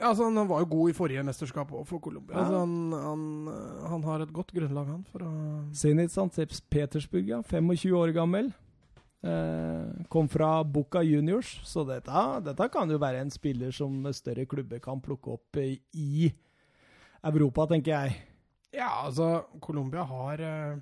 [0.00, 2.36] altså, han var jo god i forrige mesterskap òg, for Colombia.
[2.36, 2.42] Ja.
[2.42, 5.32] Altså, han, han, han har et godt grunnlag, han, for å
[5.76, 6.62] Zenit St.
[6.70, 7.40] Petersburg, ja.
[7.42, 8.52] 25 år gammel.
[9.24, 14.44] Eh, kom fra Boca Juniors, så dette, dette kan jo være en spiller som større
[14.44, 16.28] klubber kan plukke opp eh, i
[17.24, 18.18] Europa, tenker jeg.
[18.74, 20.76] Ja, altså, Colombia har eh,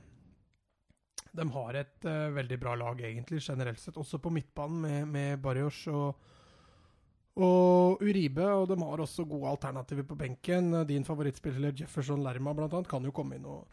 [1.32, 4.00] De har et eh, veldig bra lag, egentlig, generelt sett.
[4.00, 6.18] Også på midtbanen, med, med Barrios og,
[7.36, 8.44] og Uribe.
[8.44, 10.72] Og de har også gode alternativer på benken.
[10.88, 13.66] Din favorittspiller Jefferson Lerma, blant annet, kan jo komme inn og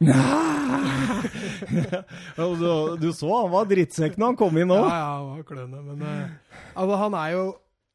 [2.36, 4.84] du, du så han var drittsekk når han kom inn òg.
[4.86, 5.82] Ja, ja, han var klønete.
[5.90, 7.44] Men uh, altså, han er jo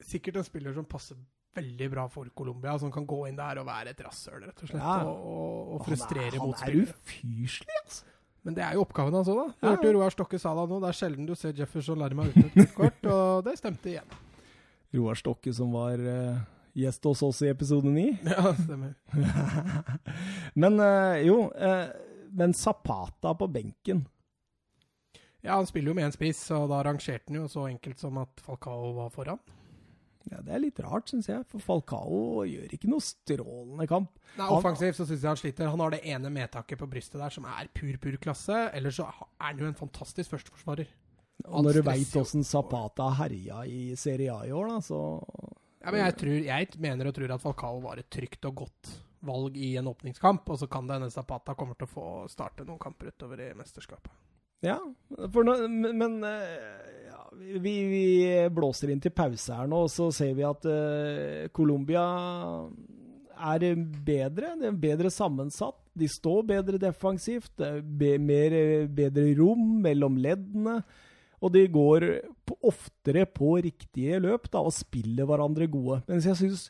[0.05, 1.17] sikkert en spiller som passer
[1.55, 2.75] veldig bra for Colombia.
[2.81, 4.81] Som kan gå inn der og være et rasshøl, rett og slett.
[4.83, 4.97] Ja.
[5.07, 6.99] Og, og, og frustrere er- Han er motspillere.
[7.05, 8.11] ufyselig, altså.
[8.45, 9.47] Men det er jo oppgaven hans òg, da.
[9.57, 9.91] Du hørte.
[9.95, 10.77] Roar Stokke sa det nå.
[10.83, 14.05] Det er sjelden du ser Jefferson Lerma uten et kort, og det stemte igjen.
[14.95, 16.39] Roar Stokke som var uh,
[16.75, 18.07] gjest hos oss i episode 9.
[18.35, 18.95] Ja, stemmer.
[20.61, 21.87] Men uh, jo, uh,
[22.35, 24.01] men Zapata på benken
[25.41, 28.17] Ja, han spiller jo med én spiss, og da rangerte han jo så enkelt som
[28.19, 29.39] at Falcao var foran.
[30.31, 34.11] ja, Det er litt rart, syns jeg, for Falcao gjør ikke noe strålende kamp.
[34.39, 35.69] Nei, Offensivt så syns jeg han sliter.
[35.71, 38.65] Han har det ene medtaket på brystet der som er pur, pur klasse.
[38.75, 40.89] Eller så er han jo en fantastisk førsteforsvarer.
[41.45, 44.99] Og når du veit åssen Zapata herja i Serie A i år, da, så
[45.83, 48.93] Ja, men jeg, tror, jeg mener og tror at Falcao var et trygt og godt
[49.25, 52.65] valg i en åpningskamp, og så kan det hende Zapata kommer til å få starte
[52.65, 54.13] noen kamper utover i mesterskapet.
[54.65, 58.05] Ja, nå, men, eh, ja, vi, vi
[58.53, 62.05] blåser inn til pause her nå, og så ser vi at uh, Colombia
[63.35, 63.65] er
[64.05, 64.55] bedre.
[64.61, 65.77] Det er bedre sammensatt.
[65.95, 67.51] De står bedre defensivt.
[67.59, 68.55] Det er be, mer,
[68.95, 70.79] bedre rom mellom leddene.
[71.45, 72.07] Og de går
[72.65, 76.01] oftere på riktige løp da, og spiller hverandre gode.
[76.09, 76.67] Mens jeg syns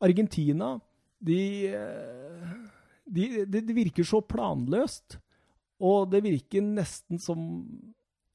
[0.00, 0.76] Argentina
[1.20, 2.56] de, eh,
[3.04, 5.18] de, de, de virker så planløst.
[5.84, 7.40] Og det virker nesten som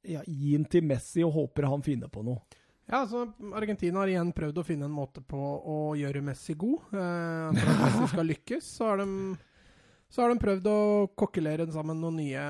[0.06, 2.42] ja, Gi den til Messi og håper han finner på noe.
[2.90, 6.90] Ja, altså Argentina har igjen prøvd å finne en måte på å gjøre Messi god.
[6.92, 9.08] Eh, for at Messi skal lykkes, så har de,
[10.12, 10.80] så har de prøvd å
[11.16, 12.42] kokkelere sammen noen nye,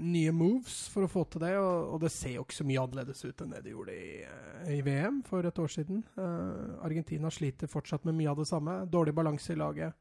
[0.00, 1.52] nye moves for å få til det.
[1.60, 4.14] Og, og det ser jo ikke så mye annerledes ut enn det de gjorde i,
[4.24, 6.00] eh, i VM for et år siden.
[6.16, 8.78] Uh, Argentina sliter fortsatt med mye av det samme.
[8.88, 9.92] Dårlig balanse i laget.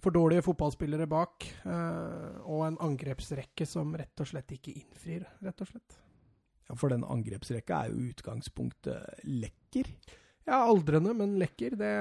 [0.00, 1.50] For dårlige fotballspillere bak.
[1.68, 6.00] uh, og en angrepsrekke som rett og slett ikke innfrir, rett og slett.
[6.64, 9.92] Ja, For den angrepsrekka er jo utgangspunktet lekker.
[10.48, 11.76] Ja, aldrende, men lekker.
[11.76, 11.94] Det,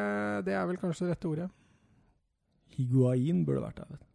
[0.47, 1.53] det er vel kanskje det rette ordet.
[2.77, 4.06] Higuain burde vært der, vet du.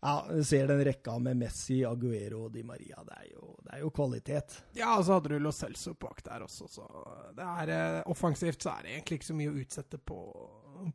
[0.00, 3.02] Ja, du ser den rekka med Messi, Aguero og Di Maria.
[3.06, 4.58] Det er jo, det er jo kvalitet.
[4.78, 6.84] Ja, og så hadde du Lo Celso bak der også, så
[7.36, 10.18] det er eh, offensivt så er det egentlig ikke så mye å utsette på,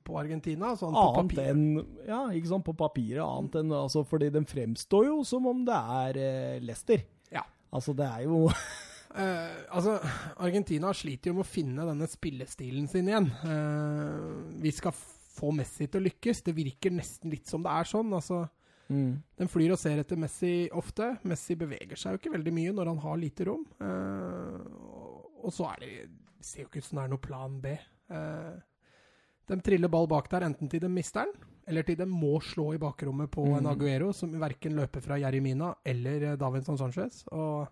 [0.06, 0.76] på Argentina.
[0.80, 1.66] Sånn på Annet enn
[2.08, 3.24] Ja, ikke sant, på papiret.
[3.26, 7.00] Annet enn altså, Fordi den fremstår jo som om det er eh, Leicester.
[7.32, 7.44] Ja.
[7.72, 8.48] Altså, det er jo
[9.16, 9.98] Eh, altså,
[10.40, 13.28] Argentina sliter jo med å finne denne spillestilen sin igjen.
[13.44, 14.30] Eh,
[14.64, 14.96] vi skal
[15.42, 16.44] få Messi til å lykkes.
[16.46, 18.14] Det virker nesten litt som det er sånn.
[18.22, 18.44] Altså,
[18.92, 19.22] Mm.
[19.40, 21.06] Den flyr og ser etter Messi ofte.
[21.24, 23.62] Messi beveger seg jo ikke veldig mye når han har lite rom.
[23.80, 24.58] Eh,
[25.46, 26.10] og- så er det
[26.42, 27.68] ser jo ikke ut som det er noe plan B.
[28.10, 28.60] Eh,
[29.48, 31.34] de triller ball bak der, enten til de mister den,
[31.68, 33.72] eller til de må slå i bakrommet på en Mm.
[33.72, 37.24] Aguero som verken løper fra Jeremina eller eh, Davinson Sanchez.
[37.32, 37.70] Og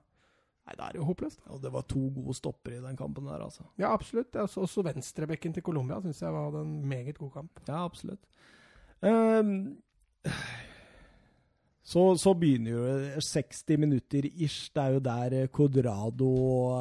[0.70, 1.40] Nei, da er det jo håpløst.
[1.50, 3.66] Og det var to gode stopper i den kampen der, altså.
[3.82, 4.36] Ja, absolutt.
[4.38, 7.62] Også, også venstrebekken til Colombia syns jeg var en meget god kamp.
[7.68, 8.22] Ja, absolutt.
[9.02, 9.80] Um,
[11.90, 14.70] så, så begynner jo 60 minutter ish.
[14.76, 16.34] Det er jo der eh, Codrado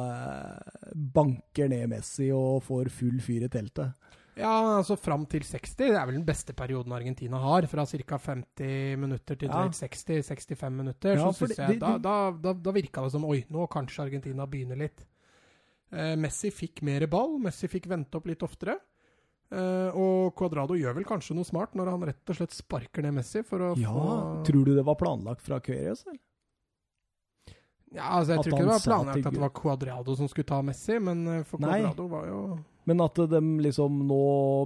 [0.03, 3.95] eh, banker ned Messi og får full fyr i teltet.
[4.39, 5.75] Ja, altså fram til 60.
[5.75, 7.67] Det er vel den beste perioden Argentina har.
[7.67, 8.17] Fra ca.
[8.17, 9.65] 50 minutter til Ja.
[9.67, 11.15] 60-65 minutter.
[11.19, 14.05] Ja, så synes jeg, de, da, da, da, da virka det som Oi, nå kanskje
[14.07, 15.05] Argentina begynner litt.
[15.91, 17.37] Eh, Messi fikk mer ball.
[17.43, 18.77] Messi fikk vente opp litt oftere.
[19.51, 23.15] Eh, og Cuadrado gjør vel kanskje noe smart når han rett og slett sparker ned
[23.17, 26.03] Messi for å Ja, få Tror du det var planlagt fra Querios?
[26.05, 26.19] eller?
[27.91, 30.45] Ja, altså Jeg At tror ikke det var planlagt at det var Cuadrado som skulle
[30.45, 31.57] ta Messi, men eh, for.
[31.57, 32.41] Cuadrado var jo
[32.89, 34.19] Men at de liksom Nå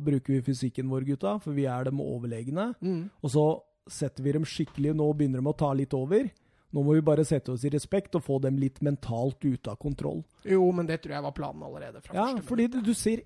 [0.06, 2.70] bruker vi fysikken vår, gutta, for vi er dem overlegne.
[2.80, 3.02] mm.
[3.22, 3.46] Og så
[3.92, 6.30] setter vi dem skikkelig Nå begynner de å ta litt over.
[6.74, 9.78] Nå må vi bare sette oss i respekt og få dem litt mentalt ute av
[9.78, 10.24] kontroll.
[10.48, 13.22] Jo, men det tror jeg var planen allerede fra Ja, første fordi du, du ser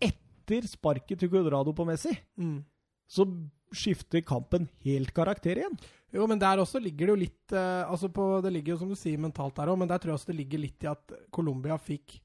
[0.00, 2.62] etter sparket til Cuadrado på Messi, Mm.
[3.10, 3.26] så
[3.74, 5.76] skifter kampen helt karakter igjen.
[6.14, 8.88] Jo, men der også ligger det jo litt eh, altså på, Det ligger jo som
[8.88, 11.12] du sier mentalt der òg, men der tror jeg også det ligger litt i at
[11.30, 12.20] Colombia fikk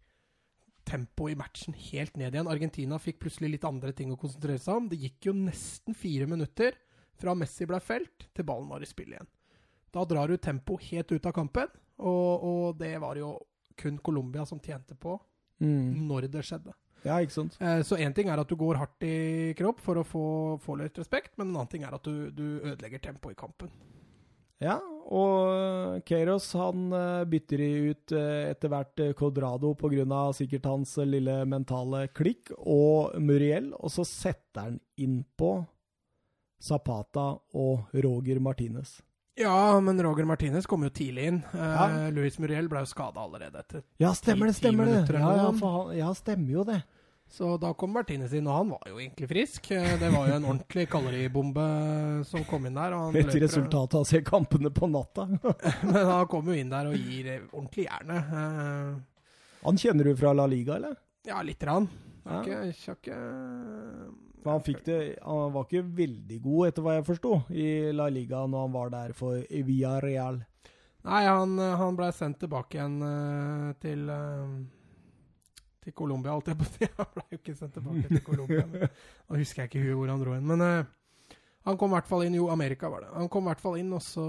[0.86, 2.50] tempo i matchen helt ned igjen.
[2.52, 4.90] Argentina fikk plutselig litt andre ting å konsentrere seg om.
[4.92, 6.76] Det gikk jo nesten fire minutter
[7.20, 9.28] fra Messi ble felt, til ballen var i spill igjen.
[9.94, 11.70] Da drar du tempo helt ut av kampen,
[12.02, 13.36] og, og det var jo
[13.78, 15.20] kun Colombia som tjente på
[16.10, 16.74] når det skjedde.
[17.06, 17.58] Ja, ikke sant?
[17.62, 20.24] Eh, Så én ting er at du går hardt i kropp for å få,
[20.64, 23.70] få litt respekt, men en annen ting er at du, du ødelegger tempoet i kampen.
[24.64, 24.80] Ja,
[25.14, 30.22] og Keros han eh, bytter ut eh, etter hvert eh, Codrado pga.
[30.34, 35.57] sikkert hans eh, lille mentale klikk, og Muriel, og så setter han innpå
[36.64, 39.01] Zapata og Roger Martinez.
[39.36, 41.39] Ja, men Roger Martinez kom jo tidlig inn.
[41.57, 41.88] Ja.
[41.89, 43.82] Uh, Luis Muriel ble jo skada allerede etter.
[43.99, 44.99] Ja, stemmer det, stemmer det!
[45.09, 46.84] Ja, ja, han, ja, stemmer jo det.
[47.34, 49.72] Så da kom Martinez inn, og han var jo egentlig frisk.
[49.74, 51.64] Eh, Det var jo en ordentlig kaloribombe
[52.30, 52.94] som kom inn der.
[52.94, 55.26] Og han Et løper- av å se kampene på natta.
[55.90, 58.30] Men han kom jo inn der og gir eh, ordentlig jernet.
[58.38, 59.02] Eh,
[59.64, 60.94] Han kjenner du fra La Liga, eller?
[61.26, 61.88] Ja, lite grann.
[62.26, 62.42] Ja.
[62.44, 62.58] Ikke,
[63.02, 63.18] ikke,
[64.46, 68.66] han, det, han var ikke veldig god, etter hva jeg forsto, i La Liga når
[68.68, 70.42] han var der for Via Real.
[71.04, 74.54] Nei, han, han ble sendt tilbake igjen eh, til eh,
[75.84, 76.88] til Colombia, alt jeg på si.
[76.98, 78.90] Han ble jo ikke sendt tilbake til Colombia.
[79.30, 80.46] Nå husker jeg ikke hvor han dro inn.
[80.50, 82.36] Men uh, han kom i hvert fall inn.
[82.40, 83.12] Jo, Amerika var det.
[83.16, 84.24] Han kom i hvert fall inn, og så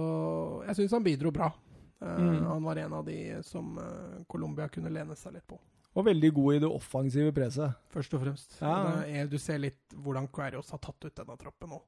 [0.69, 1.53] Jeg syns han bidro bra.
[1.55, 1.61] Uh,
[2.05, 2.43] Mm.
[2.51, 5.57] Han var en av de som uh, Colombia kunne lene seg litt på,
[5.97, 7.79] Og veldig god i det offensive preset.
[7.95, 8.57] først og fremst.
[8.61, 8.75] Ja.
[9.07, 11.79] Er, du ser litt hvordan Querios har tatt ut denne troppen nå.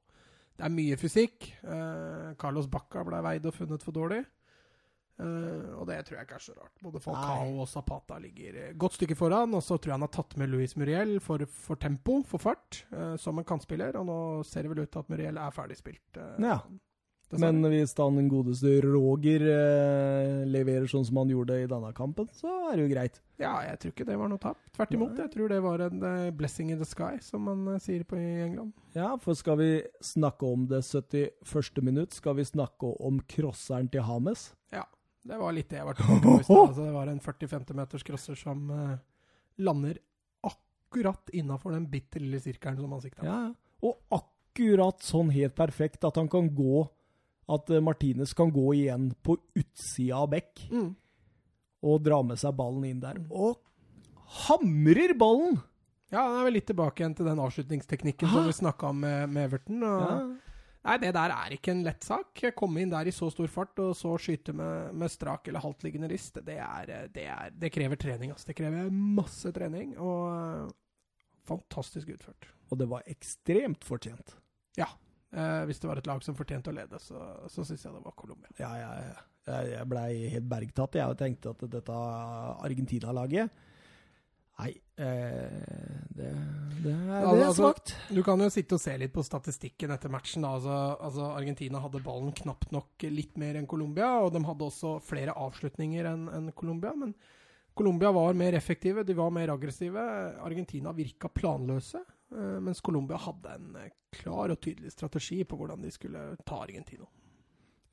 [0.57, 1.51] Det er mye fysikk.
[2.41, 4.23] Carlos Bacca ble veid og funnet for dårlig.
[5.19, 6.73] Eh, og det tror jeg ikke er så rart.
[6.83, 7.59] Både Falcao Nei.
[7.63, 9.55] og Zapata ligger et godt stykke foran.
[9.57, 12.83] Og så tror jeg han har tatt med Luis Muriel for, for tempo, for fart,
[12.93, 13.97] uh, som en kantspiller.
[13.97, 16.05] Og nå ser det vel ut til at Muriel er ferdigspilt.
[16.19, 16.59] Uh, Ja.
[17.35, 22.47] Men hvis den godeste Roger eh, leverer sånn som han gjorde i denne kampen, så
[22.69, 23.19] er det jo greit.
[23.41, 24.61] Ja, jeg tror ikke det var noe tap.
[24.77, 25.19] Tvert imot.
[25.19, 28.15] Jeg tror det var en eh, blessing in the sky, som man eh, sier på
[28.15, 28.71] i England.
[28.95, 31.83] Ja, for skal vi snakke om det 71.
[31.83, 34.53] minutt, skal vi snakke om crosseren til Hames.
[35.23, 36.61] Det var litt det jeg var tilbake på i stad.
[36.69, 38.97] Altså, det var en 40-50 meters crosser som uh,
[39.57, 39.97] lander
[40.47, 43.27] akkurat innafor den bitte lille sirkelen som han sikta på.
[43.27, 43.41] Ja.
[43.83, 46.85] Og akkurat sånn helt perfekt at han kan gå
[47.47, 50.95] At uh, Martinez kan gå igjen på utsida av bekk Mm.
[51.87, 53.19] og dra med seg ballen inn der.
[53.31, 53.55] Og
[54.47, 55.59] hamrer ballen!
[56.11, 59.29] Ja, da er vi litt tilbake igjen til den avslutningsteknikken som vi snakka om med,
[59.29, 59.83] med Everton.
[59.83, 60.17] Og, Ja.
[60.85, 62.43] Nei, det der er ikke en lett sak.
[62.55, 66.09] Komme inn der i så stor fart, og så skyte med, med strak eller haltliggende
[66.11, 68.31] rist, det, er, det, er, det krever trening.
[68.35, 68.51] Altså.
[68.51, 70.75] Det krever masse trening, og eh,
[71.49, 72.51] fantastisk utført.
[72.71, 74.37] Og det var ekstremt fortjent.
[75.35, 77.19] Eh, hvis det var et lag som fortjente å lede, så,
[77.51, 78.51] så syns jeg det var Colombia.
[78.61, 80.95] Ja, jeg, jeg blei helt bergtatt.
[80.99, 81.97] Jeg tenkte at dette
[82.63, 83.65] Argentina-laget
[84.57, 85.57] Nei, eh,
[86.09, 86.29] det,
[86.83, 87.95] det, er, altså, er altså- svakt.
[88.09, 90.45] Du kan jo sitte og se litt på statistikken etter matchen.
[90.49, 94.97] Altså, altså Argentina hadde ballen knapt nok litt mer enn Colombia, og de hadde også
[95.05, 96.95] flere avslutninger enn en Colombia.
[96.97, 97.13] Men
[97.77, 100.07] Colombia var mer effektive, de var mer aggressive.
[100.41, 102.01] Argentina virka planløse,
[102.33, 103.77] eh, mens Colombia hadde en
[104.17, 107.05] klar og tydelig strategi på hvordan de skulle ta Argentina.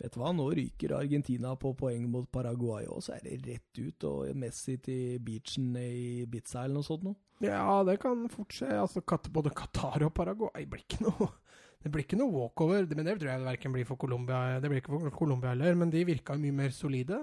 [0.05, 3.78] Vet du hva, nå ryker Argentina på poeng mot Paraguay og så er det rett
[3.80, 4.05] ut.
[4.11, 7.16] Og Messi til beachen i Bitsa eller noe sånt noe.
[7.42, 8.68] Ja, det kan fort skje.
[8.78, 9.00] Altså,
[9.32, 11.30] både Qatar og Paraguay blir ikke noe
[11.84, 12.84] Det blir ikke noe walkover.
[12.96, 15.92] Men det tror jeg verken blir for Colombia Det blir ikke for Colombia heller, men
[15.92, 17.22] de virka mye mer solide.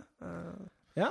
[0.98, 1.10] Ja.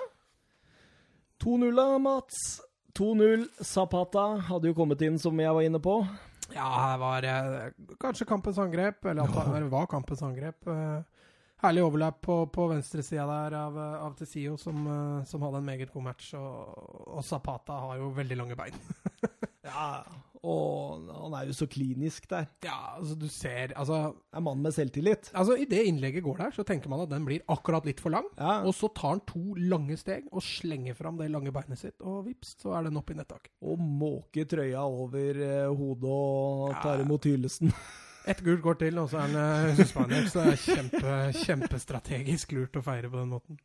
[1.43, 2.61] 2-0 da, Mats.
[2.99, 3.47] 2-0.
[3.67, 6.01] Zapata hadde jo kommet inn, som jeg var inne på.
[6.55, 10.67] Ja, her var eh, kanskje kampens angrep, eller at det var kampens angrep.
[11.61, 15.93] Herlig overlapp på, på venstresida der av, av Tessio, som, eh, som hadde en meget
[15.93, 16.33] god match.
[16.39, 16.89] Og,
[17.19, 18.81] og Zapata har jo veldig lange bein.
[19.71, 20.01] Ja,
[20.41, 22.47] og han er jo så klinisk der.
[22.65, 23.99] Ja, altså du ser Altså,
[24.35, 25.29] Er mann med selvtillit.
[25.37, 28.11] altså i det innlegget går der, så tenker man at den blir akkurat litt for
[28.11, 28.25] lang.
[28.41, 32.01] Ja, Og så tar han to lange steg og slenger fram det lange beinet sitt,
[32.01, 33.53] og vips, så er den opp i nettaket.
[33.63, 37.05] Og måke trøya over eh, hodet og tar Ja.
[37.05, 37.71] imot hyllesten.
[38.29, 40.29] Ett gult kort til, og så er han suspendert.
[40.33, 43.61] Så det er kjempe, kjempestrategisk lurt å feire på den måten.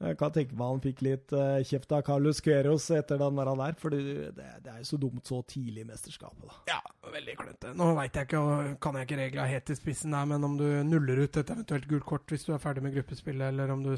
[0.00, 3.50] Jeg kan tenke meg han fikk litt eh, kjeft av Carlos Queros etter den der,
[3.60, 6.46] der for det, det er jo så dumt så tidlig i mesterskapet.
[6.48, 6.56] da.
[6.70, 6.78] Ja,
[7.12, 7.72] veldig klønete.
[7.76, 8.40] Nå veit jeg ikke,
[8.80, 11.88] kan jeg ikke regla helt i spissen der, men om du nuller ut et eventuelt
[11.90, 13.92] gult kort hvis du er ferdig med gruppespillet, eller om du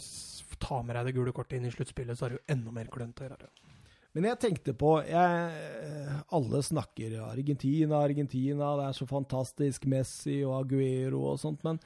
[0.59, 2.91] tar med deg det gule kortet inn i sluttspillet, så er det jo enda mer
[2.91, 3.53] klønete å gjøre.
[4.13, 10.59] Men jeg tenkte på jeg, Alle snakker Argentina, Argentina, det er så fantastisk, Messi og
[10.61, 11.81] Aguero og sånt, men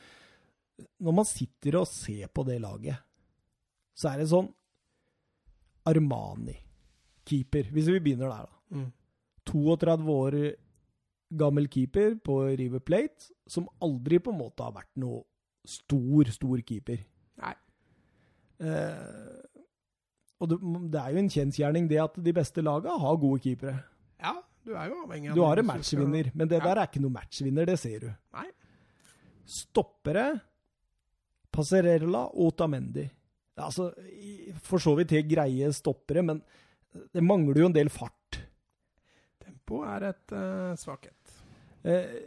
[1.01, 2.99] når man sitter og ser på det laget,
[3.97, 4.51] så er det sånn
[5.87, 6.57] Armani,
[7.27, 8.81] keeper, hvis vi begynner der, da.
[8.81, 8.91] Mm.
[9.47, 10.37] 32 år
[11.39, 15.23] gammel keeper på River Plate, som aldri på en måte har vært noe
[15.67, 17.05] stor, stor keeper.
[17.43, 17.55] Nei.
[18.67, 19.46] Eh,
[20.41, 20.59] og det,
[20.93, 23.79] det er jo en kjensgjerning det at de beste lagene har gode keepere.
[24.21, 24.35] Ja,
[24.67, 26.65] du er jo avhengig av Du har en matchvinner, men det Ja.
[26.69, 28.11] der er ikke noe matchvinner, det ser du.
[28.37, 28.47] Nei.
[29.47, 30.27] Stoppere,
[31.55, 33.07] Passerella og Otamendi.
[33.57, 33.89] Altså,
[34.67, 36.43] for så vidt helt greie stoppere, men
[36.93, 38.41] det mangler jo en del fart.
[39.41, 41.37] Tempo er et uh, svakhet.
[41.87, 42.19] Eh,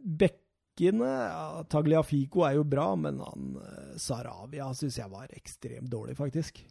[0.00, 6.16] bekkene ja, Tagliafico er jo bra, men han uh, Saravia syns jeg var ekstremt dårlig,
[6.16, 6.62] faktisk.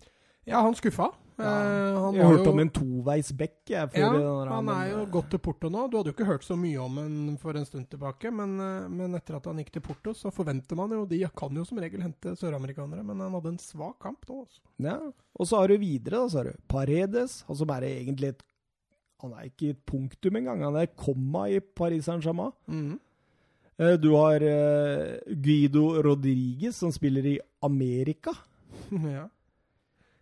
[0.50, 1.12] Ja, han skuffa.
[1.40, 1.46] Ja.
[1.46, 3.86] Eh, han jeg har hørte jo- om en toveis bekk, Ja,
[4.50, 5.86] han er jo gått til Porto nå.
[5.90, 8.90] Du hadde jo ikke hørt så mye om han for en stund tilbake, men, eh,
[8.90, 11.78] men etter at han gikk til Porto, så forventer man jo De kan jo som
[11.80, 14.42] regel hente søramerikanere, men han hadde en svak kamp nå.
[14.46, 14.60] Også.
[14.80, 14.98] Ja.
[15.40, 18.44] Og så har du videre, da, så har du Paredes, han som er egentlig et
[19.22, 22.52] Han er ikke et punktum engang, han er et komma i Paris Saint-Germain.
[23.80, 24.40] Eh, Du har
[25.42, 28.32] Guido Rodriguez, som spiller i Amerika.
[28.92, 29.28] ja.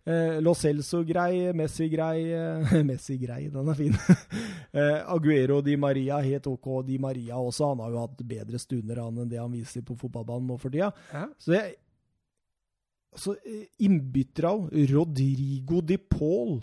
[0.08, 3.96] Eh, Lo Celso-grei, Messi-grei eh, Messi-grei, den er fin.
[4.72, 6.70] eh, Aguero Di Maria, helt OK.
[6.86, 7.74] Di Maria også.
[7.74, 10.72] Han har jo hatt bedre stunder han enn det han viser på fotballbanen nå for
[10.72, 10.88] tida.
[11.12, 11.26] ja.
[11.36, 11.76] Så jeg
[13.12, 14.54] altså, eh, Innbyttere
[14.94, 16.58] Rodrigo Di Paul,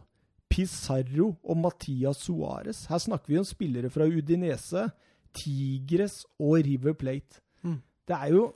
[0.50, 2.86] Pizarro og Matias Suárez.
[2.90, 4.90] Her snakker vi om spillere fra Udinese,
[5.36, 7.44] Tigres og River Plate.
[7.62, 7.82] Mm.
[8.08, 8.54] Det er jo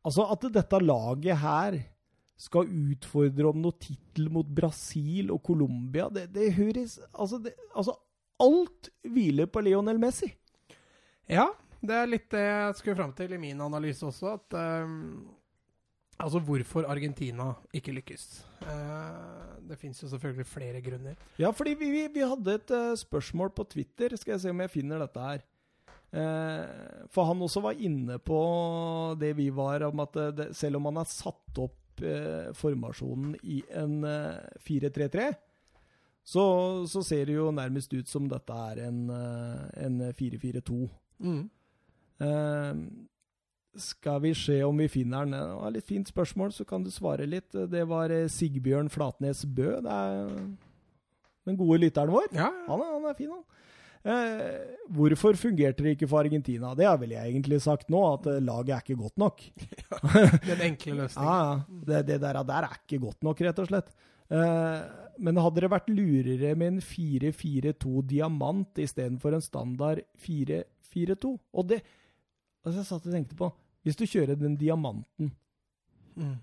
[0.00, 1.74] Altså, at dette laget her
[2.40, 7.98] skal utfordre om noe tittel mot Brasil og Colombia, det, det høres altså, det, altså,
[8.40, 10.30] alt hviler på Lionel Messi.
[11.30, 11.50] Ja,
[11.84, 14.38] det er litt det jeg skulle fram til i min analyse også.
[14.38, 15.28] At um,
[16.20, 18.24] Altså hvorfor Argentina ikke lykkes.
[18.60, 21.14] Uh, det fins jo selvfølgelig flere grunner.
[21.40, 24.12] Ja, fordi vi, vi, vi hadde et uh, spørsmål på Twitter.
[24.20, 25.46] Skal jeg se om jeg finner dette her.
[27.14, 28.38] For han også var inne på
[29.20, 33.60] det vi var, om at det, selv om han har satt opp eh, formasjonen i
[33.76, 35.30] en eh, 4-3-3,
[36.30, 36.44] så,
[36.86, 40.80] så ser det jo nærmest ut som dette er en, eh, en 4-4-2.
[41.24, 41.44] Mm.
[42.20, 42.82] Eh,
[43.80, 45.36] skal vi se om vi finner den?
[45.38, 47.52] Det var litt fint spørsmål, så kan du svare litt.
[47.52, 49.76] Det var eh, Sigbjørn Flatnes Bø.
[49.84, 50.34] Det er
[51.46, 52.28] den gode lytteren vår.
[52.36, 53.44] Ja, Han er, han er fin, han.
[54.00, 56.70] Eh, hvorfor fungerte det ikke for Argentina?
[56.74, 59.42] Det har vel jeg egentlig sagt nå, at eh, laget er ikke godt nok.
[60.48, 61.28] den enkle løsningen.
[61.28, 61.82] ja.
[61.90, 63.92] Det, det der, der er ikke godt nok, rett og slett.
[64.30, 64.80] Eh,
[65.20, 71.34] men hadde det vært lurere med en 4-4-2 diamant istedenfor en standard 4-4-2?
[71.52, 71.82] Og det
[72.64, 73.46] altså Jeg satt og tenkte på
[73.84, 75.32] Hvis du kjører den diamanten,
[76.18, 76.34] Mm.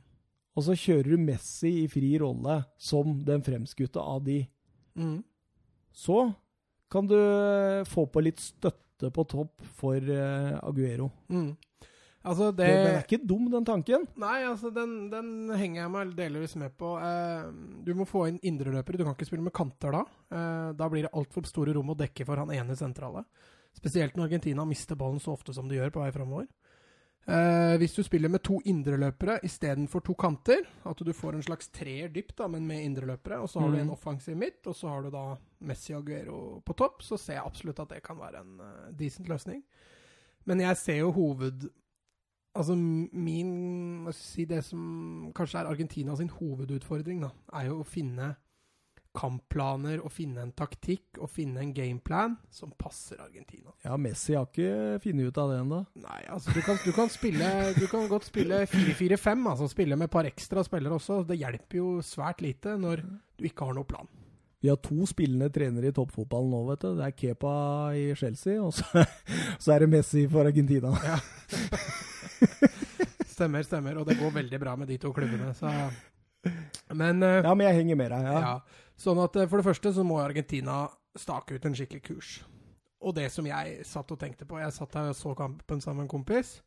[0.55, 4.39] og så kjører du Messi i fri rolle som den fremskutte av de,
[4.95, 5.19] Mm.
[5.93, 6.33] så
[6.91, 11.09] kan du eh, få på litt støtte på topp for eh, Aguero.
[11.29, 11.55] Mm.
[12.27, 14.07] Altså, det Den er ikke dum, den tanken.
[14.19, 16.95] Nei, altså, den, den henger jeg meg delvis med på.
[16.99, 17.45] Eh,
[17.85, 18.99] du må få inn indreløpere.
[18.99, 20.03] Du kan ikke spille med kanter da.
[20.33, 23.23] Eh, da blir det altfor store rom å dekke for han ene sentrale.
[23.77, 26.49] Spesielt når Argentina mister ballen så ofte som de gjør på vei framover.
[27.27, 31.67] Eh, hvis du spiller med to indreløpere istedenfor to kanter, at du får en slags
[31.75, 33.81] treer dypt, da, men med indreløpere, og så har du Mm.
[33.81, 37.33] en offensiv midt, og så har du da Messi og Aguero på topp, så ser
[37.33, 39.63] jeg absolutt at det kan være en uh, decent løsning.
[40.45, 41.69] Men jeg ser jo hoved...
[42.57, 47.67] Altså min hva skal jeg si, Det som kanskje er Argentina sin hovedutfordring, da, er
[47.67, 48.35] jo å finne
[49.17, 53.73] kampplaner og finne en taktikk og finne en gameplan som passer Argentina.
[53.85, 55.81] Ja, Messi har ikke funnet ut av det ennå.
[56.03, 60.11] Nei, altså du kan, du kan spille Du kan godt spille 4-4-5, altså spille med
[60.11, 61.23] et par ekstra spillere også.
[61.27, 63.03] Det hjelper jo svært lite når
[63.37, 64.07] du ikke har noe plan.
[64.61, 66.95] Vi har to spillende trenere i toppfotballen nå, vet du.
[66.97, 67.53] Det er Kepa
[67.93, 69.05] i Chelsea, og så,
[69.63, 70.93] så er det Messi for Argentina.
[71.05, 71.19] Ja.
[73.37, 73.99] Stemmer, stemmer.
[74.01, 75.69] Og det går veldig bra med de to klubbene, så
[76.95, 78.25] Men uh, Ja, men jeg henger med deg.
[78.25, 78.39] Ja.
[78.41, 78.83] Ja.
[78.97, 80.85] Sånn at eh, for det første så må Argentina
[81.17, 82.31] stake ut en skikkelig kurs.
[83.05, 86.01] Og det som jeg satt og tenkte på Jeg satt her og så kampen sammen
[86.01, 86.57] med en kompis,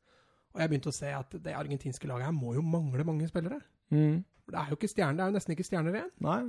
[0.55, 3.61] og jeg begynte å se at det argentinske laget her må jo mangle mange spillere.
[3.91, 4.23] Mm.
[4.51, 6.13] Det er jo ikke stjerner, det er jo nesten ikke stjerner igjen.
[6.27, 6.41] Nei.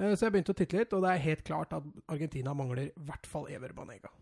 [0.00, 2.88] Eh, Så jeg begynte å titte litt, og det er helt klart at Argentina mangler
[2.88, 4.12] i hvert fall Ever Banega.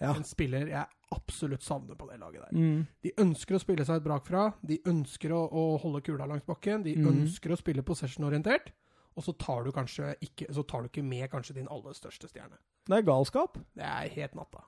[0.00, 0.14] Ja.
[0.14, 2.56] En spiller jeg absolutt savner på det laget der.
[2.56, 2.86] Mm.
[3.04, 6.46] De ønsker å spille seg et brak fra, de ønsker å, å holde kula langs
[6.46, 7.08] bakken, de mm.
[7.10, 8.72] ønsker å spille possession-orientert,
[9.16, 12.30] og så tar du kanskje ikke, så tar du ikke med kanskje din aller største
[12.30, 12.60] stjerne.
[12.86, 13.58] Det er galskap.
[13.76, 14.64] Det er helt natta.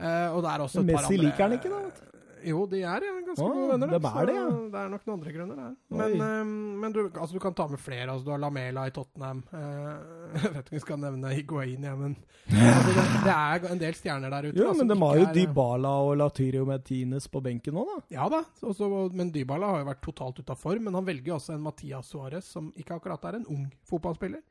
[0.00, 2.80] Uh, og det er også et Messi par Messi liker han ikke, da, Jo, de
[2.82, 3.92] er ja, ganske ah, gode venner.
[3.92, 4.46] dem er det, ja.
[4.72, 5.72] det er nok noen andre grunner der.
[6.00, 8.08] Men, eh, men du, altså, du kan ta med flere.
[8.10, 9.42] Altså, du har Lamela i Tottenham.
[9.52, 9.88] Eh,
[10.42, 12.16] jeg vet ikke om vi skal nevne Higuain, ja, men
[12.76, 14.56] altså, det, det er en del stjerner der ute.
[14.58, 17.98] Jo, da, men de har jo er- Dybala og Latirio Martinez på benken nå, da.
[18.18, 20.88] Ja da, også, men Dybala har jo vært totalt ute av form.
[20.88, 24.42] Men han velger jo også en Mathias Suárez, som ikke akkurat er en ung fotballspiller.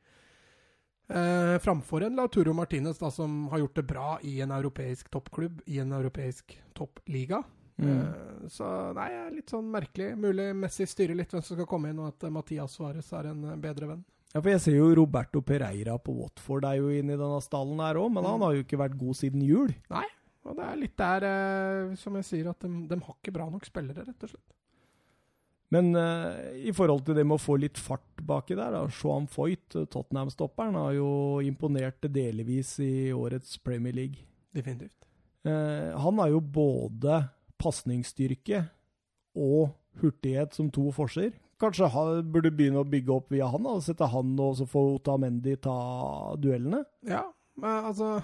[1.12, 5.60] Eh, framfor en Lauturo Martinez, da, som har gjort det bra i en europeisk toppklubb,
[5.66, 7.42] i en europeisk toppliga.
[7.80, 7.88] Mm.
[7.88, 8.66] Eh, så
[8.96, 10.10] nei, litt sånn merkelig.
[10.20, 13.30] Mulig Messi styrer litt hvem som skal komme inn, og at eh, Mathias Suárez er
[13.32, 14.02] en eh, bedre venn.
[14.32, 17.80] Ja, for jeg ser jo Roberto Pereira på Watford er jo inne i denne stallen
[17.84, 18.30] her òg, men Mm.
[18.30, 19.74] han har jo ikke vært god siden jul.
[19.92, 20.06] Nei,
[20.44, 21.24] Og det er litt der,
[22.00, 24.54] som jeg sier, at de, de har ikke bra nok spillere, rett og slett.
[25.72, 29.28] Men uh, i forhold til det med å få litt fart baki der, da, Sean
[29.30, 31.12] Foyt, Tottenham-stopperen, har jo
[31.46, 34.26] imponert delvis i årets Premier League.
[34.52, 35.06] Definitivt.
[35.46, 37.22] Uh, han har jo både
[37.62, 38.64] pasningsstyrke
[39.38, 41.32] og hurtighet som to forser.
[41.62, 44.82] Kanskje han burde begynne å bygge opp via han, og sette han og så få
[44.96, 45.76] Otamendi ta
[46.40, 46.82] duellene?
[47.06, 47.28] Ja,
[47.60, 48.16] men altså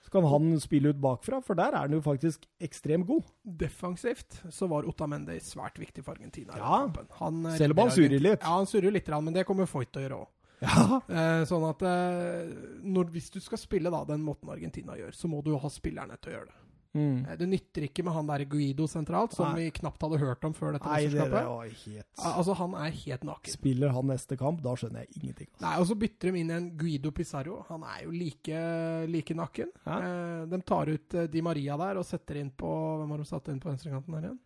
[0.00, 3.26] Så kan han spille ut bakfra, for der er han jo faktisk ekstremt god.
[3.44, 6.56] Defensivt så var Otamendi svært viktig for Argentina.
[6.56, 6.80] Ja.
[7.20, 8.40] Han, eh, selv om han surrer litt.
[8.40, 10.30] Ja, han surrer litt, men det kommer Foyt til å gjøre òg.
[10.60, 11.00] Ja.
[11.08, 12.50] Eh, sånn at eh,
[12.84, 15.70] når, hvis du skal spille da den måten Argentina gjør, så må du jo ha
[15.72, 16.58] spillerne til å gjøre det.
[16.92, 17.24] Mm.
[17.28, 19.64] Eh, Det nytter ikke med han der Guido sentralt, som Nei.
[19.66, 21.46] vi knapt hadde hørt om før dette Nei, det mesterskapet.
[21.46, 23.52] var helt Altså, han er helt naken.
[23.52, 25.46] Spiller han neste kamp, da skjønner jeg ingenting.
[25.54, 25.62] Altså.
[25.66, 27.64] Nei, Og så bytter de inn en Guido Pizarro.
[27.68, 29.70] Han er jo like, like naken.
[29.86, 32.66] Eh, de tar ut eh, Di Maria der og setter inn på
[33.00, 34.38] Hvem har de satt inn på venstrekanten her igjen?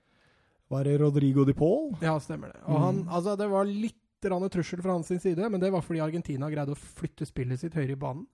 [0.70, 1.94] Var det Rodrigo de Paul?
[2.02, 2.60] Ja, stemmer det.
[2.66, 2.82] Og Mm.
[2.84, 6.72] han, altså, det var litt trussel fra hans side, men det var fordi Argentina greide
[6.72, 8.26] å flytte spillet sitt høyere i banen.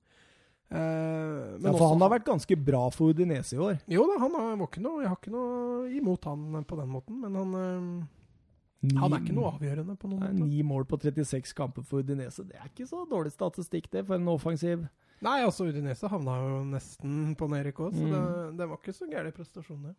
[0.71, 3.81] Men Ja, for også- han har vært ganske bra for Udinese i år.
[3.89, 6.89] Jo da, han har, var ikke noe, jeg har ikke noe imot han på den
[6.89, 8.07] måten, men han, eh,
[8.83, 10.49] Ni, han er ikke noe avgjørende på noen Nei, måte.
[10.49, 12.47] Ni mål på 36 kamper for Udinese.
[12.47, 14.89] Det er ikke så dårlig statistikk, det, for en offensiv.
[15.21, 18.12] Nei, altså Udinese havna jo nesten på nedrykk òg, så Mm.
[18.14, 19.95] det, det var ikke så gæren prestasjon, det.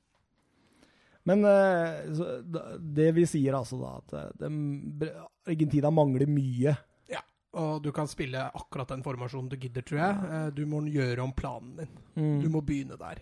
[1.26, 4.42] Men eh, så, da- det vi sier altså da, at
[5.48, 6.76] Argentina mangler mye.
[7.54, 10.32] Og du kan spille akkurat den formasjonen du gidder, tror jeg.
[10.32, 11.90] Eh, Du må gjøre om planen din.
[12.16, 12.52] Du Mm.
[12.52, 13.20] må begynne der.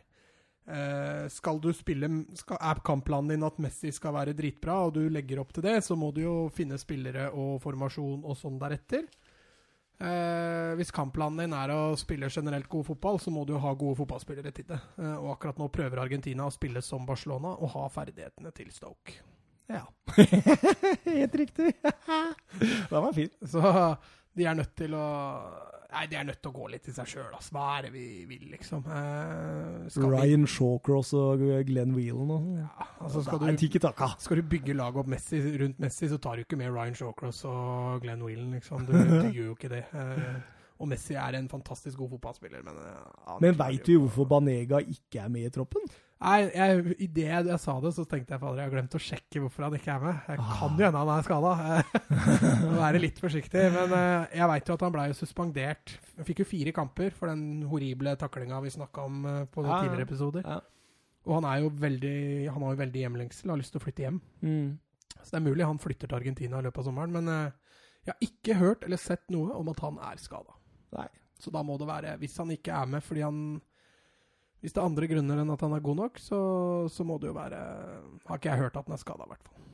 [0.69, 2.07] Eh, skal du spille
[2.37, 5.77] skal, Er kampplanen din at Messi skal være dritbra, og du legger opp til det,
[5.83, 9.07] så må du jo finne spillere og formasjon og sånn deretter.
[9.99, 13.73] Eh, hvis kampplanen din er å spille generelt god fotball, så må du jo ha
[13.73, 14.79] gode fotballspillere til det.
[14.99, 19.17] Eh, og akkurat nå prøver Argentina å spille som Barcelona og ha ferdighetene til Stoke.
[19.69, 19.81] Ja.
[21.05, 21.73] Helt riktig.
[22.89, 23.29] Den var fin.
[23.43, 23.59] Så
[24.37, 25.07] de er nødt til å
[25.89, 27.49] Nei, de er nødt til å gå litt i seg sjøl, altså.
[27.55, 28.83] Hva er det vi vil, liksom?
[28.93, 32.59] Eh, Ryan Shawcross og Glenn Whelan og sånn.
[32.59, 33.47] Ja, altså skal du
[34.21, 37.41] Skal du bygge laget opp Messi, rundt Messi, så tar du ikke med Ryan Shawcross
[37.49, 38.85] og Glenn Whelan, liksom.
[38.85, 39.81] Du, du gjør jo ikke det.
[39.97, 40.37] Eh,
[40.77, 45.25] og Messi er en fantastisk god fotballspiller, men eh, Men veit du hvorfor Banega ikke
[45.25, 45.89] er med i troppen?
[46.19, 48.99] Nei, jeg, i det jeg sa det, så tenkte jeg fader, jeg har glemt å
[48.99, 50.17] sjekke hvorfor han ikke er med.
[50.27, 50.49] Jeg Ah.
[50.59, 51.51] kan jo hende han er skada.
[52.65, 53.61] Må være litt forsiktig.
[53.71, 55.93] Men eh, jeg veit jo at han ble jo suspendert.
[56.17, 59.79] Han fikk jo fire kamper for den horrible taklinga vi snakka om eh, på Ja,
[59.85, 60.43] tidligere episoder.
[60.43, 60.59] Ja.
[61.29, 62.17] Og han er jo veldig
[62.51, 64.19] Han har jo veldig hjemlengsel, har lyst til å flytte hjem.
[64.43, 64.69] Mm.
[65.23, 67.55] Så det er mulig han flytter til Argentina i løpet av sommeren, men eh,
[68.07, 70.55] jeg har ikke hørt eller sett noe om at han er skada.
[71.39, 73.37] Så da må det være Hvis han ikke er med fordi han
[74.59, 76.39] Hvis det er andre grunner enn at han er god nok, så,
[76.91, 77.59] så må det jo være
[78.27, 79.65] Har ikke jeg hørt at han er skada, i hvert fall.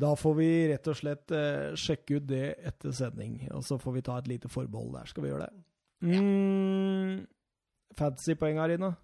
[0.00, 3.98] Da får vi rett og slett eh, sjekke ut det etter sending, og så får
[3.98, 5.10] vi ta et lite forbehold der.
[5.10, 5.64] Skal vi gjøre det?
[6.08, 7.26] Mm.
[7.98, 8.94] Fantasy-poeng her inne?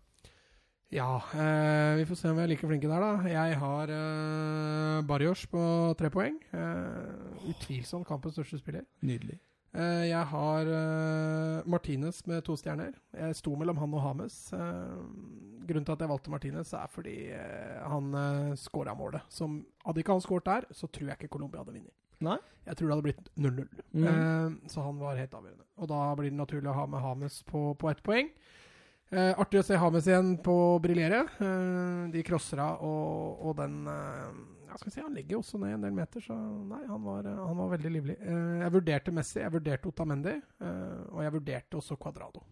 [0.95, 3.29] Ja, eh, vi får se om vi er like flinke der, da.
[3.29, 5.61] Jeg har eh, Barrios på
[5.99, 6.39] tre poeng.
[6.55, 8.87] Eh, utvilsomt kampens største spiller.
[9.03, 9.41] Nydelig.
[9.75, 12.95] Eh, jeg har eh, Martinez med to stjerner.
[13.17, 14.39] Jeg sto mellom han og Hames.
[14.57, 14.97] Eh,
[15.67, 18.13] grunnen til at jeg valgte Martinez, er fordi han
[18.61, 19.27] scora målet.
[19.29, 21.95] Som, hadde ikke han skåret der, så tror jeg ikke Colombia hadde vunnet.
[22.25, 22.37] Nei?
[22.67, 23.83] Jeg tror det hadde blitt 0-0.
[23.93, 24.07] Mm.
[24.11, 25.67] Eh, så han var helt avgjørende.
[25.77, 28.31] Og da blir det naturlig å ha med Hames på, på ett poeng.
[29.15, 31.23] Eh, artig å se Hames igjen på å briljere.
[31.39, 33.77] Eh, de crosser av, og, og den
[34.79, 37.27] skal vi si, Han legger jo også ned en del meter, så nei, han var,
[37.27, 38.17] eh, han var veldig livlig.
[38.21, 42.43] Eh, jeg vurderte Messi, jeg vurderte Otamendi, eh, og jeg vurderte også Cuadrado.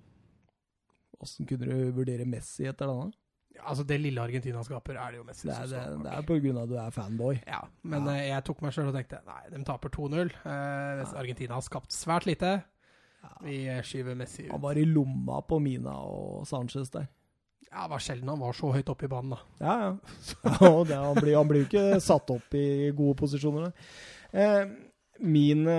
[1.25, 3.13] Åssen kunne du vurdere Messi etter denne?
[3.55, 6.03] Ja, altså Det lille Argentina skaper, er det jo Messi Det er, som står bak.
[6.03, 7.35] det er av at du er fanboy.
[7.47, 8.15] Ja, men Ja.
[8.35, 10.33] jeg tok meg sjøl og tenkte nei, de taper 2-0.
[10.45, 12.65] Eh, Argentina har skapt svært lite.
[13.23, 13.31] Ja.
[13.43, 14.51] Vi skyver Messi ut.
[14.53, 17.07] Han var i lomma på Mina og Sanchez der.
[17.75, 19.41] Ja, Det var sjelden han var så høyt oppe i banen, da.
[19.59, 19.93] Ja, ja.
[20.61, 23.73] ja det, han, blir, jo ikke satt opp i gode posisjoner.
[24.31, 24.63] Eh,
[25.27, 25.79] mine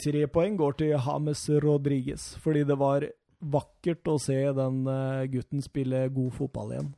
[0.00, 3.08] tre poeng går til James Rodriguez, fordi det var
[3.40, 6.90] vakkert å se den eh, gutten spille god fotball igjen.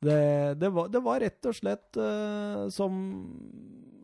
[0.00, 0.20] Det,
[0.62, 3.00] det, var, det var rett og slett eh, som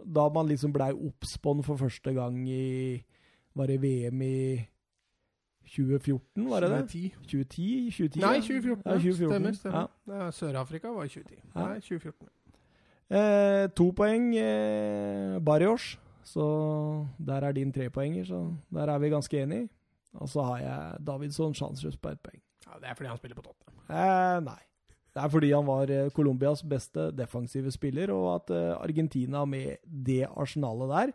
[0.06, 3.02] da man liksom blei obs for første gang i
[3.56, 4.38] Var det VM i
[5.66, 6.80] 2014, var det det?
[6.88, 7.10] 2010.
[7.26, 7.90] 2010?
[7.90, 8.82] 2010 Nei, 2014.
[8.86, 9.28] Ja, 2014.
[9.30, 9.52] Stemmer.
[9.52, 9.88] stemmer.
[10.08, 10.30] Ja.
[10.30, 11.38] Sør-Afrika var i 2010.
[11.54, 11.66] Ja.
[11.66, 12.28] Nei, 2014.
[13.10, 15.96] Eh, to poeng, eh, Barrios.
[16.26, 16.44] Så
[17.22, 18.40] der er din trepoenger, så
[18.74, 19.68] der er vi ganske enige.
[20.14, 22.40] Og så har jeg Davidsson Chancellors på ett poeng.
[22.66, 23.84] Ja, Det er fordi han spiller på Tottenham.
[23.90, 24.62] Eh, nei.
[25.14, 29.76] Det er fordi han var eh, Colombias beste defensive spiller, og at eh, Argentina med
[29.86, 31.12] det arsenalet der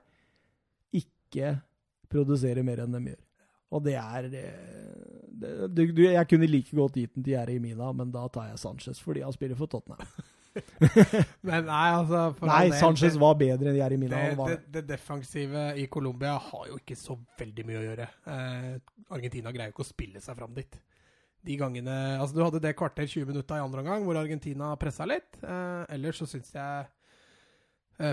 [1.01, 1.59] ikke
[2.11, 3.19] produserer mer enn de gjør.
[3.71, 4.51] Og det er eh,
[5.41, 8.51] det, du, du, Jeg kunne like godt gitt den til Jerry Mina, men da tar
[8.51, 10.05] jeg Sanchez fordi han spiller for Tottenham.
[11.47, 14.19] Men nei, altså Nei, del, Sanchez var bedre enn Jerry Mina.
[14.35, 18.07] det, det, det defensive i Colombia har jo ikke så veldig mye å gjøre.
[18.33, 18.73] Eh,
[19.15, 20.75] Argentina greier jo ikke å spille seg fram dit.
[21.41, 25.07] De gangene Altså, du hadde det kvarter 20 minutter i andre omgang hvor Argentina pressa
[25.07, 25.39] litt.
[25.39, 26.89] Eh, ellers så syns jeg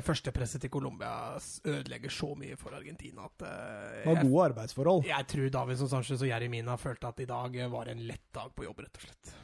[0.04, 5.04] førstepresset til Colombia ødelegger så mye for Argentina at eh, Det var gode arbeidsforhold.
[5.08, 8.52] jeg tror Davidson Sanchez og Jeremina følte at i dag eh, var en lett dag
[8.54, 9.34] på jobb, rett og slett.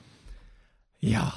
[1.05, 1.29] Ja.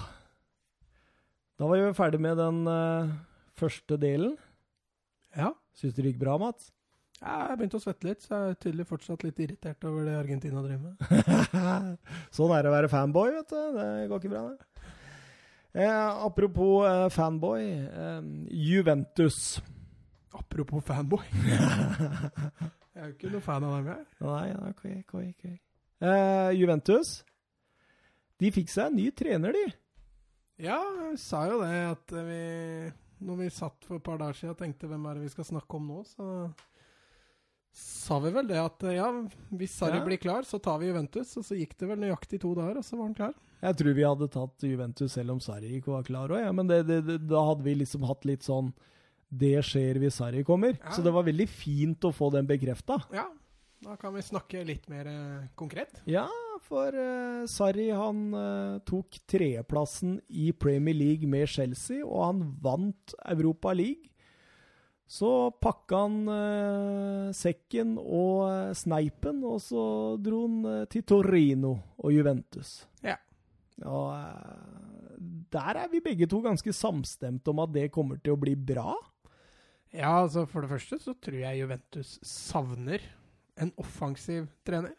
[1.57, 3.13] Da var vi ferdig med den uh,
[3.57, 4.35] første delen.
[5.35, 5.53] Ja.
[5.75, 6.71] Syns du det gikk bra, Mats?
[7.17, 10.61] Jeg begynte å svette litt, så jeg er tydelig fortsatt litt irritert over det Argentina
[10.61, 10.97] driver med.
[12.37, 13.61] sånn er det å være fanboy, vet du.
[13.73, 14.76] Det går ikke bra, det.
[15.77, 17.63] Eh, apropos eh, fanboy.
[17.85, 19.61] Eh, Juventus.
[20.33, 21.23] Apropos fanboy.
[21.37, 24.05] jeg er jo ikke noe fan av dem, jeg.
[24.25, 25.43] Nei, ja, ok, ok, ok.
[26.07, 27.11] Eh, Juventus.
[28.41, 29.65] De fikk seg en ny trener, de.
[30.65, 30.79] Ja,
[31.11, 32.37] jeg sa jo det at vi
[33.27, 35.45] Når vi satt for et par dager siden og tenkte hvem er det vi skal
[35.45, 36.47] snakke om nå, så
[37.77, 39.05] sa vi vel det at ja,
[39.53, 40.05] hvis Sarri Ja.
[40.05, 41.35] blir klar, så tar vi Juventus.
[41.37, 43.35] Og så gikk det vel nøyaktig to dager, og så var han klar.
[43.63, 46.53] Jeg tror vi hadde tatt Juventus selv om Sarri ikke var klar òg, ja.
[46.53, 48.69] men det, det, det, da hadde vi liksom hatt litt sånn
[49.27, 50.77] Det skjer hvis Sarri kommer.
[50.77, 50.93] Ja.
[50.95, 52.99] Så det var veldig fint å få den bekrefta.
[53.15, 53.25] Ja,
[53.83, 55.99] da kan vi snakke litt mer eh, konkret.
[56.09, 56.27] Ja,
[56.63, 63.17] for uh, Sarri han eh, tok tredjeplassen i Premier League med Chelsea, og han vant
[63.25, 64.13] Europa League.
[65.07, 69.83] Så pakka han eh, sekken og eh, sneipen, og så
[70.19, 72.81] dro han eh, til Torino og Juventus.
[73.05, 73.15] Ja.
[73.85, 75.17] Og eh,
[75.53, 78.95] der er vi begge to ganske samstemte om at det kommer til å bli bra.
[79.95, 83.03] Ja, altså For det første så tror jeg Juventus savner
[83.57, 84.93] en offensiv trener.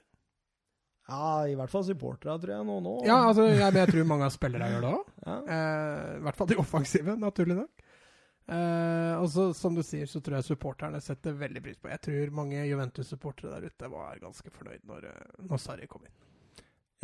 [1.09, 2.79] Ja, i hvert fall supporterne, tror jeg, nå.
[2.85, 2.95] nå.
[3.09, 5.13] Ja, altså jeg, men jeg tror mange av spillerne gjør det òg.
[5.25, 5.37] Ja.
[5.55, 7.85] Eh, I hvert fall de offensive, naturlig nok.
[8.49, 12.01] Eh, og så, som du sier, så tror jeg supporterne setter veldig pris på Jeg
[12.05, 16.15] tror mange Juventus-supportere der ute var ganske fornøyd når, eh, når Sarri kom inn.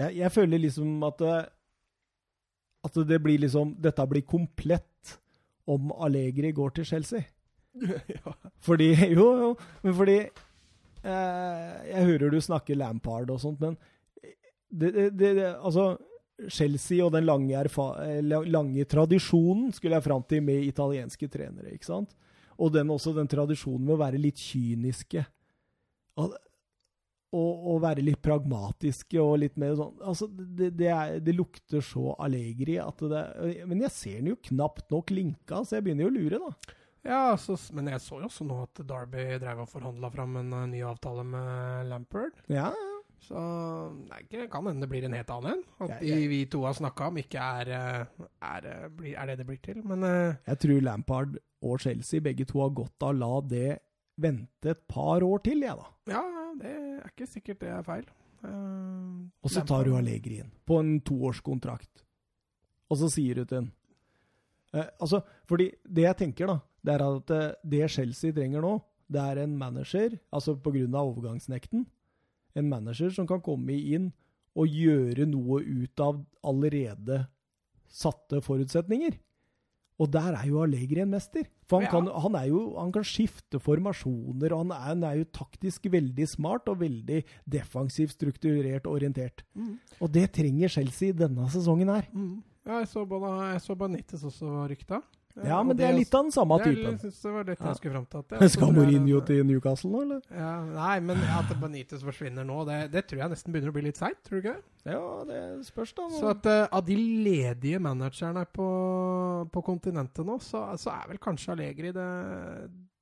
[0.01, 1.35] Jeg, jeg føler liksom at det,
[2.85, 5.19] at det blir liksom Dette blir komplett
[5.65, 7.25] om Allegri går til Chelsea.
[8.17, 8.35] ja.
[8.65, 13.79] Fordi Jo, jo, men fordi eh, Jeg hører du snakker Lampard og sånt, men
[14.69, 15.95] det, det, det, Altså,
[16.51, 21.73] Chelsea og den lange, eh, lange tradisjonen, skulle jeg fram til, med italienske trenere.
[21.75, 22.15] ikke sant?
[22.59, 25.25] Og den, også den tradisjonen med å være litt kyniske.
[26.19, 26.35] Og,
[27.35, 31.85] og, og være litt pragmatiske og litt mer sånn Altså, det, det, er, det lukter
[31.85, 33.25] så Allegri at det
[33.69, 36.75] Men jeg ser den jo knapt nok linka, så jeg begynner jo å lure, da.
[37.05, 40.53] Ja, så, men jeg så jo også nå at Derby drev og forhandla fram en
[40.57, 42.39] eh, ny avtale med Lampard.
[42.49, 42.91] Ja, ja.
[43.25, 43.41] Så
[44.09, 45.63] det kan hende det blir en helt annen en.
[45.87, 49.47] At de vi to har snakka om, ikke er, eh, er, eh, er det det
[49.49, 49.81] blir til.
[49.85, 53.71] Men Jeg tror Lampard og Chelsea begge to har godt av å la det
[54.21, 55.89] vente et par år til, jeg, da.
[56.15, 56.23] ja,
[56.61, 58.05] det er ikke sikkert det er feil.
[58.45, 62.05] Uh, Og så tar du Allegri inn på en toårskontrakt.
[62.93, 63.71] Og så sier du til en
[64.77, 68.75] uh, Altså, fordi det jeg tenker, da, det er at eh, det Chelsea trenger nå,
[69.09, 70.85] det er en manager, altså pga.
[71.01, 71.87] overgangsnekten,
[72.55, 74.11] en manager som kan komme inn
[74.55, 77.25] og gjøre noe ut av allerede
[77.91, 79.17] satte forutsetninger.
[80.03, 81.45] Og der er jo Allegri en mester.
[81.71, 81.91] For han, Ja.
[81.91, 85.87] kan, han, er jo, han kan skifte formasjoner, og han er, han er jo taktisk
[85.91, 89.45] veldig smart og veldig defensivt strukturert orientert.
[89.55, 89.79] Mm.
[90.01, 92.09] Og det trenger Chelsea denne sesongen her.
[92.13, 92.43] Mm.
[92.67, 95.01] Ja, jeg så, både, jeg så Benitez også rykta.
[95.43, 96.99] Ja, men det er litt av den samme Jeg typen.
[97.03, 98.37] synes det var det jeg skulle fram til.
[98.39, 100.21] At Skal jeg Mourinho til Newcastle nå, eller?
[100.31, 103.83] ja, Nei, men at Benitez forsvinner nå, det, det tror jeg nesten begynner å bli
[103.89, 104.93] litt seigt, tror du ikke det?
[104.95, 106.07] Ja, det spørs, da.
[106.15, 106.95] Så at uh, av de
[107.27, 108.69] ledige managerne på,
[109.51, 112.09] på kontinentet nå, så, så er vel kanskje Allegri det,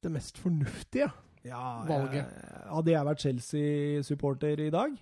[0.00, 1.10] det mest fornuftige.
[1.44, 2.22] ja, valget.
[2.24, 4.96] jeg- Hadde jeg vært Chelsea-supporter i dag,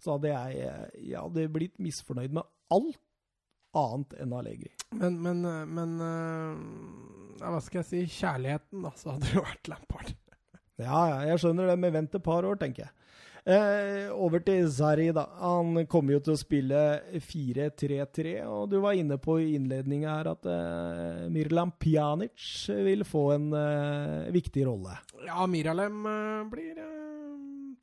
[0.00, 0.72] så hadde jeg,
[1.10, 2.96] jeg hadde blitt misfornøyd med alt
[3.78, 4.72] annet enn Allegri.
[4.96, 6.62] Men, men, eh, men eh,
[7.40, 8.00] ja, Hva skal jeg si?
[8.20, 10.16] Kjærligheten, da, så hadde det jo vært Lampard.
[10.80, 12.94] Ja, ja, jeg skjønner det, men vent et par år, tenker jeg.
[13.50, 15.24] Eh, over til Zari, da.
[15.40, 16.80] Han kommer jo til å spille
[17.24, 22.48] 4-3-3, og du var inne på i innledninga her at eh, Mirlam Pjanic
[22.84, 24.98] vil få en eh, viktig rolle.
[25.24, 26.82] Ja, Miralem eh, blir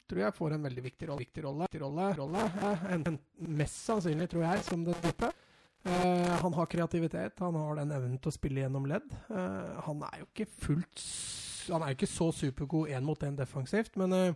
[0.08, 1.20] Tror jeg får en veldig viktig rolle.
[1.26, 2.44] Viktig rolle, viktig rolle, rolle.
[2.64, 3.18] Eh, en, en,
[3.60, 5.34] mest sannsynlig, tror jeg, som det dype.
[5.88, 9.08] Eh, han har kreativitet, han har den evnen til å spille gjennom ledd.
[9.30, 11.04] Uh, han er jo ikke fullt
[11.68, 14.36] Han er jo ikke så supergod én mot én defensivt, men uh,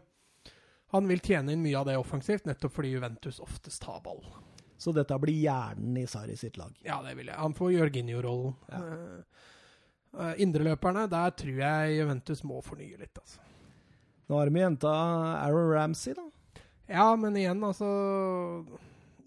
[0.92, 4.20] han vil tjene inn mye av det offensivt, nettopp fordi Juventus oftest har ball.
[4.82, 6.74] Så dette blir hjernen i Sarri sitt lag.
[6.84, 7.38] Ja, det vil jeg.
[7.40, 8.56] Han får Jørginho-rollen.
[8.68, 8.82] Ja.
[10.18, 13.40] Eh, Indreløperne, der tror jeg Juventus må fornye litt, altså.
[14.28, 14.92] Nå har de henta
[15.46, 16.26] Aaron Ramsey, da.
[16.92, 17.88] Ja, men igjen, altså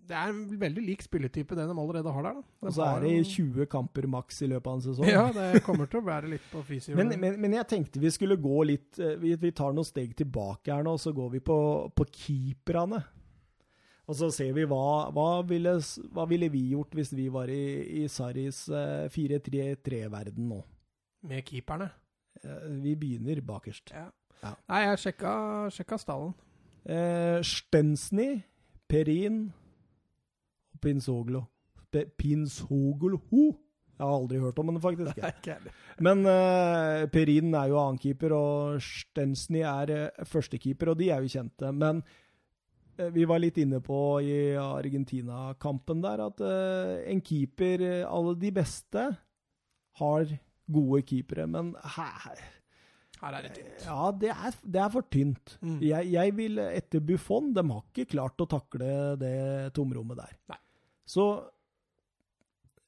[0.04, 2.40] Det er en veldig lik spilletype, det de allerede har der.
[2.40, 2.42] da.
[2.66, 5.08] Og så er det 20 kamper maks i løpet av en sesong.
[5.08, 6.96] Ja, det kommer til å være litt på fysio.
[6.98, 10.12] Men, men, men jeg tenkte vi skulle gå litt eh, Vi, vi tar noen steg
[10.18, 11.58] tilbake her nå, og så går vi på,
[11.96, 13.00] på keeperne.
[14.04, 15.78] Og så ser vi hva, hva, ville,
[16.12, 17.64] hva ville vi gjort hvis vi var i,
[18.02, 20.60] i Saris eh, 4-3-3-verden nå?
[21.30, 21.88] Med keeperne.
[22.44, 23.94] Eh, vi begynner bakerst.
[23.96, 24.10] Ja.
[24.44, 24.52] Ja.
[24.68, 25.34] Nei, jeg sjekka,
[25.72, 26.34] sjekka stallen.
[26.84, 28.42] Eh, Stensny,
[28.92, 29.46] Perin
[30.84, 31.44] og Pinzoglo
[32.18, 33.20] Pinsoglo
[33.94, 35.18] Jeg har aldri hørt om henne, faktisk.
[35.46, 35.72] heller.
[36.02, 41.30] Men uh, Perin er jo annenkeeper, og Stensny er uh, førstekeeper, og de er jo
[41.30, 41.70] kjente.
[41.70, 42.24] Men uh,
[43.14, 48.50] vi var litt inne på i Argentina-kampen der at eh, en keeper, eh, alle de
[48.54, 49.06] beste,
[49.98, 50.34] har
[50.66, 52.42] gode keepere, men her
[53.20, 53.86] Her er det tynt.
[53.86, 55.56] Ja, det er, det er for tynt.
[55.62, 55.78] Mm.
[55.86, 60.34] Jeg, jeg vil etter Buffon De har ikke klart å takle det tomrommet der.
[60.50, 60.58] Nei.
[61.08, 61.24] Så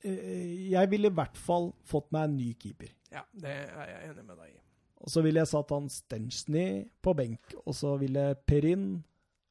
[0.04, 2.92] eh, jeg ville i hvert fall fått meg en ny keeper.
[3.12, 4.58] Ja, det er jeg enig med deg i.
[5.04, 6.66] Og så ville jeg satt han Stensny
[7.04, 8.88] på benk, og så ville Perin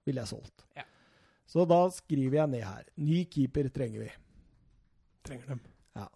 [0.05, 0.65] ville jeg solgt.
[0.77, 0.85] Ja.
[1.49, 2.85] Så da skriver jeg ned her.
[2.97, 4.11] Ny keeper trenger vi.
[5.25, 5.61] Trenger dem.
[5.95, 6.07] Ja.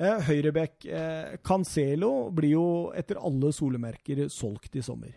[0.00, 0.78] Eh, Høyrebekk.
[0.88, 2.66] Eh, Cancelo blir jo
[2.96, 5.12] etter alle solemerker solgt i sommer.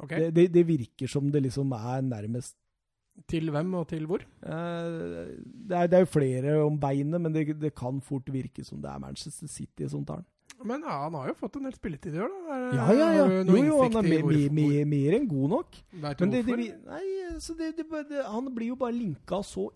[0.00, 0.26] Okay.
[0.26, 2.56] Det, det, det virker som det liksom er nærmest
[3.26, 4.22] Til hvem og til hvor?
[4.44, 8.64] Uh, det, er, det er jo flere om beinet, men det, det kan fort virke
[8.64, 10.28] som det er Manchester City som tar den.
[10.64, 12.54] Men ja, han har jo fått en del spilletid i år, da.
[12.56, 13.24] Er, Ja, ja, ja.
[13.44, 15.80] Jo, jo, han er mer, mer, mer, enn god nok.
[16.04, 16.94] Vet du Men det, det, hvorfor?
[16.94, 19.66] nei, så det, det, han blir jo bare linka så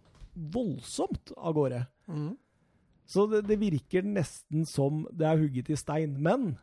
[0.55, 1.83] voldsomt av gårde.
[2.09, 2.33] Mm.
[3.11, 6.17] Så det, det virker nesten som det er hugget i stein.
[6.23, 6.55] Men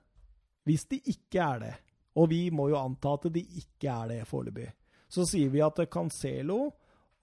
[0.68, 1.74] hvis det ikke er det,
[2.18, 4.72] og vi må jo anta at det ikke er det foreløpig,
[5.10, 6.72] så sier vi at Cancelo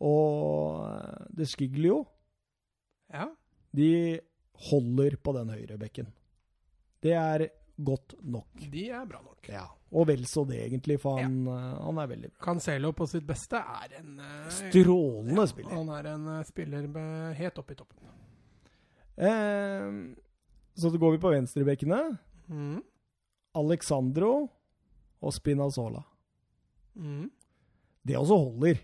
[0.05, 2.05] og De Sciglio
[3.13, 3.29] Ja.
[3.75, 4.21] de
[4.71, 6.07] holder på den høyrebekken.
[7.03, 8.49] Det er godt nok.
[8.71, 9.49] De er bra nok.
[9.51, 9.67] Ja.
[9.95, 11.59] Og vel så det, egentlig, for han, ja.
[11.85, 12.41] han er veldig bra.
[12.47, 15.75] Cancelo på sitt beste er en eh, Strålende spiller.
[15.77, 18.11] Han er en eh, spiller med, helt opp i toppen.
[19.15, 20.17] Eh,
[20.75, 22.01] så da går vi på venstrebekkene.
[22.51, 22.81] Mm.
[23.55, 24.33] Alexandro
[25.23, 26.03] og Spinazzola.
[26.99, 27.31] Mm.
[28.07, 28.81] Det også holder.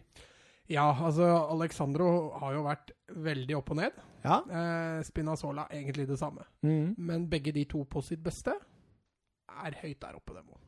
[0.71, 3.97] Ja, altså Alexandro har jo vært veldig opp og ned.
[4.25, 4.37] Ja.
[4.47, 6.45] Eh, Spinazzola egentlig det samme.
[6.63, 6.95] Mm.
[6.99, 8.53] Men begge de to på sitt beste
[9.51, 10.61] er høyt der oppe, dem òg.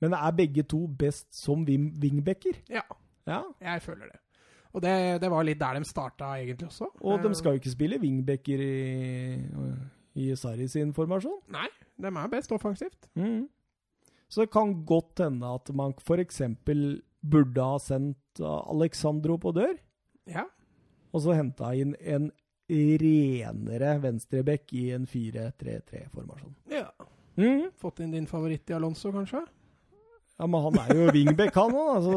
[0.00, 2.60] Men er begge to best som wing- wingbacker?
[2.70, 2.82] Ja,
[3.26, 3.42] Ja.
[3.60, 4.20] jeg føler det.
[4.72, 6.86] Og det, det var litt der de starta egentlig også.
[7.00, 9.42] Og Eh, de skal jo ikke spille wingbacker i,
[10.14, 11.40] i Sarri sin formasjon.
[11.50, 11.66] Nei,
[11.98, 13.08] de er best offensivt.
[13.16, 13.48] Mm.
[14.28, 16.42] Så det kan godt hende at man f.eks.
[17.20, 19.76] burde ha sendt uh, Alexandro på dør,
[20.28, 20.44] Ja.
[21.12, 22.30] og så henta inn en
[22.68, 26.54] renere venstreback i en 4-3-3-formasjon.
[26.70, 26.90] ja.
[27.38, 27.70] Mhm.
[27.78, 29.44] Fått inn din favoritt i Alonso, kanskje?
[30.38, 32.16] Ja, men han er jo wingback, han òg, så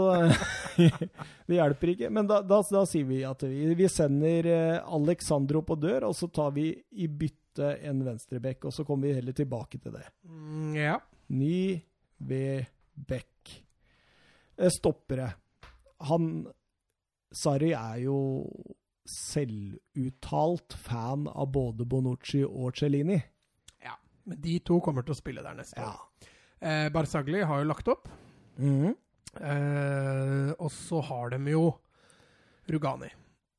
[1.48, 2.10] det hjelper ikke.
[2.14, 6.16] Men da, da, da sier vi at vi, vi sender eh, Alexandro på dør, og
[6.18, 8.66] så tar vi i bytte en venstreback.
[8.66, 10.06] og så kommer vi heller tilbake til det.
[10.26, 11.00] Mm, ja.
[11.34, 11.82] Ny
[12.18, 13.56] ved bekk.
[14.58, 15.34] Eh, Stoppere.
[16.10, 16.48] Han
[17.32, 18.18] Sarri er jo
[19.08, 23.22] selvuttalt fan av både Bonucci og Cellini.
[23.84, 23.96] ja.
[24.24, 26.02] Men de to kommer til å spille der neste år.
[26.62, 28.08] Eh, Barzagli har jo lagt opp.
[28.58, 28.96] Mhm.
[29.42, 31.72] Eh, og så har de jo
[32.68, 33.10] Rugani.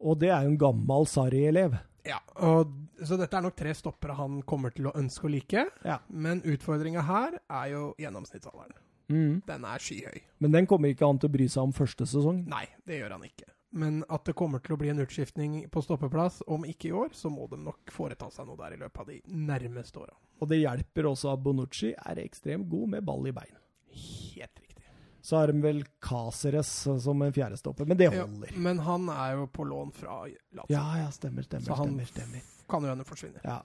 [0.00, 1.78] Og det er jo en gammel Sarri-elev.
[2.04, 2.70] Ja, og,
[3.04, 5.66] så dette er nok tre stoppere han kommer til å ønske å like.
[5.84, 5.98] Ja.
[6.08, 8.74] Men utfordringa her er jo gjennomsnittsalderen.
[9.08, 9.42] Mhm.
[9.46, 10.20] Den er skyhøy.
[10.40, 12.44] Men den kommer ikke han til å bry seg om første sesong.
[12.48, 13.48] Nei, det gjør han ikke.
[13.74, 17.08] Men at det kommer til å bli en utskiftning på stoppeplass om ikke i år,
[17.16, 20.12] så må de nok foreta seg noe der i løpet av de nærmeste åra.
[20.42, 23.56] Og det hjelper også at Bonucci er ekstremt god med ball i bein.
[23.88, 24.82] Helt riktig.
[25.22, 26.66] Så har de vel Caceres
[27.00, 28.52] som en fjerdestopper, men det Ja, holder.
[28.58, 30.66] men han er jo på lån fra Lazio.
[30.68, 32.06] Ja, ja, stemmer, stemmer, Så han stemmer.
[32.06, 32.42] stemmer.
[32.68, 33.40] kan jo hende forsvinne.
[33.44, 33.62] Ja.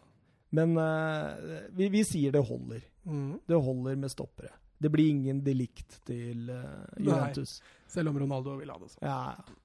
[0.51, 2.81] Men uh, vi, vi sier det holder.
[3.05, 3.39] Mm.
[3.47, 4.51] Det holder med stoppere.
[4.77, 7.57] Det blir ingen delikt til uh, Juventus.
[7.89, 9.07] Selv om Ronaldo vil ha det sånn.
[9.07, 9.57] Ja.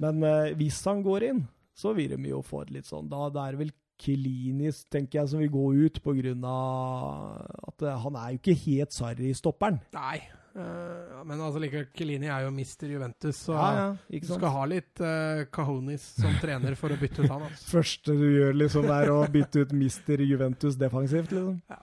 [0.00, 1.44] Men uh, hvis han går inn,
[1.76, 5.28] så vil de jo få et litt sånn Da det er vel Kilinis, tenker jeg,
[5.28, 9.82] som vil gå ut på grunn av at uh, han er jo ikke helt Sarri-stopperen.
[9.96, 14.40] Nei, Uh, men altså likevel, Kelini er jo mister Juventus, så Ja, ja, du sant?
[14.40, 17.44] skal ha litt uh, Cajonis som trener for å bytte ut han.
[17.46, 17.68] Altså.
[17.76, 21.60] første du gjør, liksom, er å bytte ut Mister Juventus defensivt, liksom.
[21.70, 21.78] Ja.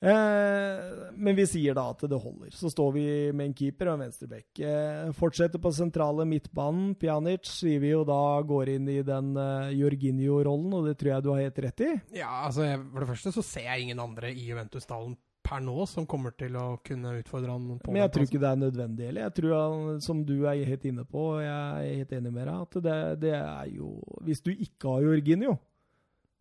[0.00, 2.52] Eh, men vi sier da at det holder.
[2.54, 4.60] Så står vi med en keeper og en venstrebekk.
[4.60, 6.94] Eh, fortsetter på sentrale midtbanen.
[7.00, 11.26] Pjanic sier vi jo da går inn i den eh, Jorginho-rollen, og det tror jeg
[11.26, 11.92] du har helt rett i.
[12.20, 15.16] Ja, altså jeg, For det første så ser jeg ingen andre i Juventus-dalen
[15.46, 18.50] per nå som kommer til å kunne utfordre han på Men jeg tror ikke det
[18.50, 19.28] er nødvendig heller.
[19.28, 22.50] Jeg tror, han, som du er helt inne på, og jeg er helt enig med
[22.50, 23.92] deg, at det, det er jo
[24.26, 25.56] Hvis du ikke har Jorginho,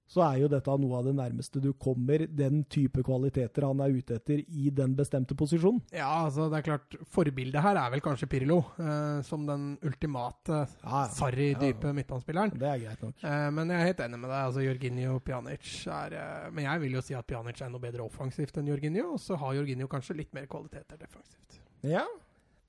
[0.06, 3.96] så er jo dette noe av det nærmeste du kommer den type kvaliteter han er
[3.96, 5.82] ute etter i den bestemte posisjonen.
[5.96, 10.60] Ja, altså det er klart Forbildet her er vel kanskje Pirlo, eh, som den ultimate
[10.62, 11.04] Ja, ja.
[11.16, 12.54] Sarri-dype midtbanespilleren.
[12.54, 13.24] Det er greit nok.
[13.26, 14.42] Eh, men jeg er helt enig med deg.
[14.52, 17.82] altså Jorginho og Pjanic er eh, Men jeg vil jo si at Pjanic er noe
[17.82, 21.60] bedre offensivt enn Jorginho, og så har Jorginho kanskje litt mer kvaliteter defensivt.
[21.86, 22.06] Ja.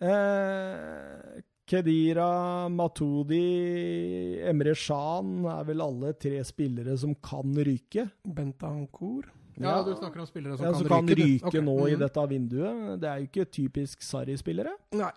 [0.00, 8.04] Eh, Kedira, Matodi, Emre Shan er vel alle tre spillere som kan ryke.
[8.22, 9.26] Bentancour
[9.56, 9.78] Ja.
[9.78, 11.24] Ja, du snakker om spillere som Ja, kan som kan ryke.
[11.24, 11.60] ryke okay.
[11.64, 11.98] nå i Mhm.
[11.98, 13.00] dette vinduet.
[13.00, 14.74] Det er jo ikke typisk Sarri-spillere.
[14.92, 15.10] Nei.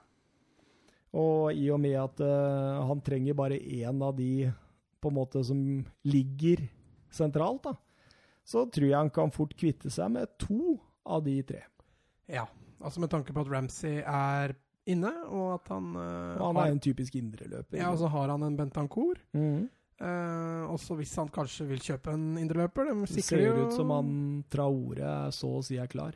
[1.13, 4.51] Og i og med at uh, han trenger bare én av de
[5.01, 6.69] på en måte som ligger
[7.11, 7.73] sentralt, da,
[8.45, 11.63] så tror jeg han kan fort kvitte seg med to av de tre.
[12.27, 12.45] Ja,
[12.81, 14.55] altså med tanke på at Ramsey er
[14.93, 17.77] inne, og at han, uh, Og han har, er en typisk indreløper.
[17.81, 19.19] Ja, og så har han en Bentancour.
[19.37, 19.67] Mm.
[19.99, 23.73] Uh, og så hvis han kanskje vil kjøpe en indreløper De Det ser jo ut
[23.75, 24.11] som han
[24.47, 26.15] Traore så å si er klar.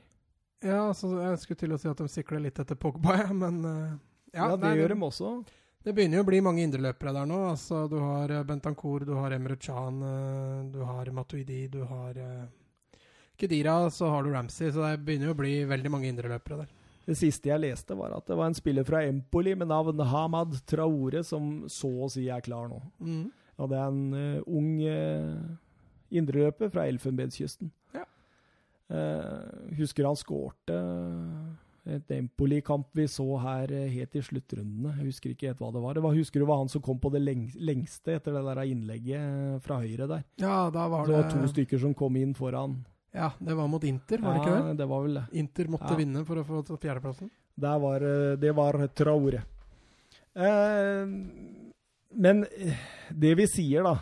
[0.64, 3.60] Ja, så jeg skulle til å si at de sikler litt etter Pogba, ja, men
[3.68, 3.98] uh,
[4.32, 5.34] Ja, det nei, gjør de også.
[5.84, 7.42] Det begynner jo å bli mange indreløpere der nå.
[7.50, 12.46] Altså, du har Bentancour, du har Emre Can, eh, du har Matuidi, du har uh,
[13.36, 14.72] Kedira, så har du Ramsey.
[14.72, 16.72] Så det begynner jo å bli veldig mange indreløpere der.
[17.04, 20.56] Det siste jeg leste, var at det var en spiller fra Empoli med navn Hamad
[20.70, 22.80] Traore som så å si er klar nå.
[23.04, 23.26] Mm.
[23.60, 27.74] Og det er en uh, ung uh, indreløper fra Elfenbenskysten.
[27.94, 28.08] Ja.
[28.88, 30.80] Uh, husker han skårte
[31.84, 34.94] et Empoli-kamp vi så her helt i sluttrundene.
[35.02, 35.98] Jeg husker ikke helt hva det var.
[35.98, 39.60] Det var husker du hva han som kom på det lengste etter det der innlegget
[39.66, 40.24] fra høyre der?
[40.40, 42.80] Ja, da var Det det var to stykker som kom inn foran.
[43.14, 44.68] Ja, det var mot Inter, var det ikke det?
[44.68, 45.24] Ja, det var vel det.
[45.38, 45.98] Inter måtte Ja.
[46.00, 47.30] vinne for å få fjerdeplassen.
[47.56, 49.44] Det var, eh, det var Traore.
[50.36, 51.06] Eh,
[52.16, 52.78] men eh,
[53.14, 53.96] det vi sier, da,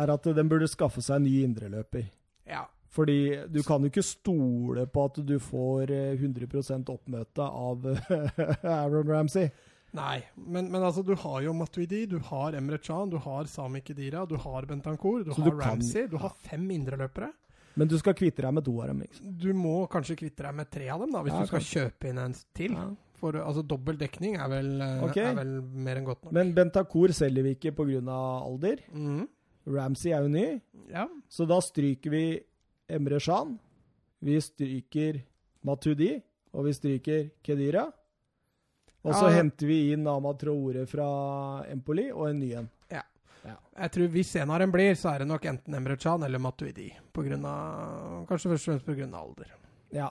[0.00, 2.06] er at den burde skaffe seg en ny indreløper.
[2.48, 2.64] Ja.
[2.94, 3.18] Fordi
[3.50, 9.08] du kan jo ikke stole på at du får eh, 100 oppmøte av eh, Aaron
[9.10, 9.50] Ramsey.
[9.94, 13.80] Nei, men, men altså, du har jo Matuidi, du har Emre Can, du har Sami
[13.86, 17.28] Kedira, du har Bentancour, du Så har du kan- Ramsey, du har fem indreløpere.
[17.76, 19.00] Men du skal kvitte deg med to av dem.
[19.00, 19.32] Liksom.
[19.38, 21.90] Du må kanskje kvitte deg med tre av dem, da, hvis Ja, du skal kanskje.
[21.90, 22.72] kjøpe inn en til.
[22.72, 22.88] Ja.
[23.18, 24.70] For altså, dobbel dekning er vel,
[25.08, 25.24] okay.
[25.30, 26.32] Er vel mer enn godt nok.
[26.32, 28.00] Men Bentakor selger vi ikke pga.
[28.44, 28.76] alder.
[28.92, 29.28] Mm.
[29.66, 30.60] Ramsey er jo ny,
[30.90, 31.08] Ja.
[31.30, 32.40] så da stryker vi
[32.88, 33.58] Emre Shan.
[34.22, 35.22] Vi stryker
[35.64, 36.22] Matudi,
[36.52, 37.90] og vi stryker Kedira.
[39.04, 39.42] Og så Ja.
[39.42, 42.70] henter vi inn Ama Traore fra Empoli og en ny en.
[43.44, 46.40] Jeg tror Hvis en av dem blir, så er det nok enten Emre Can eller
[46.40, 46.88] Matuidi.
[47.12, 49.08] På grunn av, kanskje først og fremst pga.
[49.18, 49.50] alder.
[49.94, 50.08] Ja.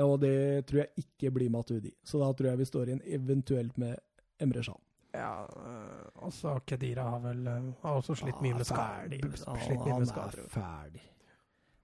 [0.00, 1.92] Og det tror jeg ikke blir Matuidi.
[2.02, 3.98] Så da tror jeg vi står inn eventuelt med
[4.40, 4.80] Emre Chan.
[5.12, 5.44] Ja,
[6.16, 9.26] altså også Kedira har vel øh, har også slitt mye med skader.
[9.36, 11.02] Slitt mye Han er ferdig.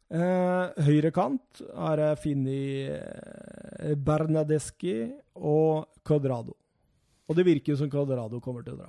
[0.09, 4.95] Eh, høyre kant har jeg funnet eh, Bernadeschi
[5.37, 6.57] og Codrado.
[7.29, 8.89] Og det virker jo som Codrado kommer til å dra.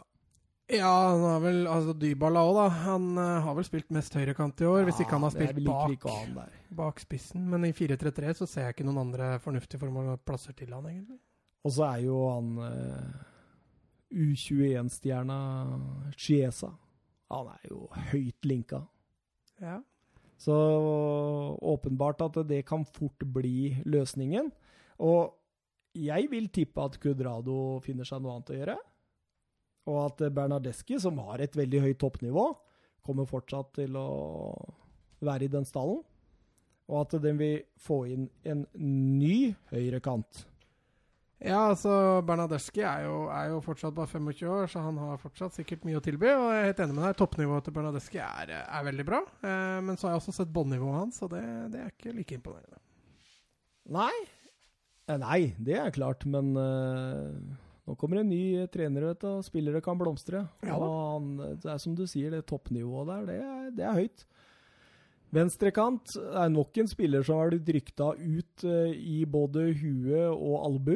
[0.69, 2.65] Ja, han har vel altså Dybala òg, da.
[2.83, 6.05] Han uh, har vel spilt mest høyrekant i år, hvis ikke han har spilt bak,
[6.77, 7.47] bak spissen.
[7.49, 10.85] Men i 4-3-3 så ser jeg ikke noen andre fornuftige formål og plasser til han,
[10.91, 11.17] egentlig.
[11.65, 13.25] Og så er jo han uh,
[14.13, 15.39] U21-stjerna
[16.13, 16.69] Chiesa.
[17.33, 18.83] Han er jo høyt linka.
[19.61, 19.79] Ja.
[20.39, 20.55] Så
[21.61, 24.53] åpenbart at det kan fort bli løsningen.
[25.01, 25.33] Og
[25.97, 28.77] jeg vil tippe at Cudrado finner seg noe annet å gjøre.
[29.87, 32.49] Og at Bernardeschi, som har et veldig høyt toppnivå,
[33.05, 34.09] kommer fortsatt til å
[35.25, 36.03] være i den stallen.
[36.89, 40.45] Og at den vil få inn en ny høyrekant.
[41.39, 45.85] Ja, altså Bernadeschi er, er jo fortsatt bare 25 år, så han har fortsatt sikkert
[45.87, 46.27] mye å tilby.
[46.33, 49.21] Og jeg er helt enig med deg, toppnivået til Bernadeschi er, er veldig bra.
[49.39, 52.35] Eh, men så har jeg også sett båndnivået hans, og det, det er ikke like
[52.35, 52.81] imponerende.
[53.95, 54.11] Nei.
[55.07, 57.31] Eh, Nei, det er klart, men eh,
[57.89, 60.43] nå kommer en ny trener, vet du, og spillere kan blomstre.
[60.61, 61.29] Ja og han,
[61.63, 64.25] det er som du sier, det toppnivået der, det er, det er høyt.
[65.33, 70.55] Venstrekant er nok en spiller som har blitt rykta ut uh, i både hue og
[70.65, 70.95] albu.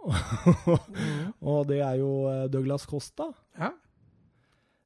[1.52, 3.26] og det er jo eh, Douglas Costa.
[3.60, 3.68] Ja.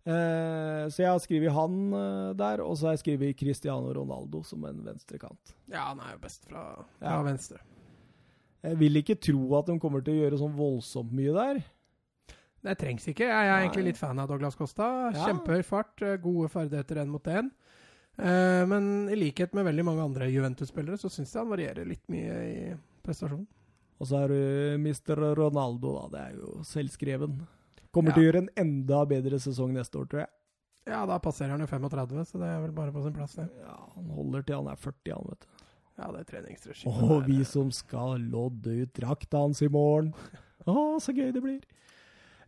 [0.05, 4.43] Uh, så jeg har skrevet han uh, der, og så har jeg skrevet Cristiano Ronaldo
[4.47, 5.55] som en venstrekant.
[5.71, 6.65] ja, han er jo best fra,
[6.99, 7.23] fra Ja.
[7.25, 7.63] venstre.
[8.65, 11.59] Jeg vil ikke tro at de kommer til å gjøre sånn voldsomt mye der.
[12.65, 13.27] Det trengs ikke.
[13.29, 14.87] Jeg er egentlig litt fan av Douglas Costa.
[15.13, 15.27] Ja.
[15.27, 17.51] Kjempehøy fart, eh, gode ferdigheter én mot én.
[18.17, 22.07] Eh, men i likhet med veldig mange andre Juventus-spillere, så syns jeg han varierer litt
[22.09, 22.75] mye i
[23.05, 23.45] prestasjonen.
[24.01, 25.35] Og så er du Mr.
[25.37, 26.09] Ronaldo, da.
[26.15, 27.37] Det er jo selvskreven.
[27.93, 28.15] Kommer Ja.
[28.15, 30.29] til å gjøre en enda bedre sesong neste år, tror jeg.
[30.87, 33.49] Ja, da passerer han jo 35, så det er vel bare på sin plass, det.
[33.61, 35.47] Ja, Han holder til han er 40, han, vet du.
[35.95, 36.95] Ja, det er treningsregime.
[37.07, 40.13] Og vi som skal lodde ut drakta hans i morgen.
[40.71, 41.63] Å, så gøy det blir.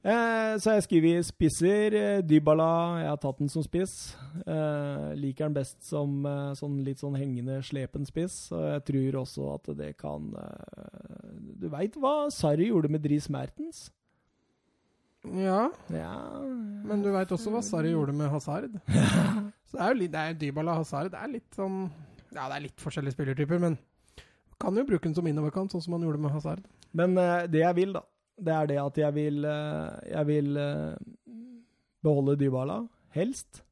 [0.06, 1.94] Eh, så jeg skriver spisser.
[1.98, 2.68] Eh, Dybala,
[3.02, 4.14] jeg har tatt den som spiss.
[4.42, 8.46] Eh, liker den best som eh, sånn litt sånn hengende, slepen spiss.
[8.54, 13.28] Og jeg tror også at det kan eh, Du veit hva Sarri gjorde med Dries
[13.32, 13.88] Mertens?
[15.26, 16.12] Ja, Ja
[16.86, 18.76] men du veit også hva Sarri gjorde med Hazard.
[19.66, 21.10] Så det er jo litt, det er Dybala Hazard.
[21.14, 21.80] Det er litt sånn
[22.34, 23.78] Ja, det er litt forskjellige spillertyper, men
[24.60, 26.64] kan jo bruke den som innoverkant, sånn som han gjorde med Hazard.
[26.96, 28.02] Men uh, det jeg vil, da,
[28.36, 31.36] det er det at jeg vil uh, Jeg vil uh,
[32.04, 32.80] beholde Dybala,
[33.16, 33.62] helst.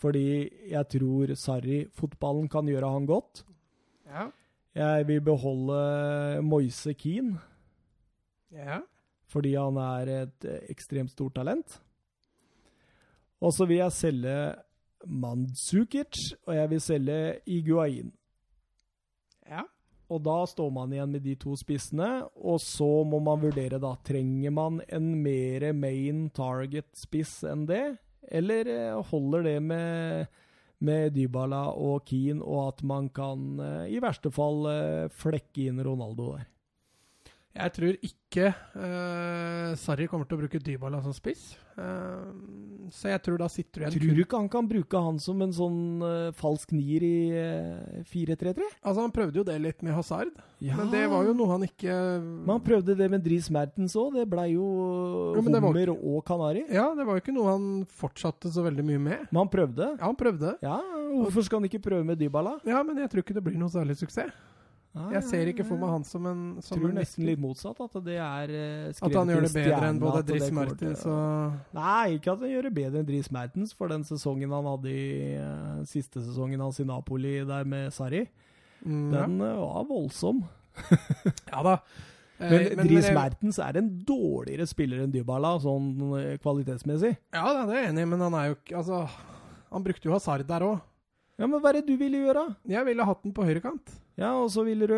[0.00, 0.26] Fordi
[0.68, 3.44] jeg tror Sarri, fotballen kan gjøre han godt.
[4.08, 4.28] Ja.
[4.74, 7.38] Jeg vil beholde Moise Keane,
[8.50, 8.80] ja.
[9.30, 11.76] fordi han er et ekstremt stort talent.
[13.38, 14.34] Og så vil jeg selge
[15.06, 18.12] Mandzukic, og jeg vil selge Iguain.
[19.48, 19.64] Ja.
[20.12, 23.94] Og da står man igjen med de to spissene, og så må man vurdere, da.
[24.04, 27.84] Trenger man en mer main target-spiss enn det?
[28.24, 30.26] Eller eh, holder det med,
[30.84, 35.82] med Dybala og Keane, og at man kan eh, i verste fall eh, flekke inn
[35.84, 36.50] Ronaldo der?
[37.54, 41.52] Jeg tror ikke uh, Sarri kommer til å bruke Dybala som spiss.
[41.78, 42.26] Uh,
[42.90, 45.40] så jeg tror da sitter du igjen Tror du ikke han kan bruke han som
[45.42, 48.66] en sånn uh, falsk nier i eh, 4-3-3?
[48.82, 50.30] Altså, han prøvde jo det litt med Hazard,
[50.62, 50.76] Ja.
[50.78, 54.16] men det var jo noe han ikke Men han prøvde det med Dries Mertens òg.
[54.18, 54.66] Det blei jo
[55.34, 56.64] Ja, Hummer var og kanari.
[56.74, 57.68] Ja, det var jo ikke noe han
[58.02, 59.28] fortsatte så veldig mye med.
[59.30, 59.92] Men han prøvde.
[59.94, 60.56] Ja, han prøvde.
[60.64, 60.80] Ja,
[61.14, 62.58] Hvorfor skal han ikke prøve med Dybala?
[62.66, 64.34] Ja, men jeg tror ikke det blir noe særlig suksess.
[64.94, 67.80] Ah, Jeg ser ikke for meg han som en som tror en nesten litt motsatt,
[67.82, 71.74] at det er eh, At han gjør det bedre enn både Dris Dries Mertens og
[71.74, 74.92] Nei, ikke at han gjør det bedre enn Dries Mertens for den sesongen han hadde
[74.94, 78.22] i uh, siste sesongen hans i Napoli der med Sarri.
[78.84, 79.24] mm, ja.
[79.24, 80.44] Den eh, var voldsom.
[81.52, 81.74] ja da.
[82.38, 85.90] Eh, Men, Dries Mertens er en dårligere spiller enn Dybala, sånn
[86.42, 87.16] kvalitetsmessig.
[87.34, 89.02] Ja, det er jeg enig i, men han er jo ikke Altså,
[89.74, 90.78] han brukte jo Hazard der òg.
[91.34, 92.46] Ja, men hva er det du ville gjøre?
[92.70, 93.98] Jeg ville hatt den på høyrekant.
[94.20, 94.96] Ja, og så ville du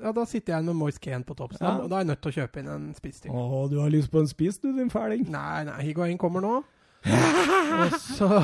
[0.00, 1.52] Ja, Da sitter jeg med Moise Kane på topp.
[1.60, 1.74] Ja.
[1.76, 3.32] da, da er jeg nødt til å kjøpe inn en spiss til.
[3.36, 5.26] Å, du har lyst på en spiss, du, din fæling.
[5.28, 6.54] Nei, nei, Higuain kommer nå.
[7.80, 8.26] Og så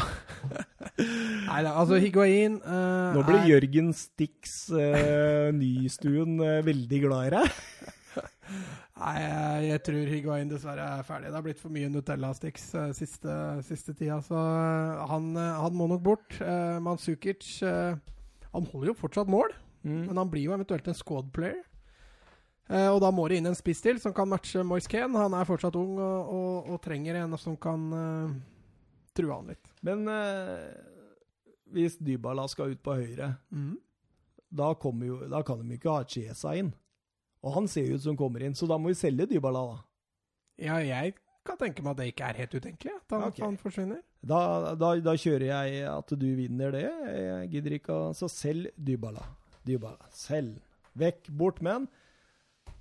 [1.49, 7.27] Nei da, altså Higuain uh, Nå blir er- Jørgen Stix uh, Nystuen uh, veldig glad
[7.28, 7.59] i deg.
[9.03, 11.28] Nei, jeg, jeg tror Higuain dessverre er ferdig.
[11.28, 13.35] Det har blitt for mye Nutella-Stix siste,
[13.66, 14.41] siste tida, så
[15.11, 16.39] han, han må nok bort.
[16.41, 17.45] Uh, Mansukic
[18.57, 19.53] Han holder jo fortsatt mål,
[19.87, 20.07] Mm.
[20.09, 21.61] men han blir jo eventuelt en squad player.
[22.66, 25.15] Eh, og da må det inn en spiss til som kan matche Moise Kane.
[25.15, 28.33] Han er fortsatt ung og, og, og trenger en som kan eh,
[29.15, 29.70] true han litt.
[29.87, 30.73] Men eh,
[31.70, 33.28] hvis Dybala skal ut på høyre,
[34.51, 34.73] da,
[35.07, 36.73] jo, da kan de ikke ha Chiesa inn.
[37.47, 39.78] Og han ser jo ut som kommer inn, så da må vi selge Dybala, da.
[40.66, 41.15] Ja, jeg
[41.48, 42.94] kan tenke meg at det ikke er helt utenkelig.
[43.01, 43.44] At han, okay.
[43.44, 44.01] han forsvinner.
[44.27, 44.40] Da,
[44.78, 46.86] da, da kjører jeg at du vinner det.
[46.86, 49.23] Jeg gidder ikke å Så selg Dybala.
[49.66, 50.10] Dybala.
[50.14, 50.59] Selg.
[50.97, 52.74] Vekk, bort med den.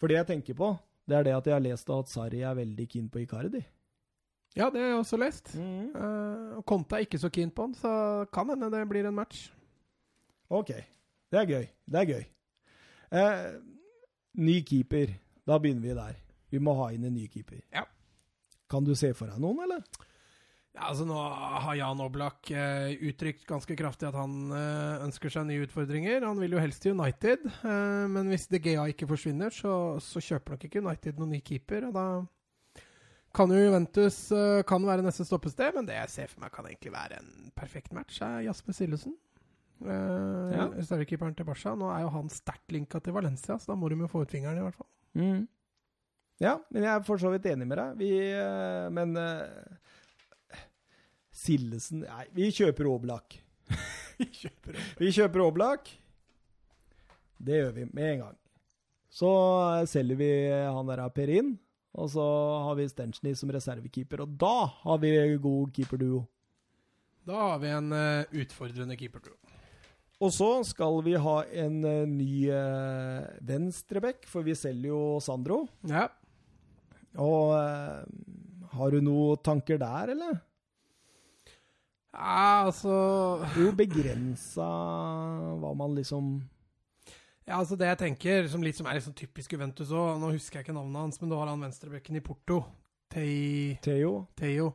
[0.00, 0.70] For det jeg tenker på,
[1.08, 3.60] det er det at jeg har lest at Sarri er veldig keen på Icardi.
[4.56, 5.52] Ja, det har jeg også lest.
[5.54, 5.90] Mm.
[5.94, 9.50] Uh, Conte er ikke så keen på han, så kan hende det blir en match.
[10.50, 10.72] OK.
[11.30, 11.66] Det er gøy.
[11.86, 12.24] Det er gøy.
[13.10, 13.60] Uh,
[14.40, 15.14] ny keeper.
[15.46, 16.18] Da begynner vi der.
[16.50, 17.62] Vi må ha inn en ny keeper.
[17.74, 17.86] Ja.
[18.70, 19.84] Kan du se for deg noen, eller?
[20.70, 25.48] Ja, altså Nå har Jan Oblak eh, uttrykt ganske kraftig at han eh, ønsker seg
[25.48, 26.22] nye utfordringer.
[26.22, 29.72] Han vil jo helst til United, eh, men hvis De Gea ikke forsvinner, så,
[30.02, 31.88] så kjøper nok ikke United noen ny keeper.
[31.88, 32.04] og da
[33.34, 36.66] kan jo Juventus eh, kan være neste stoppested, men det jeg ser for meg kan
[36.70, 39.18] egentlig være en perfekt match, er Jasper Sillesen.
[39.80, 40.66] Uh, Ja.
[40.76, 41.72] Reservekeeperen til Barca.
[41.78, 44.32] Nå er jo han sterkt linka til Valencia, så da må de jo få ut
[44.34, 44.90] fingeren, i hvert fall.
[45.16, 45.46] Mm.
[46.40, 47.96] Ja, men jeg er for så vidt enig med deg.
[48.00, 50.56] Vi, eh, men uh,
[51.36, 53.36] Sildesen Nei, vi kjøper Oblak.
[54.20, 54.98] Vi kjøper opp.
[55.00, 55.86] Vi kjøper Oblak.
[57.40, 58.34] Det gjør vi med en gang.
[59.08, 59.30] Så
[59.78, 61.54] eh, selger vi han der Perin,
[61.96, 62.26] og så
[62.66, 64.26] har vi Stenchny som reservekeeper.
[64.26, 66.26] Og da har vi god keeperduo.
[67.24, 69.32] Da har vi en uh, utfordrende keeper.
[70.20, 75.62] Og så skal vi ha en uh, ny uh, venstreback, for vi selger jo Sandro.
[75.88, 76.10] Ja.
[77.18, 78.04] Og uh,
[78.76, 80.38] har du noen tanker der, eller?
[82.10, 82.92] ja, altså
[83.42, 84.66] Det er jo begrensa
[85.62, 86.32] hva man liksom
[87.46, 90.60] Ja, altså Det jeg tenker, som litt som er sånn typisk Juventus òg Nå husker
[90.60, 92.62] jeg ikke navnet hans, men du har han venstrebekken i Porto.
[93.10, 94.26] Tei, Theo?
[94.38, 94.72] Theo.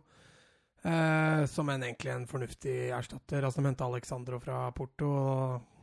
[0.86, 3.46] Eh, som en egentlig en fornuftig erstatter.
[3.46, 5.08] Altså De henta Alexandro fra Porto.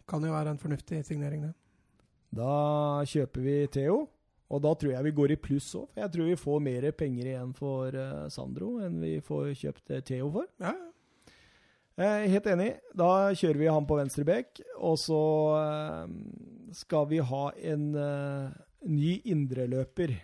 [0.08, 1.54] Kan jo være en fornuftig signering, det.
[2.36, 4.02] Da kjøper vi Theo.
[4.52, 5.86] Og da tror jeg vi går i pluss òg.
[5.94, 9.94] For jeg tror vi får mer penger igjen for uh, Sandro enn vi får kjøpt
[9.96, 10.50] uh, Theo for.
[10.60, 10.74] Ja,
[12.00, 12.70] Eh, helt enig.
[12.96, 14.62] Da kjører vi han på venstre bekk.
[14.80, 15.18] Og så
[15.60, 16.12] eh,
[16.72, 17.42] skal vi ha
[17.72, 20.14] en eh, ny indreløper.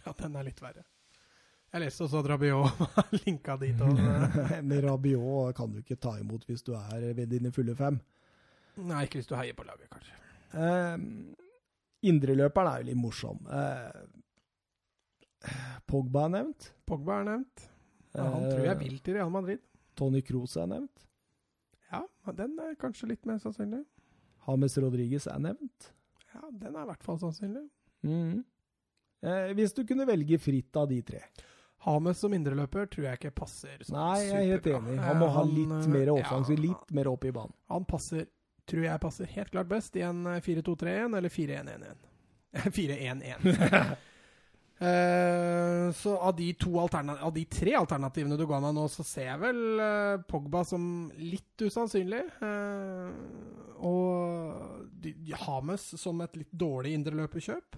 [0.00, 0.86] ja, den er litt verre.
[1.74, 3.80] Jeg leste også at Rabiot var linka dit.
[3.84, 4.00] Og,
[4.70, 8.00] Men Rabiot kan du ikke ta imot hvis du er ved dine fulle fem.
[8.76, 10.16] nei, ikke hvis du heier på laget, kanskje.
[10.56, 10.96] Eh,
[12.10, 13.40] Indreløperen er jo litt morsom.
[13.50, 14.02] Eh,
[15.86, 16.70] Pogba er nevnt.
[16.88, 17.66] Pogba er nevnt.
[18.16, 19.60] Ja, han tror jeg Eh, vil til Real Madrid.
[19.96, 21.04] Tony Kroos er nevnt.
[21.92, 22.02] Ja,
[22.32, 23.84] den er kanskje litt mer sannsynlig.
[24.46, 25.92] James Rodriguez er nevnt.
[26.34, 27.68] Ja, den er i hvert fall sannsynlig.
[28.02, 28.44] Mm.
[29.22, 31.20] Eh, hvis du kunne velge fritt av de tre.
[31.86, 34.98] Hames som indreløper tror jeg ikke passer sånn Nei, jeg er helt enig.
[35.04, 37.52] Han må ha Eh, litt mer mer ja, litt mer opp i banen.
[37.70, 38.26] Han passer,
[38.66, 42.04] tror jeg passer helt klart best i en eh, 4-2-3-1 eller 4-1-1-1.
[42.56, 43.46] 4-1-1.
[44.80, 49.30] uh, så av de, to av de tre alternativene du ga meg nå, så ser
[49.30, 52.22] jeg vel uh, Pogba som litt usannsynlig.
[52.40, 53.12] Uh,
[53.86, 57.76] og Hames som et litt dårlig indreløperkjøp.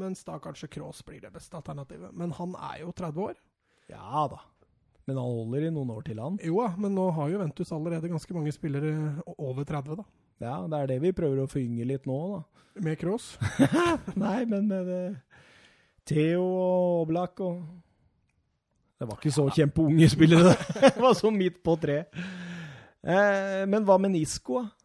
[0.00, 2.14] Mens da kanskje Cross blir det beste alternativet.
[2.16, 3.36] Men han er jo 30 år.
[3.92, 4.40] Ja da.
[5.04, 6.38] Men han holder i noen år til, han.
[6.40, 8.94] Jo da, men nå har jo Ventus allerede ganske mange spillere
[9.36, 10.06] over 30, da.
[10.42, 12.64] Ja, det er det vi prøver å forynge litt nå, da.
[12.84, 13.34] Med Cross.
[14.18, 15.02] Nei, men med det
[16.10, 17.60] Theo og Oblak og
[18.98, 20.80] Det var ikke så kjempeunge spillere, det.
[20.96, 22.00] det var sånn midt på tre.
[23.04, 24.62] Eh, men hva med Nisko?
[24.62, 24.84] da?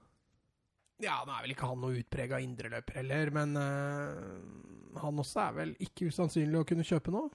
[0.99, 5.53] Ja, nå er vel ikke han noe utprega indreløper heller, men eh, han også er
[5.55, 7.27] vel ikke usannsynlig å kunne kjøpe nå.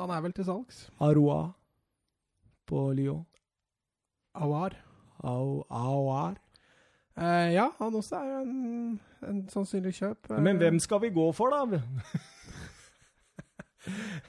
[0.00, 0.86] Han er vel til salgs.
[1.04, 1.52] Aroa
[2.66, 3.22] på Lyon.
[4.34, 4.74] Awar.
[5.22, 6.40] Au, Aoar.
[7.16, 10.30] Eh, ja, han også er jo en, en sannsynlig kjøp.
[10.30, 11.66] Uh, Men hvem skal vi gå for, da?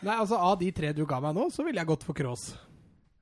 [0.03, 2.53] Nei, altså Av de tre du ga meg nå, så ville jeg gått for Cross.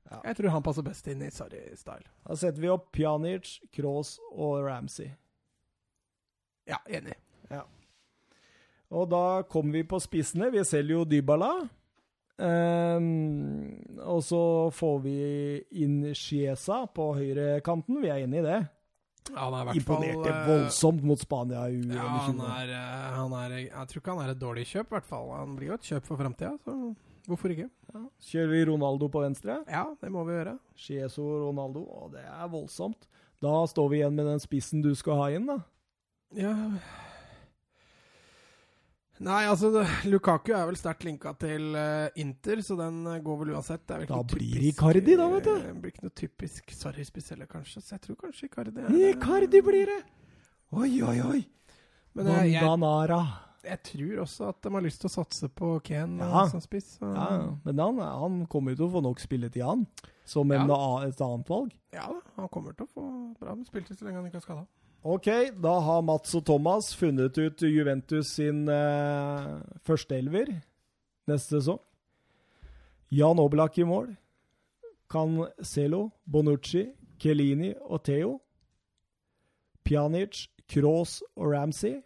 [0.08, 0.20] Ja.
[0.30, 2.08] Jeg tror han passer best inn i Sarri-style.
[2.26, 5.12] Da setter vi opp Pjanic, Kroos og Ramsey.
[6.68, 7.16] Ja, enig.
[8.92, 10.50] Og da kommer vi på spissene.
[10.52, 11.52] Vi selger jo Dybala.
[12.42, 14.42] Um, og så
[14.74, 15.16] får vi
[15.84, 18.00] inn Chiesa på høyrekanten.
[18.02, 18.60] Vi er enig i det.
[19.30, 22.72] Ja, han er i hvert Imponerte fall, eh, voldsomt mot Spania i Ja, han er,
[22.74, 25.30] eh, han er Jeg tror ikke han er et dårlig kjøp, i hvert fall.
[25.36, 26.94] Han blir jo et kjøp for framtida, så
[27.28, 27.68] hvorfor ikke?
[28.26, 29.60] Kjører vi Ronaldo på venstre?
[29.68, 30.58] Ja, det må vi gjøre.
[30.76, 31.86] Chieso Ronaldo.
[31.86, 33.06] Og det er voldsomt.
[33.42, 35.60] Da står vi igjen med den spissen du skal ha inn, da.
[36.34, 36.54] Ja
[39.22, 39.70] Nei, altså
[40.10, 43.84] Lukaku er vel sterkt linka til eh, Inter, så den eh, går vel uansett.
[43.86, 45.52] Det er vel ikke Da noe blir typisk, Icardi da, vet du.
[45.62, 47.84] Det blir ikke noe typisk Sarri-spiss kanskje.
[47.84, 48.98] Så jeg tror kanskje Icardi er.
[49.12, 50.00] Icardi blir det!
[50.72, 51.40] Oi, oi, oi!
[52.18, 53.22] Men jeg, jeg,
[53.62, 56.44] jeg tror også at de har lyst til å satse på Ken eh, Ja.
[56.50, 56.96] som spiss.
[57.00, 57.48] Ja, ja.
[57.62, 59.86] men han, han kommer jo til å få nok spilletid, han.
[60.28, 60.64] Som ja.
[61.06, 61.70] et annet valg.
[61.94, 63.06] Ja da, han kommer til å få
[63.38, 64.66] bra med spilletid så lenge han ikke er skada.
[65.02, 65.26] Ok,
[65.58, 69.46] da har Mats og Thomas funnet ut Juventus sin eh,
[69.82, 70.52] førsteelver
[71.26, 71.80] neste sesong.
[73.10, 74.12] Jan Oblak i mål.
[75.10, 76.84] Cancelo, Bonucci,
[77.18, 78.36] Chiellini og Theo.
[79.82, 81.96] Pjanic, Kroos og Ramsey.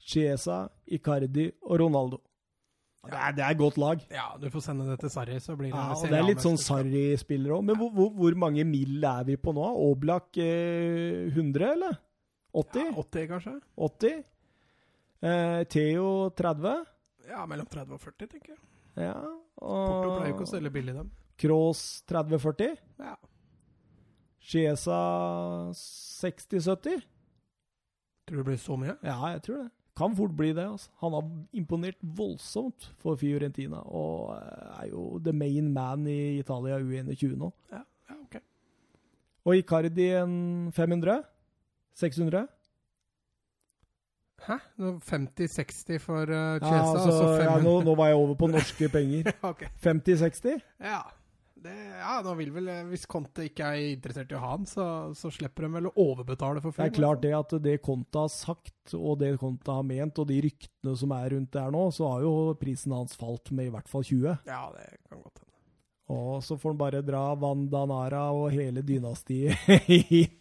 [0.00, 2.18] Chiesa, Icardi og Ronaldo.
[3.02, 4.00] Det er, det er et godt lag.
[4.14, 6.42] Ja, du får sende det til Sarri, så blir det Ja, og det er litt
[6.42, 7.66] sånn Sarri-spillere òg.
[7.66, 9.02] Men hvor, hvor, hvor mange mill.
[9.04, 9.68] er vi på nå?
[9.90, 12.00] Oblak eh, 100, eller?
[12.52, 12.86] 80?
[12.86, 13.54] Ja, 80, kanskje?
[13.76, 14.24] 80.
[15.22, 16.84] Eh, Theo 30.
[17.28, 18.62] Ja, mellom 30 og 40, tenker jeg.
[19.06, 19.16] Ja.
[19.56, 21.12] Porto pleier jo ikke å Og selge billig, dem.
[21.38, 22.74] Kroos 30-40.
[23.00, 23.14] Ja.
[24.42, 24.98] Chiesa
[25.78, 27.04] 60-70.
[28.26, 28.96] Tror du det blir så mye?
[29.06, 29.70] Ja, jeg tror det.
[29.96, 30.64] Kan fort bli det.
[30.64, 30.90] altså.
[31.02, 36.78] Han har imponert voldsomt for Fiorentina, og eh, er jo the main man i Italia
[36.80, 37.50] U21 nå.
[37.72, 38.38] Ja, ja ok.
[39.44, 41.20] Og Icardi en 500?
[41.98, 42.46] 600?
[44.42, 44.58] Hæ?
[45.06, 48.48] 50-60 for uh, Ja, Chiesa, altså, og så ja, nå, nå var jeg over på
[48.50, 49.32] norske penger.
[49.42, 49.68] okay.
[49.84, 50.62] 50-60?
[50.82, 51.02] Ja.
[51.62, 51.70] Det,
[52.00, 54.84] ja, nå vil vel, eh, Hvis Conte ikke er interessert i å ha han, så,
[55.14, 58.32] så slipper de vel å overbetale for Det er klart det at det Conte har
[58.34, 62.10] sagt, og det Conte har ment, og de ryktene som er rundt der nå, så
[62.10, 64.42] har jo prisen hans falt med i hvert fall 20.
[64.50, 65.41] Ja, det kan godt.
[66.10, 69.54] Og så får han bare dra Vandanara og hele dynastiet.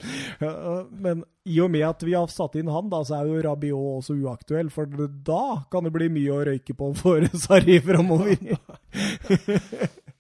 [1.06, 4.02] Men i og med at vi har satt inn han, da, så er jo Rabiot
[4.02, 8.42] også uaktuell, for da kan det bli mye å røyke på for Sarri framover.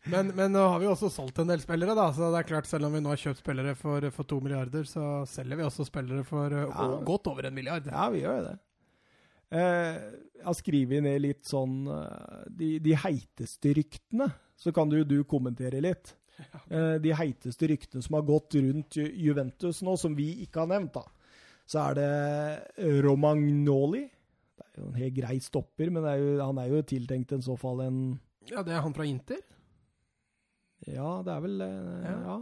[0.09, 2.07] Men, men nå har vi også solgt en del spillere, da.
[2.15, 4.87] Så det er klart, selv om vi nå har kjøpt spillere for, for to milliarder,
[4.89, 6.87] så selger vi også spillere for uh, Ja.
[7.05, 7.89] godt over en milliard.
[7.91, 8.55] Ja, vi gjør jo det.
[9.51, 9.97] Eh,
[10.39, 14.29] jeg har skrevet ned litt sånn eh, de, de heiteste ryktene,
[14.61, 16.13] så kan jo du kommentere litt.
[16.71, 20.69] Eh, de heiteste ryktene som har gått rundt Ju- Juventus nå, som vi ikke har
[20.71, 21.03] nevnt, da.
[21.69, 24.03] Så er det Romagnoli.
[24.57, 27.33] Det er jo en helt grei stopper, men det er jo, han er jo tiltenkt
[27.35, 27.99] i så fall en
[28.49, 29.41] Ja, det er han fra Inter?
[30.87, 32.17] Ja, det er vel eh, Ja.
[32.25, 32.39] Ja.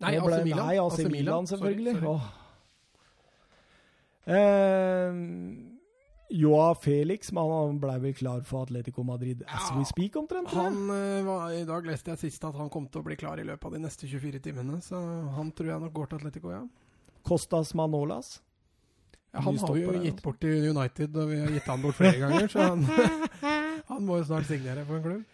[0.00, 0.66] Nei, AC Milan.
[0.66, 1.94] Nei, AC Milan, selvfølgelig.
[1.96, 2.42] Sorry, sorry.
[4.26, 5.12] Eh,
[6.28, 10.50] Joa Felix, men han ble vel klar for Atletico Madrid as Ja, we speak, omtrent?
[10.50, 13.38] Han, eh, var, I dag leste jeg sist at han kom til å bli klar
[13.38, 14.98] i løpet av de neste 24 timene, så
[15.36, 16.64] han tror jeg nok går til Atletico, ja.
[17.26, 18.40] Costas Manolas.
[19.32, 22.18] ja han har jo gitt bort til United, og vi har gitt han bort flere
[22.18, 22.86] ganger, så han,
[23.92, 25.24] han må jo snart signere for en klubb.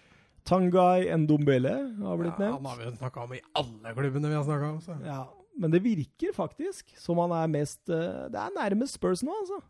[0.44, 4.34] Tanguy Ndombele har blitt Ja, han har vi jo snakka om i alle klubbene vi
[4.34, 4.80] har snakka om.
[4.82, 4.96] Så.
[5.06, 5.22] Ja,
[5.56, 9.60] men det virker faktisk som han er mest eh, Det er nærmest Spurs nå, altså.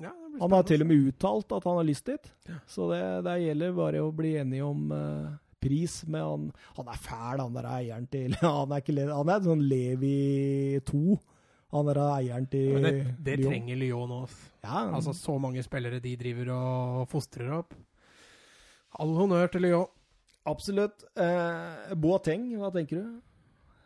[0.00, 2.28] Ja, Han har til og med uttalt at han har lyst dit.
[2.48, 2.58] Ja.
[2.70, 6.04] Så det, det gjelder bare å bli enig om uh, pris.
[6.06, 6.44] med han,
[6.76, 10.78] han er fæl, han der eieren til Han er, ikke, le- han er sånn Levi
[10.86, 11.18] 2.
[11.74, 12.92] Han er eieren til Men det,
[13.26, 13.50] det Lyon.
[13.50, 14.14] trenger Lyon.
[14.64, 17.74] Ja, Altså, så mange spillere de driver og fostrer opp.
[18.98, 19.86] All honnør til Lyon.
[20.48, 21.02] absolutt.
[21.18, 23.18] Eh, Boateng, hva tenker du?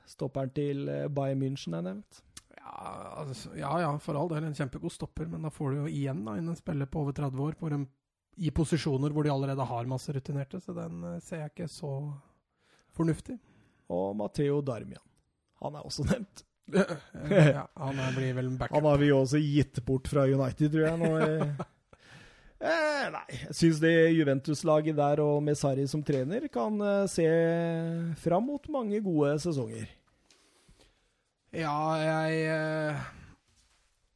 [0.06, 2.20] Stopperen til eh, Bayern München er nevnt.
[2.62, 2.82] Ja,
[3.22, 6.22] altså, ja, ja, for all del en kjempegod stopper, men da får du jo igjen
[6.26, 7.88] da, en spiller på over 30 år på en,
[8.38, 11.92] i posisjoner hvor de allerede har masse rutinerte, så den eh, ser jeg ikke så
[12.96, 13.36] fornuftig.
[13.92, 15.02] Og Matteo Darmian.
[15.62, 16.46] Han er også nevnt.
[17.58, 18.78] ja, han blir vel en backup.
[18.78, 20.98] Han har vi også gitt bort fra United, tror jeg.
[21.02, 21.68] nå.
[22.62, 27.24] Eh, nei, jeg syns det Juventus-laget der og med Sarri som trener kan eh, se
[28.22, 29.88] fram mot mange gode sesonger.
[31.52, 33.00] Ja, jeg eh,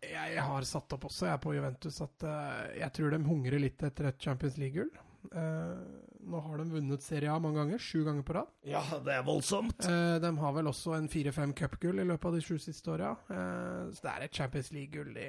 [0.09, 3.83] Jeg har satt opp også, jeg, på Juventus, at eh, jeg tror de hungrer litt
[3.85, 4.89] etter et Champions League-gull.
[5.27, 5.83] Eh,
[6.27, 8.49] nå har de vunnet Serie A mange ganger, sju ganger på rad.
[8.67, 9.85] Ja, det er voldsomt.
[9.85, 13.13] De har vel også en fire-fem cupgull i løpet av de sju siste åra.
[13.29, 15.29] Så det er et Champions League-gull de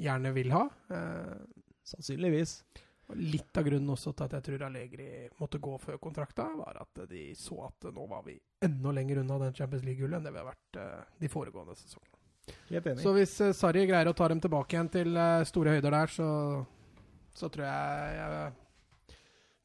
[0.00, 0.62] gjerne vil ha.
[1.90, 2.60] Sannsynligvis.
[3.16, 5.08] Litt av grunnen også til at jeg tror Allegri
[5.40, 9.38] måtte gå før kontrakta, var at de så at nå var vi enda lenger unna
[9.46, 12.16] den Champions League-gullet enn det vi har vært eh, de foregående sesongene.
[12.70, 13.02] Helt enig.
[13.04, 16.12] Så hvis uh, Sarri greier å ta dem tilbake igjen til eh, store høyder der,
[16.12, 16.28] så,
[17.36, 18.50] så tror jeg, jeg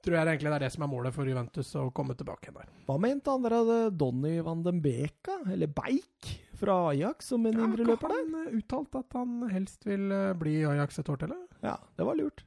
[0.06, 2.60] Tror jeg egentlig det er det som er målet for Juventus, å komme tilbake igjen
[2.60, 2.74] der.
[2.86, 6.28] Hva mente han der Donny van den Beka, eller Beik,
[6.60, 8.28] fra Ajax som en Ja, indreløper der?
[8.28, 11.34] Han eh, uttalt at han helst vil eh, bli Ajax et år til?
[11.66, 12.46] Ja, det var lurt.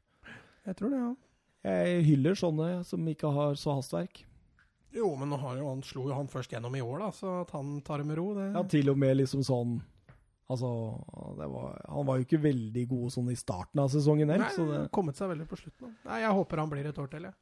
[0.69, 1.15] Jeg tror det, ja.
[1.69, 4.15] Jeg hyller sånne som ikke har så hastverk.
[4.95, 7.51] Jo, men har jo han slo jo han først gjennom i år, da, så at
[7.57, 9.81] han tar det med ro, det Ja, til og med liksom sånn
[10.49, 10.69] Altså,
[11.37, 14.57] det var, han var jo ikke veldig god sånn i starten av sesongen heller, Nei,
[14.57, 15.91] så det kommet seg veldig på slutten.
[16.09, 17.37] Nei, Jeg håper han blir et år til, jeg.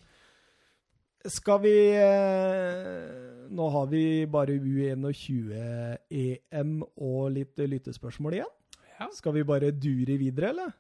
[1.31, 8.53] Skal vi eh, Nå har vi bare U21-EM og litt lyttespørsmål igjen.
[8.97, 9.07] Ja.
[9.15, 10.71] Skal vi bare dure videre, eller?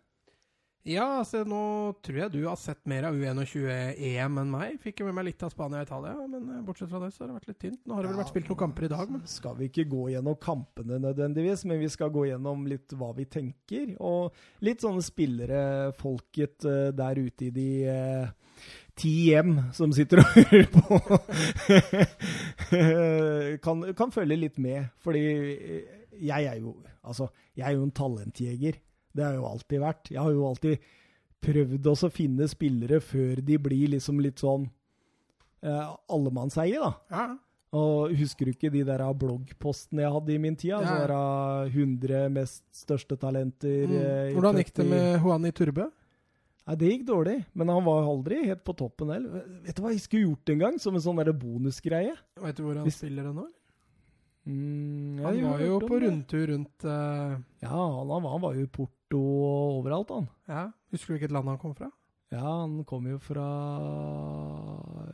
[0.86, 1.60] Ja, altså nå
[2.06, 4.76] tror jeg du har sett mer av U21-EM enn meg.
[4.78, 7.24] Fikk jo med meg litt av Spania og Italia, men eh, bortsett fra det så
[7.24, 7.80] har det vært litt tynt.
[7.82, 10.04] Nå har det vel vært spilt noen kamper i dag, men Skal vi ikke gå
[10.14, 13.96] gjennom kampene nødvendigvis, men vi skal gå gjennom litt hva vi tenker.
[13.98, 15.60] Og litt sånne spillere,
[15.98, 18.64] folket eh, der ute i de eh,
[18.94, 21.02] ti hjem som sitter og hører på,
[23.66, 24.86] kan, kan følge litt med.
[25.02, 25.26] Fordi
[26.22, 28.80] jeg er jo Altså, jeg er jo en talentjeger.
[29.16, 30.10] Det har jeg jo alltid vært.
[30.12, 30.86] Jeg har jo alltid
[31.46, 34.68] prøvd å finne spillere før de blir liksom litt sånn
[35.62, 36.92] eh, allemannseie, da.
[37.10, 37.26] ja.
[37.76, 40.70] Og husker du ikke de der bloggpostene jeg hadde i min tid?
[40.78, 41.06] Altså Ja.
[41.10, 43.96] der 100 mest største talenter Mm.
[44.00, 45.90] eh, Hvordan gikk det med Juani Turbø?
[46.66, 49.44] Nei, det gikk dårlig, men han var aldri helt på toppen heller.
[49.66, 52.16] Vet du hva jeg skulle gjort en gang, som en sånn bonusgreie?
[52.42, 53.46] Vet du hvor han Hvis- spiller nå?
[54.46, 57.34] Mm, Han var jo på rundtur rundt uh...
[57.60, 60.26] Ja, han, han, var- han var jo i Porto og overalt, han.
[60.50, 61.90] Ja, Husker du hvilket land han kom fra?
[62.32, 63.44] Ja, han kom jo fra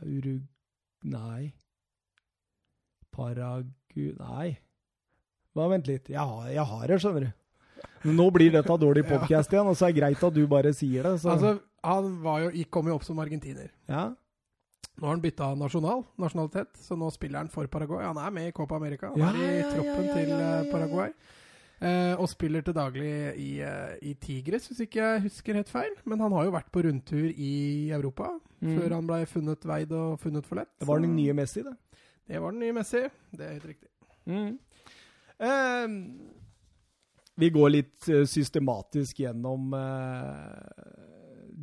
[0.05, 0.41] Urug...
[1.03, 1.51] Nei.
[3.13, 3.67] Paragu...
[4.17, 4.55] Nei.
[5.53, 6.09] Bare vent litt.
[6.09, 7.31] Jeg har, jeg har det, skjønner du.
[8.13, 11.05] Nå blir dette dårlig podkast igjen, og så er det greit at du bare sier
[11.05, 11.17] det.
[11.21, 11.33] Så.
[11.35, 11.53] Altså,
[11.83, 13.71] Han var jo, kom jo opp som argentiner.
[13.91, 14.09] ja.
[14.93, 18.03] Nå har han bytta nasjonal, nasjonalitet, så nå spiller han for Paraguay.
[18.05, 20.67] Han er med i Copa America, han Ja, er i troppen til eh.
[20.69, 21.09] Paraguay.
[21.83, 25.91] Eh, og spiller til daglig i, eh, i Tigres, hvis ikke jeg husker helt feil.
[26.05, 28.29] Men han har jo vært på rundtur i Europa
[28.63, 28.77] Mm.
[28.79, 30.69] før han ble funnet veid og funnet for lett.
[30.79, 31.73] Det var den nye Messi, det.
[32.29, 33.01] Det var den nye Messi,
[33.35, 33.89] det er helt riktig.
[34.25, 34.59] Mm.
[35.43, 35.87] Eh,
[37.35, 41.12] vi går litt eh, systematisk gjennom eh,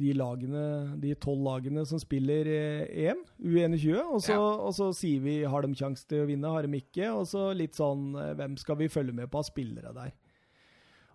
[0.00, 0.62] de lagene,
[1.02, 4.40] de tolv lagene som spiller eh, EM, U21, og så, Ja.
[4.66, 7.50] og så sier vi har de sjanse til å vinne, har de ikke, og så
[7.56, 10.12] litt sånn eh, hvem skal vi følge med på av spillere der.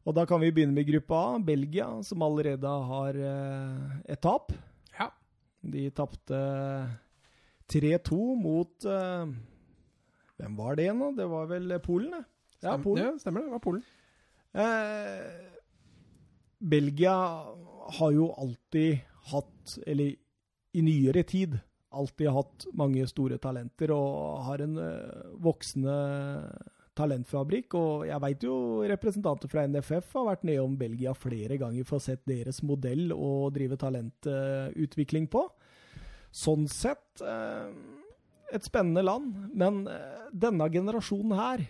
[0.05, 4.53] Og da kan vi begynne med gruppe A, Belgia, som allerede har eh, et tap.
[4.99, 5.09] Ja.
[5.65, 6.37] De tapte
[7.73, 9.25] 3-2 mot eh,
[10.37, 11.09] Hvem var det da?
[11.23, 12.23] Det var vel Polen, det.
[12.61, 13.05] Ja, Polen.
[13.05, 13.47] Ja, stemmer det.
[13.49, 13.83] Det var Polen.
[14.55, 15.54] Eh,
[16.65, 17.15] Belgia
[17.99, 20.15] har jo alltid hatt, eller
[20.75, 21.57] i nyere tid,
[21.95, 25.97] alltid hatt mange store talenter og har en eh, voksende
[26.97, 27.75] talentfabrikk.
[27.79, 28.55] Og jeg veit jo
[28.89, 33.51] representanter fra NFF har vært nedom Belgia flere ganger for å sett deres modell å
[33.55, 35.45] drive talentutvikling på.
[36.35, 37.69] Sånn sett eh,
[38.55, 39.47] et spennende land.
[39.53, 41.67] Men eh, denne generasjonen her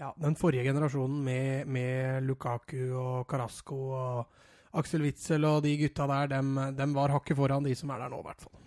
[0.00, 4.38] Ja, Den forrige generasjonen med, med Lukaku og Carasco og
[4.80, 8.12] Aksel Witzel og de gutta der, dem, dem var hakket foran de som er der
[8.12, 8.58] nå, i hvert fall.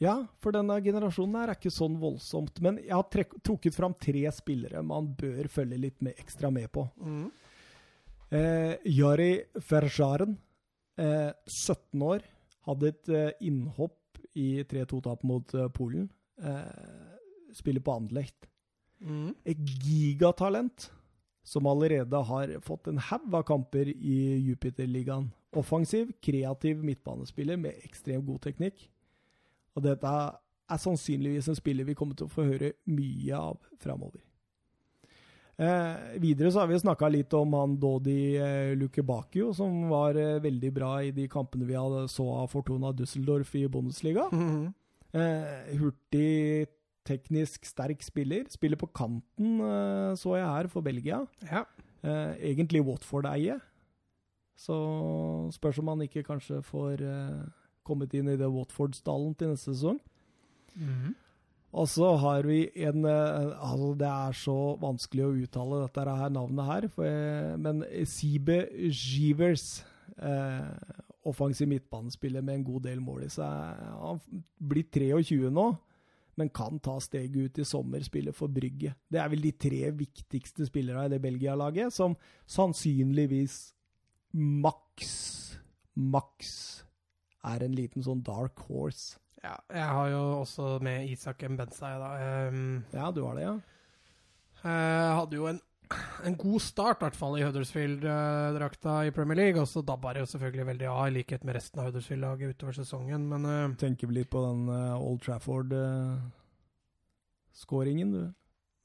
[0.00, 2.58] Ja, for denne generasjonen her er ikke sånn voldsomt.
[2.64, 6.70] Men jeg har trek trukket fram tre spillere man bør følge litt med, ekstra med
[6.72, 6.86] på.
[8.30, 10.36] Eh, Jari Fersjaren,
[10.96, 12.24] eh, 17 år,
[12.66, 16.08] hadde et eh, innhopp i 3-2-tap mot eh, Polen.
[16.40, 18.48] Eh, spiller på Anderlecht.
[19.48, 20.90] Et gigatalent
[21.42, 25.30] som allerede har fått en haug av kamper i Jupiterligaen.
[25.56, 28.84] Offensiv, kreativ midtbanespiller med ekstremt god teknikk.
[29.74, 30.10] Og dette
[30.70, 34.20] er sannsynligvis en spiller vi kommer til å få høre mye av framover.
[35.60, 40.38] Eh, videre så har vi snakka litt om han Dodi eh, Lukebakio, som var eh,
[40.40, 44.28] veldig bra i de kampene vi hadde så av Fortuna Düsseldorf i Bundesliga.
[44.32, 44.70] Mhm.
[45.12, 46.68] Eh, hurtig,
[47.08, 48.44] teknisk sterk spiller.
[48.52, 51.22] Spiller på kanten, eh, så jeg her, for Belgia.
[51.50, 51.64] Ja.
[52.02, 53.58] Eh, egentlig Watford-eie.
[54.60, 54.76] Så
[55.56, 57.48] spørs om han ikke kanskje får eh,
[57.86, 60.00] kommet inn i det Watford-stallen til neste sesong.
[60.76, 61.14] Mhm.
[61.72, 66.66] Og så har vi en altså Det er så vanskelig å uttale dette her navnet
[66.66, 68.56] her, for, jeg- men Sibe
[68.90, 69.84] Givers
[70.18, 70.66] eh,
[71.24, 73.44] Offensiv midtbanespiller med en god del mål i seg.
[74.00, 74.18] Han
[74.58, 75.78] blir 23 nå,
[76.40, 78.94] men kan ta steget ut i sommer, spille for Brygge.
[79.12, 82.16] Det er vel de tre viktigste spillerne i det Belgia-laget, som
[82.48, 83.58] sannsynligvis
[84.64, 85.14] maks,
[85.94, 86.52] maks
[87.46, 89.18] er en liten sånn dark horse.
[89.42, 89.56] ja.
[89.72, 92.10] Jeg har jo også med Isak Mbenza, da.
[92.48, 93.54] Um, Ja, du har det, ja?
[94.60, 95.60] Jeg hadde jo en,
[96.24, 99.62] en god start, i hvert fall, i Huddersfield-drakta i Premier League.
[99.62, 102.74] Og så dabba det jo selvfølgelig veldig av, i likhet med resten av Huddersfield-laget utover
[102.76, 103.22] sesongen.
[103.30, 108.22] Men uh, Tenker vi litt på den uh, Old Trafford-skåringen, du.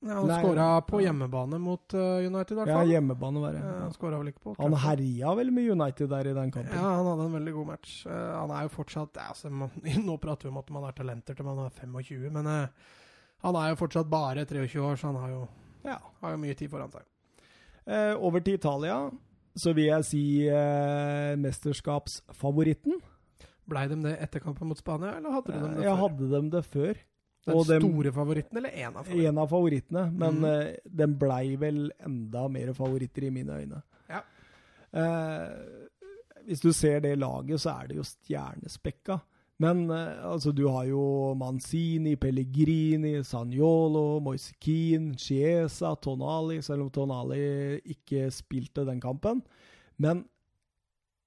[0.06, 2.90] ja, han skåra på hjemmebane mot eh, United, i hvert fall.
[2.90, 3.62] Ja, hjemmebane, var det.
[3.64, 6.78] Ja, han skåra vel ikke på Han herja vel med United der i den kampen.
[6.78, 7.92] Ja, han hadde en veldig god match.
[8.06, 9.70] Eh, han er jo fortsatt altså, man,
[10.10, 12.68] Nå prater vi om at man er talenter til man er 25, men eh,
[13.46, 15.42] han er jo fortsatt bare 23 år, så han har jo,
[15.86, 16.00] Ja.
[16.22, 17.06] har jo mye tid foran seg.
[17.86, 19.00] Eh, over til Italia,
[19.56, 23.02] så vil jeg si eh, mesterskapsfavoritten.
[23.70, 25.88] Blei de det etter kampen mot Spania, eller hadde du dem det før?
[25.88, 27.04] jeg hadde dem det før.
[27.46, 29.30] Den og dem- store favoritten, eller én av favorittene?
[29.30, 30.46] En av favorittene, men mm.
[30.50, 33.82] eh, den blei vel enda mer favoritter i mine øyne.
[34.10, 34.22] Ja.
[34.96, 35.86] Eh,
[36.46, 39.20] hvis du ser det laget, så er det jo stjernespekka.
[39.64, 47.80] Men eh, altså, du har jo Manzini, Pellegrini, Sagnolo, Moisekin, Chiesa, Tonali, selv om Tonali
[47.96, 49.44] ikke spilte den kampen.
[49.98, 50.26] Men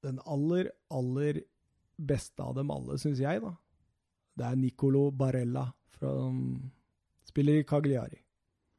[0.05, 1.43] den aller, aller
[1.99, 3.55] beste av dem alle, syns jeg, da,
[4.39, 5.67] det er Nicolo Barella.
[5.99, 6.13] Fra,
[7.27, 8.21] spiller i Cagliari.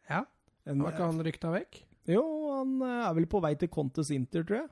[0.10, 0.24] Ja.
[0.24, 1.82] har Var ikke han rykta vekk?
[2.10, 2.24] jo,
[2.56, 4.70] han eh, er vel på vei til Contes Inter, tror jeg.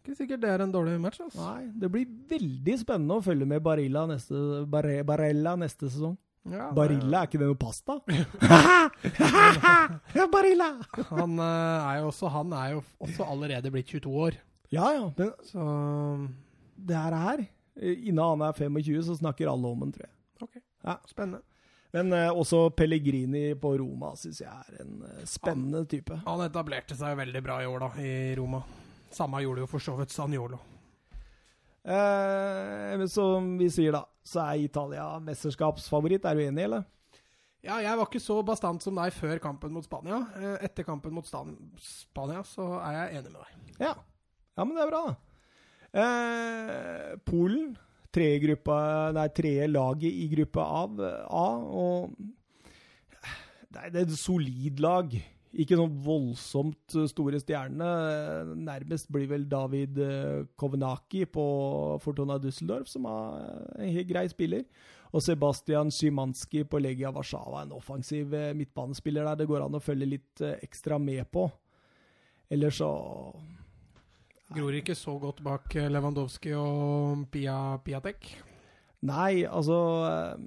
[0.00, 1.20] Ikke sikkert det er en dårlig match.
[1.20, 1.44] Altså.
[1.44, 4.34] Nei, Det blir veldig spennende å følge med Barilla neste,
[4.70, 6.16] Barre, Barella neste sesong.
[6.48, 7.98] Ja, Barilla, er ikke det noe pasta?
[10.32, 10.70] Barilla!
[11.10, 14.32] Han eh, er jo også Han er jo også allerede blitt 22 år,
[14.72, 15.04] Ja, ja.
[15.18, 15.60] Men så
[16.80, 17.44] det her er her.
[17.76, 20.14] Innen han er 25, så snakker alle om den, tror jeg.
[20.40, 20.56] OK.
[20.86, 20.96] Ja.
[21.08, 21.42] Spennende.
[21.92, 26.20] Men eh, også Pellegrini på Roma syns jeg er en eh, spennende type.
[26.26, 28.62] Han etablerte seg veldig bra i år, da, i Roma.
[29.10, 30.58] Samme gjorde jo for så vidt Sanjolo.
[31.82, 36.26] Eh, men som vi sier, da, så er Italia mesterskapsfavoritt.
[36.28, 36.84] Er du enig, eller?
[37.64, 40.22] Ja, jeg var ikke så bastant som deg før kampen mot Spania.
[40.38, 43.76] Eh, Etter kampen mot Spania så er jeg enig med deg.
[43.80, 43.94] Ja.
[44.56, 45.16] ja, men det er bra, da.
[45.90, 47.72] Eh, Polen,
[48.14, 48.54] tredje
[49.34, 52.14] tredje laget i gruppe av A, og
[53.70, 55.12] det er et solid lag.
[55.50, 58.54] Ikke sånn voldsomt store stjernene.
[58.62, 61.44] Nærmest blir vel David eh, Kovnaki på
[62.04, 63.48] Fortuna Düsseldorf, som er
[63.80, 64.62] en helt grei spiller.
[65.10, 69.82] Og Sebastian Szymanski på Legia Warszawa, en offensiv eh, midtbanespiller der det går an å
[69.82, 71.48] følge litt eh, ekstra med på.
[72.50, 72.92] Eller så
[74.50, 78.32] Gror ikke så godt bak eh, Lewandowski og Pia Piatek.
[79.06, 79.76] Nei, altså
[80.08, 80.42] eh,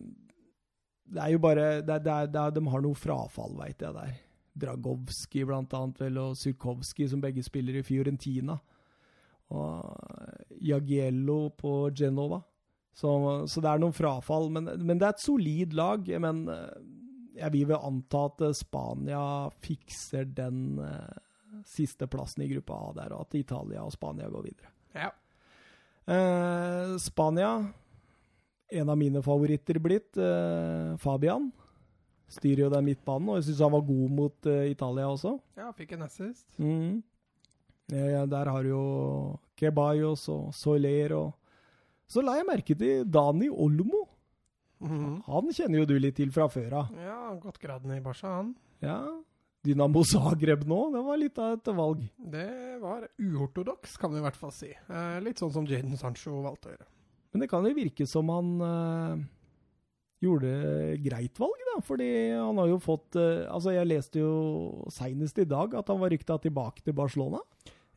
[1.13, 4.15] Det er jo bare det, det det De har noe frafall, veit jeg, der.
[4.53, 8.57] Dragovski blant annet, vel, og Surkovski, som begge spiller i Fiorentina.
[9.53, 12.41] Og Jagiello på Genova.
[12.93, 13.09] Så,
[13.49, 14.49] så det er noen frafall.
[14.53, 16.09] Men, men det er et solid lag.
[16.21, 16.77] Men eh,
[17.41, 19.23] jeg vil vel anta at eh, Spania
[19.65, 21.21] fikser den eh,
[21.69, 24.73] siste plassen i gruppa A der, og at Italia og Spania går videre.
[24.97, 25.09] Ja.
[26.05, 27.51] Eh, Spania,
[28.73, 31.51] en av mine favoritter blitt, eh, Fabian.
[32.33, 35.35] Styrer jo den midtbanen, og jeg syns han var god mot uh, Italia også.
[35.59, 36.47] ja, fikk en assist.
[36.57, 37.01] Mhm.
[37.91, 38.83] Eh, der har du jo
[39.59, 41.33] Kebayos og Soler og
[42.07, 44.05] Så la jeg merke til Dani Olmo.
[44.79, 45.21] Mhm.
[45.27, 46.95] Han kjenner jo du litt til fra før av.
[46.99, 48.55] Ja, godt graden i Barca, han.
[48.81, 48.97] Ja.
[49.63, 52.01] Dynamo Zagreb nå, det var litt av et valg.
[52.19, 52.49] Det
[52.81, 54.71] var uortodoks, kan vi i hvert fall si.
[54.73, 56.89] Eh, litt sånn som Jaden Sancho valgte å gjøre.
[57.33, 59.23] Men det kan jo virke som han eh,
[60.23, 60.53] gjorde
[61.03, 61.77] greit valg, da.
[61.85, 66.01] Fordi han har jo fått eh, Altså, jeg leste jo seinest i dag at han
[66.01, 67.41] var rykta tilbake til Barcelona.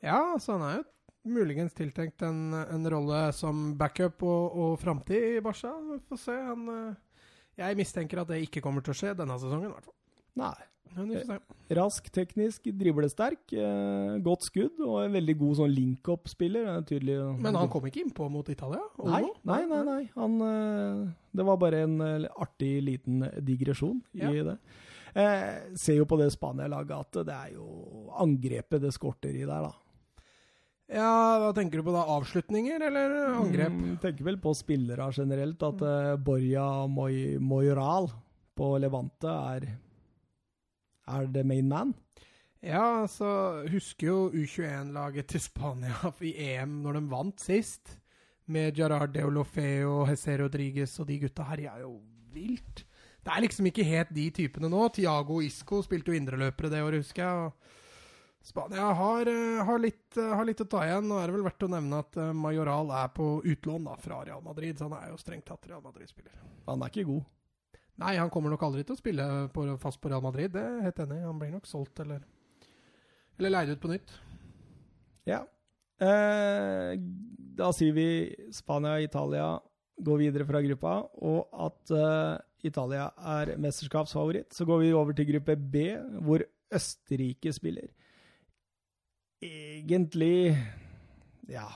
[0.04, 0.86] Ja, så han er jo
[1.26, 5.72] muligens tiltenkt en, en rolle som backup og, og framtid i Barca.
[5.90, 6.38] Vi får se.
[6.50, 7.26] Han, eh,
[7.62, 9.96] jeg mistenker at det ikke kommer til å skje denne sesongen, i hvert fall.
[10.42, 10.56] Nei.
[10.96, 11.36] Se.
[11.76, 16.68] Rask, teknisk, driblesterk, eh, godt skudd og en veldig god sånn link-up-spiller.
[16.78, 17.34] Er.
[17.36, 18.80] Men han kom ikke innpå mot Italia?
[19.04, 19.82] Nei, nei, nei.
[19.84, 20.02] nei.
[20.14, 24.30] Han, eh, det var bare en eh, artig liten digresjon Ja.
[24.30, 24.58] i det.
[25.16, 29.68] Eh, ser jo på det Spania-laget at det er jo angrepet det skorter i der,
[29.68, 29.72] da.
[30.86, 32.04] Ja, hva tenker du på da?
[32.14, 33.72] Avslutninger eller angrep?
[33.74, 38.06] Mm, tenker vel på spillere generelt, at eh, Borja Moy Moyral
[38.56, 39.66] på Levante er
[41.06, 41.94] er det main man.
[42.64, 47.98] Ja, altså Husker jo U21-laget til Spania i EM når de vant sist.
[48.46, 51.64] Med Gerard Deolofeo, Jesse Rodriguez og de gutta her.
[51.66, 51.96] Er jo
[52.34, 52.84] vilt.
[53.26, 54.84] Det er liksom ikke helt de typene nå.
[54.94, 57.48] Tiago Isco spilte jo indreløpere det året, husker jeg.
[57.48, 57.76] og
[58.46, 61.08] Spania har, eh, har, litt, eh, har litt å ta igjen.
[61.10, 64.20] Nå er det vel verdt å nevne at eh, Majoral er på utlån da, fra
[64.22, 66.36] Real Madrid, så han er jo strengt tatt Real Madrid-spiller.
[66.68, 67.24] Han er ikke god.
[67.96, 70.82] Nei, han kommer nok aldri til å spille på, fast på Real Madrid, det er
[70.84, 71.22] helt enig.
[71.24, 72.24] Han blir nok solgt eller,
[73.38, 74.12] eller leid ut på nytt.
[75.26, 75.40] Ja.
[75.96, 76.92] Eh,
[77.56, 78.08] da sier vi
[78.52, 79.46] Spania og Italia
[80.04, 83.08] går videre fra gruppa, og at eh, Italia
[83.38, 84.52] er mesterskapsfavoritt.
[84.52, 85.86] Så går vi over til gruppe B,
[86.20, 86.44] hvor
[86.76, 87.88] Østerrike spiller.
[89.40, 90.56] Egentlig
[91.48, 91.68] Ja.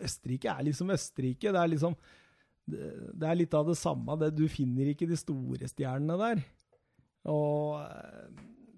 [0.00, 1.52] Østerrike er liksom Østerrike.
[1.52, 1.94] Det er liksom
[2.68, 4.16] det er litt av det samme.
[4.20, 6.44] Det, du finner ikke de store stjernene der.
[7.30, 8.28] Og eh,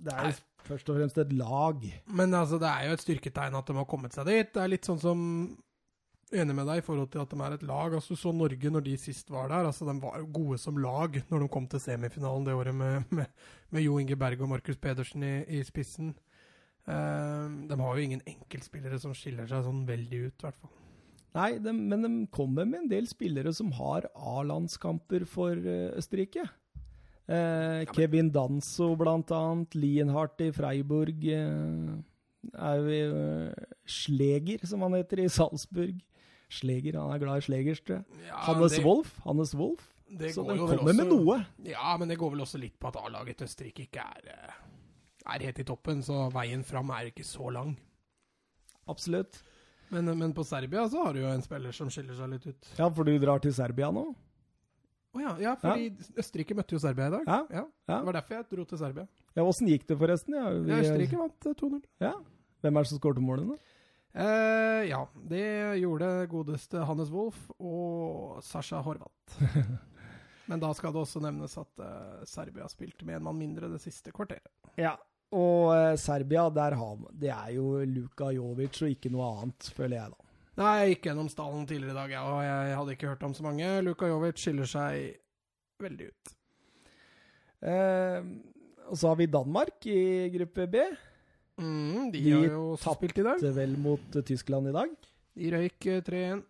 [0.02, 1.84] det er jo først og fremst et lag.
[2.06, 4.50] Men altså, det er jo et styrketegn at de har kommet seg dit.
[4.54, 5.28] Det er litt sånn som
[6.32, 7.92] Enig med deg i forhold til at de er et lag.
[7.92, 9.66] Altså, så Norge når de sist var der.
[9.68, 13.26] altså De var gode som lag når de kom til semifinalen det året med, med,
[13.68, 16.14] med Jo Inge Berg og Markus Pedersen i, i spissen.
[16.88, 20.72] Uh, de har jo ingen enkeltspillere som skiller seg sånn veldig ut, i hvert fall.
[21.34, 26.44] Nei, de, men de kommer med en del spillere som har A-landskamper for eh, Østerrike.
[27.32, 29.76] Eh, Kevin Danso, blant annet.
[29.78, 31.24] Lienhardt i Freiburg.
[31.24, 31.94] Eh,
[32.52, 36.02] er vi, eh, Sleger, som han heter, i Salzburg.
[36.52, 38.26] Sleger, han er glad i Slegerstø, tror jeg.
[38.28, 39.14] Ja, Hannes det- Wolff.
[39.24, 39.88] Hannes Wolff.
[40.12, 41.46] det Så de kommer med noe.
[41.64, 44.52] Ja, men det går vel også litt på at A-laget til Østerrike ikke er, eh,
[45.32, 47.78] er helt i toppen, så veien fram er ikke så lang.
[48.86, 49.40] Absolutt.
[49.92, 52.68] Men, men på Serbia så har du jo en spiller som skiller seg litt ut.
[52.78, 54.06] Ja, for du drar til Serbia nå?
[55.12, 57.26] Å ja, ja, fordi Østerrike møtte jo Serbia i dag.
[57.28, 57.40] Ja.
[57.52, 57.98] Ja, Ja.
[57.98, 59.04] Det var derfor jeg dro til Serbia.
[59.36, 60.32] Ja, Åssen gikk det, forresten?
[60.38, 61.82] Ja, vi- Ja, Østerrike vant eh, 2-0.
[62.00, 62.14] Ja.
[62.64, 63.58] Hvem er det som skåret målene?
[64.14, 65.44] Eh, ja, det
[65.82, 69.36] gjorde godeste Hannes Wolff og Sasha Horvath.
[70.48, 73.80] Men da skal det også nevnes at uh, Serbia spilte med en mann mindre det
[73.84, 74.48] siste kvarteret.
[74.80, 74.96] Ja,
[75.32, 79.98] og eh, Serbia, der har Det er jo Luka Jovic og ikke noe annet, føler
[79.98, 80.28] jeg, da.
[80.60, 83.34] Nei, jeg gikk gjennom stallen tidligere i dag, ja, og jeg hadde ikke hørt om
[83.36, 83.68] så mange.
[83.86, 85.14] Luka Jovic skiller seg
[85.80, 86.34] veldig ut.
[87.72, 88.18] Eh,
[88.90, 90.02] og så har vi Danmark i
[90.34, 90.84] gruppe B.
[91.62, 93.38] Mm, de, De har jo også spilt i dag.
[93.38, 94.96] De tapte vel mot eh, Tyskland i dag.
[95.38, 96.42] De røyk eh, 3-1.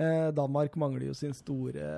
[0.00, 1.88] Eh, Danmark mangler jo sin store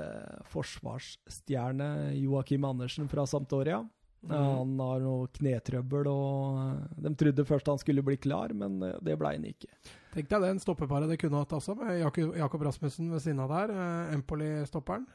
[0.52, 3.82] forsvarsstjerne Joakim Andersen fra Sampdoria.
[4.22, 4.32] Mm.
[4.38, 8.98] Han har noe knetrøbbel, og eh, de trodde først han skulle bli klar, men eh,
[9.02, 9.66] det ble han ikke.
[10.12, 11.98] Tenk deg den stoppeparet det kunne hatt også, med
[12.36, 13.72] Jakob, Rasmussen ved siden av der.
[13.74, 15.06] Eh, Empoli-stopperen.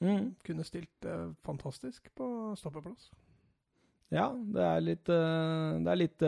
[0.00, 0.32] Mm.
[0.46, 1.06] kunne stilt
[1.44, 2.26] fantastisk på
[2.58, 3.10] stoppeplass.
[4.12, 6.24] Ja, det er litt, det er litt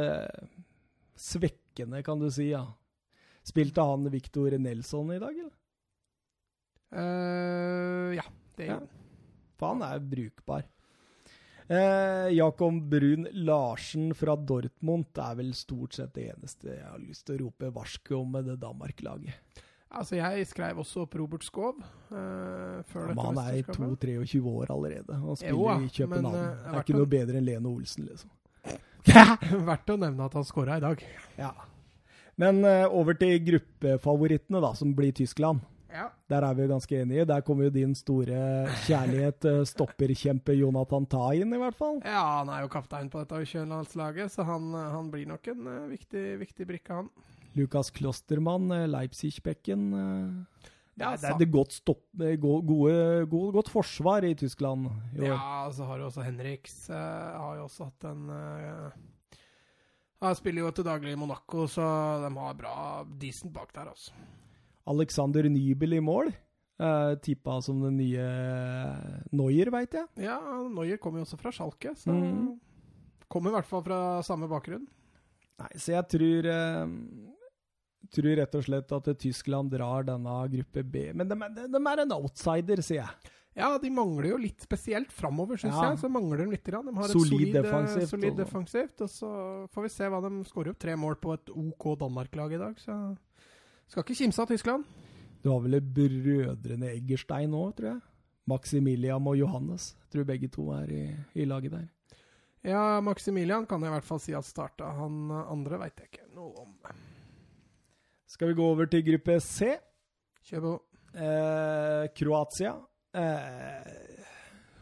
[1.21, 2.51] svekkende, kan du si.
[2.53, 2.65] ja.
[3.45, 5.57] Spilte han Victor Nelson i dag, eller?
[6.95, 8.25] Uh, ja,
[8.57, 8.77] det Ja.
[8.79, 8.89] gjorde han.
[9.59, 10.65] For han er brukbar.
[11.69, 17.25] Eh, Jakob Brun Larsen fra Dortmund er vel stort sett det eneste jeg har lyst
[17.25, 19.63] til å rope varsko om med det Danmark-laget.
[19.95, 24.09] Altså, jeg skrev også opp Robert Skov eh, før Men dette han er mesterskapet.
[24.11, 26.35] 22-23 år allerede og spiller Jo i København.
[26.35, 28.33] men, uh, det er ikke noe bedre enn Lene Olsen, liksom.
[29.69, 31.05] Verdt å nevne at han skåra i dag.
[31.39, 31.53] Ja.
[32.41, 35.63] Men eh, over til gruppefavorittene, da, som blir Tyskland.
[35.95, 36.09] Ja.
[36.31, 37.27] Der er vi jo ganske enige.
[37.29, 42.01] Der kommer jo din store kjærlighet, eh, stopperkjempe Jonathan Ta inn, i hvert fall.
[42.03, 45.71] ja, han er jo kaptein på dette U21-landslaget, så han, eh, han blir nok en
[45.71, 47.11] uh, viktig, viktig brikke, han.
[47.55, 49.91] Lukas Klostermann, Leipzig-bekken.
[49.95, 52.03] Det Ja, det er det godt, stopp,
[52.43, 55.31] gode, gode, godt forsvar i Tyskland i år.
[55.31, 56.89] Ja, så har du også Henriks.
[56.91, 58.31] Uh, har jo også hatt en
[60.23, 61.85] Han spiller jo til daglig i Monaco, så
[62.25, 64.11] de har bra decent bak der, altså.
[64.91, 66.33] Alexander Nybel i mål.
[66.75, 68.25] Uh, tippa som den nye
[69.31, 70.09] Noyer, veit jeg.
[70.27, 72.49] Ja, Noyer kommer jo også fra Schalke, så mm.
[73.31, 74.85] Kommer i hvert fall fra samme bakgrunn.
[75.63, 76.91] Nei, så jeg tror uh,
[78.15, 81.07] Tror rett og slett at Tyskland drar denne gruppe B.
[81.17, 83.33] Men de, er- de er en outsider, sier jeg.
[83.55, 85.93] Ja, de mangler jo litt spesielt framover, syns Ja.
[85.93, 86.01] jeg.
[86.03, 86.65] Så mangler de litt.
[86.67, 86.85] Grann.
[86.91, 89.01] De har et Solid solid, eh, defensivt, Solid og- defensivt.
[89.07, 89.31] Og så
[89.73, 90.79] får vi se hva de skårer opp.
[90.83, 93.17] Tre mål på et OK Danmark-lag i dag, så
[93.89, 94.85] skal ikke kimse av Tyskland.
[95.45, 98.01] Du har vel brødrene Eggerstein òg, tror jeg.
[98.49, 99.95] Maximilian og Johannes.
[100.05, 101.03] Jeg tror begge to er i,
[101.41, 101.89] i laget der.
[102.65, 104.89] Ja, Maximilian kan jeg i hvert fall si at starta.
[104.97, 106.73] Han andre veit jeg ikke noe om.
[108.29, 109.75] Skal vi gå over til gruppe C?
[110.49, 110.75] Kjør på.
[111.15, 112.73] Eh, Kroatia.
[113.15, 114.15] Eh,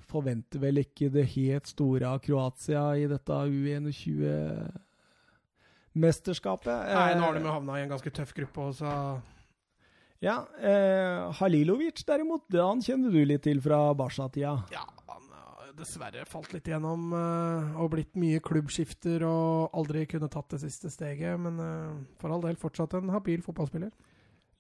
[0.09, 3.35] forventer vel ikke det helt store av Kroatia i dette
[5.95, 6.95] U21-mesterskapet.
[6.95, 9.21] Nei, nå har de jo havna i en ganske tøff gruppe, Også.
[10.23, 14.53] Ja, eh, Halilovic derimot, det han kjenner du litt til fra Barca-tida.
[14.71, 20.31] Ja, han har dessverre falt litt gjennom eh, og blitt mye klubbskifter og aldri kunne
[20.31, 21.41] tatt det siste steget.
[21.43, 23.91] Men eh, for all del fortsatt en habil fotballspiller.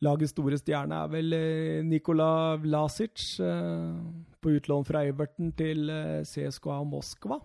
[0.02, 3.94] Lagets store stjerne er vel eh, Nikola Vlasic, eh,
[4.42, 7.38] på utlån fra Everton til eh, CSKA Moskva.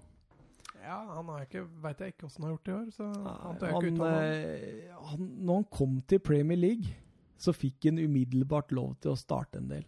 [0.88, 3.10] Ja, han har ikke, veit jeg ikke åssen han har gjort det i år, så
[3.10, 6.96] han Han, tør jeg ikke uttale meg eh, han, når han kom til Premier League,
[7.38, 9.84] så fikk han umiddelbart lov til å starte en del.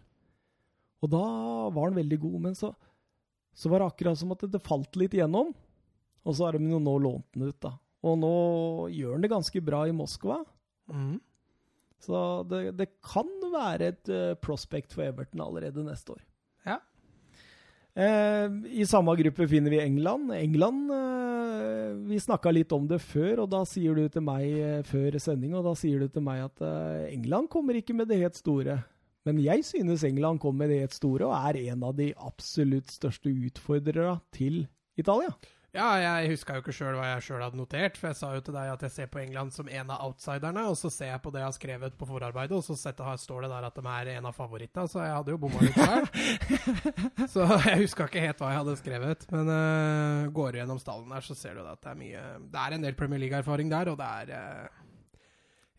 [1.00, 1.24] Og da
[1.72, 2.74] var han veldig god, men så,
[3.56, 5.54] så var det akkurat som at det falt litt igjennom.
[6.20, 7.72] Og så har de jo nå lånt den ut, da.
[8.04, 8.34] Og nå
[8.92, 10.42] gjør han det ganske bra i Moskva.
[10.92, 11.16] Mm.
[12.00, 16.22] Så det, det kan være et eh, prospect for Everton allerede neste år.
[17.94, 18.46] Eh,
[18.80, 20.32] I samme gruppe finner vi England.
[20.32, 24.80] England eh, Vi snakka litt om det før, og da sier du til meg eh,
[24.86, 26.62] før sending og da sier du til meg at
[27.10, 28.80] England kommer ikke med det helt store.
[29.28, 32.92] Men jeg synes England kommer med det helt store, og er en av de absolutt
[32.92, 34.62] største utfordrere til
[34.96, 35.34] Italia.
[35.70, 38.40] Ja, jeg huska jo ikke sjøl hva jeg sjøl hadde notert, for jeg sa jo
[38.42, 41.22] til deg at jeg ser på England som en av outsiderne, og så ser jeg
[41.22, 43.84] på det jeg har skrevet på forarbeidet, og så setter, står det der at de
[43.92, 46.10] er en av favorittene, så jeg hadde jo bomma litt der.
[47.36, 51.14] så jeg huska ikke helt hva jeg hadde skrevet, men uh, går du gjennom stallen
[51.14, 53.94] der, så ser du at det er mye Det er en del Premier League-erfaring der,
[53.94, 54.84] og det er uh,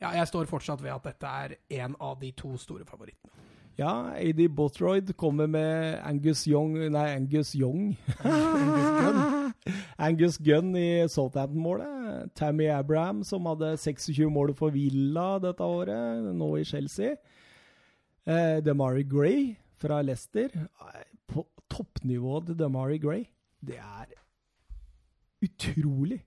[0.06, 3.36] Ja, jeg står fortsatt ved at dette er en av de to store favorittene.
[3.80, 7.98] Ja, AD Botroyd kommer med Angus Young Nei, Angus Young.
[8.24, 9.41] Angus Gunn.
[10.00, 12.32] Angus Gunn i Southampton-målet.
[12.36, 17.16] Tammy Abraham, som hadde 26 mål for Villa dette året, nå i Chelsea.
[18.26, 20.50] Eh, DeMari Gray fra Leicester.
[20.56, 23.24] Eh, På toppnivået til DeMari Gray,
[23.66, 24.10] det er
[25.42, 26.22] utrolig.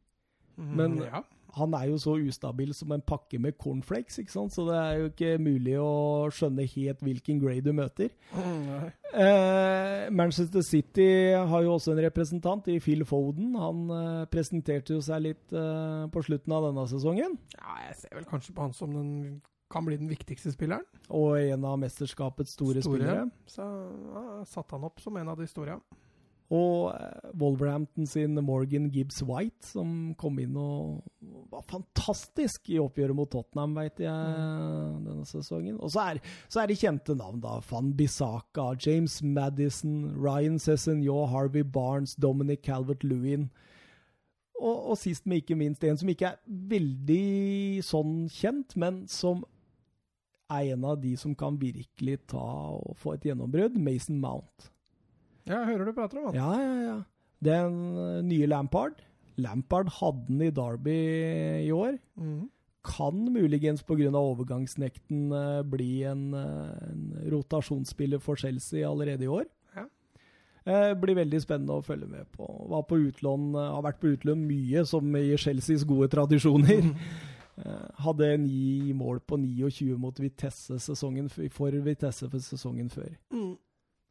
[0.56, 1.20] Men- ja.
[1.58, 4.54] Han er jo så ustabil som en pakke med cornflakes, ikke sant?
[4.54, 5.92] så det er jo ikke mulig å
[6.34, 8.12] skjønne helt hvilken Gray du møter.
[8.34, 8.90] Nei.
[9.14, 13.54] Eh, Manchester City har jo også en representant i Phil Foden.
[13.60, 17.36] Han eh, presenterte jo seg litt eh, på slutten av denne sesongen.
[17.54, 19.12] Ja, jeg ser vel kanskje på han som den
[19.70, 20.86] kan bli den viktigste spilleren.
[21.14, 23.28] Og en av mesterskapets store, spillere.
[23.50, 25.78] Så ja, satte han opp som en av de store.
[25.78, 26.03] ja.
[26.52, 31.00] Og eh, Wolverhampton sin Morgan Gibbs White, som kom inn og
[31.52, 34.34] var fantastisk i oppgjøret mot Tottenham, veit jeg,
[35.06, 35.78] denne sesongen.
[35.80, 36.20] Og så er,
[36.52, 37.56] så er det kjente navn, da.
[37.70, 43.48] Van Bissaka, James Madison, Ryan Cessenjau, Harvey Barnes, Dominic Calvert-Lewin.
[44.60, 49.42] Og, og sist, men ikke minst, en som ikke er veldig sånn kjent, men som
[50.52, 52.44] er en av de som kan virkelig ta
[52.76, 54.73] og få et gjennombrudd, Mason Mount.
[55.44, 56.38] Ja, jeg hører du prater om han.
[56.38, 56.96] Ja, ja, ja.
[57.44, 59.02] Den eh, nye Lampard.
[59.36, 60.98] Lampard hadde den i Derby
[61.66, 61.98] i år.
[62.16, 62.46] Mm.
[62.84, 64.10] Kan muligens pga.
[64.12, 69.44] overgangsnekten eh, bli en, eh, en rotasjonsspiller for Chelsea allerede i år.
[69.76, 69.86] Ja.
[70.64, 72.48] Eh, blir veldig spennende å følge med på.
[72.70, 76.92] Var på utlån, har vært på utlån mye, som i Chelseas gode tradisjoner.
[77.54, 80.74] Eh, hadde ni mål på 29 mot Vitesse
[81.54, 83.12] for Vitesse for sesongen før.
[83.30, 83.52] Mm.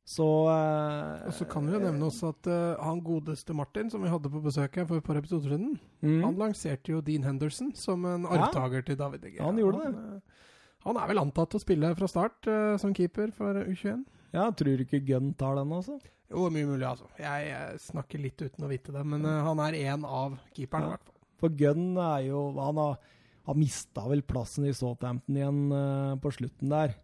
[0.03, 4.03] Så eh, Og så kan vi jo nevne også at eh, han godeste Martin, som
[4.03, 6.17] vi hadde på besøk her for et par episoder siden, mm.
[6.25, 9.39] han lanserte jo Dean Henderson som en arvtaker til David Egge.
[9.43, 9.93] Han gjorde det.
[9.93, 10.41] Han, eh,
[10.83, 14.03] han er vel antatt å spille fra start eh, som keeper for U21?
[14.35, 15.95] Ja, tror du ikke Gunn tar den, altså?
[16.33, 17.07] Jo, mye mulig, altså.
[17.21, 20.89] Jeg, jeg snakker litt uten å vite det, men eh, han er en av keeperne,
[20.89, 20.97] i Ja.
[20.97, 21.19] hvert fall.
[21.43, 22.99] For Gunn er jo Han har,
[23.47, 26.97] har mista vel plassen i Southampton igjen eh, på slutten der.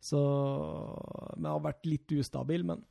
[0.00, 0.20] Så
[1.36, 2.84] Men har vært litt ustabil, men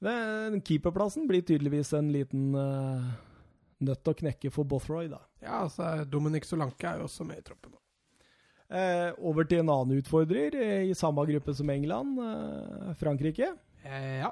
[0.00, 3.10] den keeperplassen blir tydeligvis en liten uh,
[3.84, 5.18] nøtt å knekke for Bothroy, da.
[5.42, 7.74] Ja, altså, Dominic Solanke er jo også med i troppen.
[8.70, 13.50] Eh, over til en annen utfordrer eh, i samme gruppe som England, uh, Frankrike.
[13.82, 14.30] Eh, ja.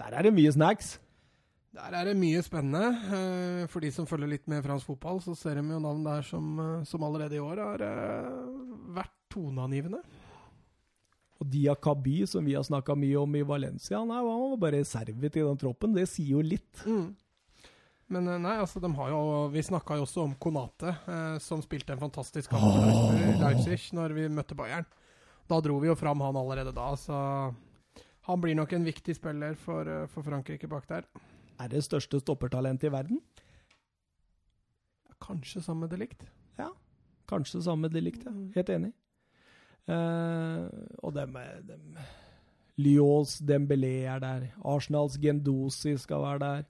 [0.00, 0.96] Der er det mye snacks.
[1.78, 2.86] Der er det mye spennende.
[3.12, 6.24] Eh, For de som følger litt med fransk fotball, så ser de jo navn der
[6.26, 8.30] som, eh, som allerede i år har eh,
[8.96, 10.00] vært toneangivende.
[11.38, 15.30] Og Diakaby, som vi har snakka mye om i Valencia, er, han var bare reserve
[15.30, 15.94] i den troppen.
[15.94, 16.82] Det sier jo litt.
[16.82, 17.12] Mm.
[18.08, 21.62] Men eh, nei, altså, de har jo Vi snakka jo også om Konate, eh, som
[21.62, 24.88] spilte en fantastisk kamp for Leipzig når vi møtte Bayern.
[25.48, 27.18] Da dro vi jo fram han allerede da, så
[28.28, 31.06] han blir nok en viktig spiller for, eh, for Frankrike bak der.
[31.58, 33.22] Er det største stoppertalentet i verden?
[35.22, 36.26] Kanskje sammen med Delict.
[36.58, 36.72] Ja,
[37.28, 38.32] kanskje samme delikt, ja.
[38.54, 38.92] Helt enig.
[39.88, 40.64] Eh,
[41.02, 41.38] og dem,
[41.68, 41.96] dem
[42.78, 44.50] Lyons Dembélé er der.
[44.64, 46.68] Arsenals Gendosi skal være der.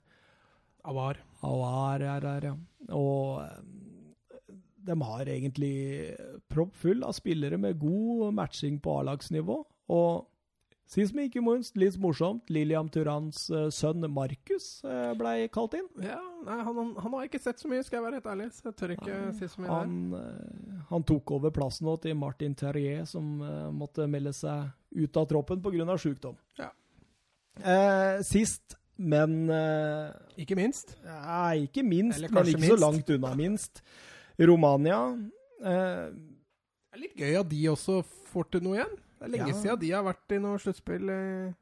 [0.83, 1.19] Avar.
[1.43, 2.55] Awar er der, ja.
[2.95, 4.55] Og eh,
[4.87, 6.15] de har egentlig
[6.49, 9.59] proppfull av spillere med god matching på A-lagsnivå.
[9.89, 10.28] Og
[10.89, 15.87] sist, men ikke minst, litt morsomt, Liliam Turans eh, sønn Markus uh, ble kalt inn.
[16.01, 18.49] Ja, nei, han, han, han har ikke sett så mye, skal jeg være helt ærlig.
[18.57, 19.69] Så jeg tør ikke si så mye.
[19.75, 20.81] Han, der.
[20.89, 25.29] han tok over plassen nå til Martin Terrier, som uh, måtte melde seg ut av
[25.29, 25.97] troppen pga.
[26.01, 26.37] sykdom.
[26.59, 26.71] Ja.
[27.59, 30.95] Eh, sist, men eh, Ikke minst.
[31.03, 33.83] Nei, Ikke minst, men ikke ikke så langt unna minst.
[34.39, 35.01] Romania.
[35.59, 36.07] Eh,
[36.89, 38.01] Det er litt gøy at de også
[38.31, 38.95] får til noe igjen.
[39.19, 39.53] Det er lenge Ja.
[39.61, 41.09] siden de har vært i noe sluttspill.
[41.09, 41.53] eh.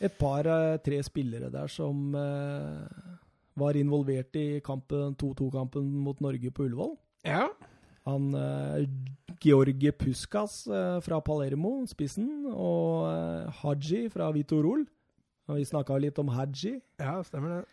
[0.00, 3.18] et par, eh, tre spillere der som eh,
[3.56, 6.96] var involvert i kampen 2-2-kampen mot Norge på Ullevål.
[7.24, 7.48] Ja.
[8.06, 8.86] Han eh,
[9.40, 14.84] George Puskas eh, fra Palermo, spissen, og eh, Haji fra Vitorol.
[15.48, 16.80] Og vi snakka litt om Haji.
[17.00, 17.64] ja, stemmer det.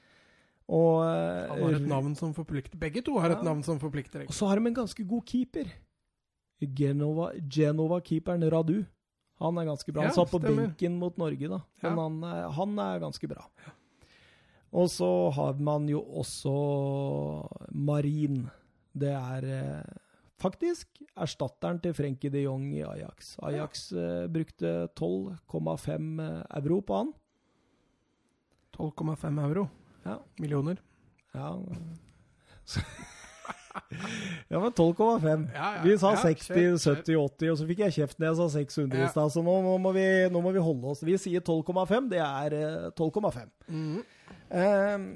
[0.71, 2.77] Og, Han har et navn som forplikter.
[2.79, 4.21] Begge to har et navn som forplikter.
[4.23, 5.65] og så har de en ganske god keeper.
[6.61, 8.85] Genova- Genova-keeperen Radu.
[9.41, 10.03] Han er ganske bra.
[10.05, 10.67] Han Ja, satt på stemmer.
[10.69, 11.61] benken mot Norge, da.
[11.81, 12.03] Men Ja.
[12.03, 13.47] han, er- han er ganske bra.
[14.73, 16.53] Og så har man jo også
[17.73, 18.49] Marin.
[18.95, 19.83] Det er eh,
[20.39, 20.87] faktisk
[21.17, 23.35] erstatteren til Frenkie de Jong i Ajax.
[23.43, 27.13] Ajax eh, brukte 12,5 euro på han.
[28.77, 29.69] 12,5 euro.
[30.05, 30.19] Ja.
[30.39, 30.77] Millioner.
[31.33, 31.51] Ja,
[34.51, 35.45] ja men 12,5.
[35.55, 35.81] Ja, ja.
[35.85, 38.47] Vi sa Ja, 60, kjøp, 70, 80, og så fikk jeg kjeft når jeg sa
[38.55, 41.03] 600 i stad, så nå, nå, må vi, nå må vi holde oss.
[41.07, 43.53] Vi sier 12,5, det er eh, 12,5.
[43.67, 44.01] Mm.
[44.51, 45.07] Um,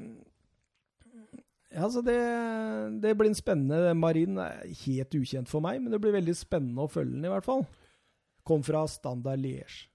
[1.76, 2.20] ja, så det,
[3.04, 6.86] det blir en spennende Marin er helt ukjent for meg, men det blir veldig spennende
[6.86, 7.66] å følge den, i hvert fall.
[8.48, 9.90] Kom fra Standard Liège.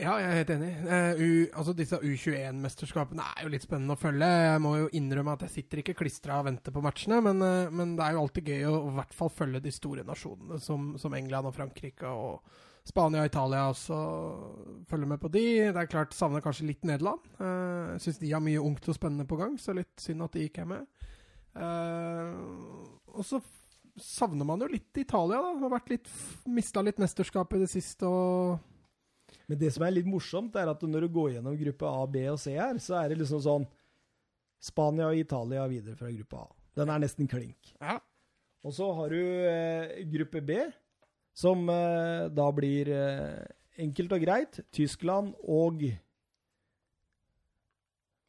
[0.00, 0.70] Ja, jeg er helt enig.
[0.86, 4.24] Uh, U, altså Disse U21-mesterskapene er jo litt spennende å følge.
[4.26, 7.68] Jeg må jo innrømme at jeg sitter ikke klistra og venter på matchene, men, uh,
[7.74, 10.94] men det er jo alltid gøy å i hvert fall følge de store nasjonene som,
[11.00, 12.40] som England og Frankrike og
[12.88, 14.00] Spania og Italia også.
[14.88, 15.44] Følge med på de.
[15.68, 17.28] Det er klart, savner kanskje litt Nederland.
[17.36, 20.48] Uh, Syns de har mye ungt og spennende på gang, så litt synd at de
[20.48, 21.08] ikke er med.
[21.60, 23.42] Uh, og så
[24.00, 25.54] savner man jo litt Italia, da.
[25.60, 26.08] Har vært
[26.48, 28.60] mista litt mesterskap i det siste og
[29.50, 32.22] Men det som er litt morsomt, er at når du går gjennom gruppe A, B
[32.30, 33.64] og C her, så er det liksom sånn
[34.62, 36.46] Spania og Italia videre fra gruppe A.
[36.78, 37.72] Den er nesten klink.
[37.80, 37.96] Ja.
[38.62, 39.18] Og så har du
[39.48, 40.60] eh, gruppe B,
[41.34, 43.42] som eh, da blir eh,
[43.82, 45.82] enkelt og greit Tyskland og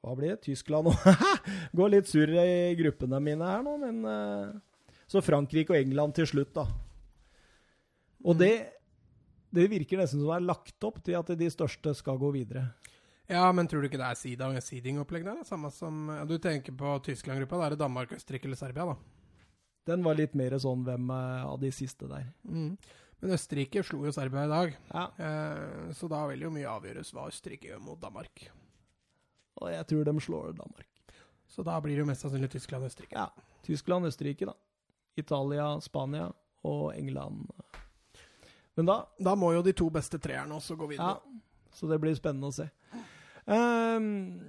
[0.02, 0.41] Hva blir det?
[0.48, 0.98] Tyskland og
[1.77, 4.53] Går litt surr i gruppene mine her nå, men eh,
[5.11, 6.65] Så Frankrike og England til slutt, da.
[8.26, 8.53] Og det,
[9.53, 12.69] det virker nesten som det er lagt opp til at de største skal gå videre.
[13.31, 15.43] Ja, men tror du ikke det er seeding- seeding-opplegg der?
[15.47, 18.95] Samme som ja, Du tenker på Tyskland-gruppa, da er det Danmark, Østerrike eller Serbia, da.
[19.87, 22.27] Den var litt mer sånn hvem eh, av de siste der.
[22.43, 27.13] Men Østerrike slo jo Serbia i dag, Ja, eh, så da vil jo mye avgjøres
[27.15, 28.49] hva Østerrike gjør mot Danmark.
[29.61, 30.87] og jeg tror de slår Danmark.
[31.47, 33.11] Så da blir det jo mest sannsynlig Tyskland-Østerrike.
[33.15, 33.29] Ja.
[33.63, 34.53] Tyskland, Østerrike, da.
[35.17, 36.31] Italia, Spania
[36.63, 37.49] og England.
[38.80, 41.18] Men da Da må jo de to beste treerne også gå videre.
[41.18, 42.68] Ja, så det blir spennende å se.
[43.45, 44.41] Um,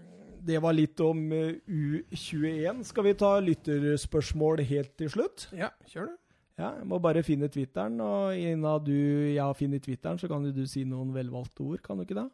[0.43, 2.83] det var litt om eh, U21.
[2.87, 5.47] Skal vi ta lytterspørsmål helt til slutt?
[5.55, 6.17] Ja, kjør du.
[6.59, 10.45] Ja, jeg må bare finne Twitteren, og innen du jeg har funnet Twitteren, så kan
[10.45, 12.27] du si noen velvalgte ord, kan du ikke det?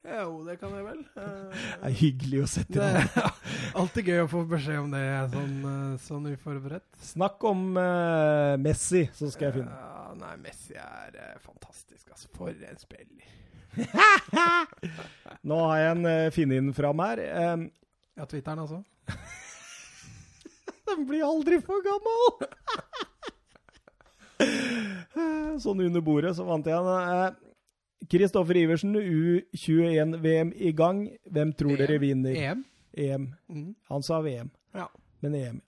[0.00, 1.00] Jo, det kan jeg vel.
[1.12, 1.24] Det
[1.60, 3.34] Eh, er hyggelig å sette det er
[3.80, 5.02] alltid gøy å få beskjed om det
[5.34, 6.88] sånn, eh, sånn uforberedt.
[7.04, 9.74] Snakk om uh, Messi, så skal jeg finne.
[9.76, 12.30] Uh, nei, Messi er uh, fantastisk, altså.
[12.36, 13.36] For en spiller.
[15.48, 17.24] Nå har jeg en uh, funnet den fram her.
[17.52, 17.68] Um,
[18.18, 18.80] Ja, Twitteren altså.
[20.90, 22.48] Den blir aldri for gammel!
[25.60, 27.38] sånn under bordet, så vant jeg den.
[28.08, 31.02] Kristoffer Iversen, U21-VM i gang.
[31.30, 31.78] Hvem tror EM.
[31.82, 32.36] dere vinner?
[32.36, 32.64] EM.
[32.96, 33.26] EM.
[33.50, 33.74] Mm.
[33.88, 34.88] Han sa VM, Ja.
[35.22, 35.66] men EM, ja.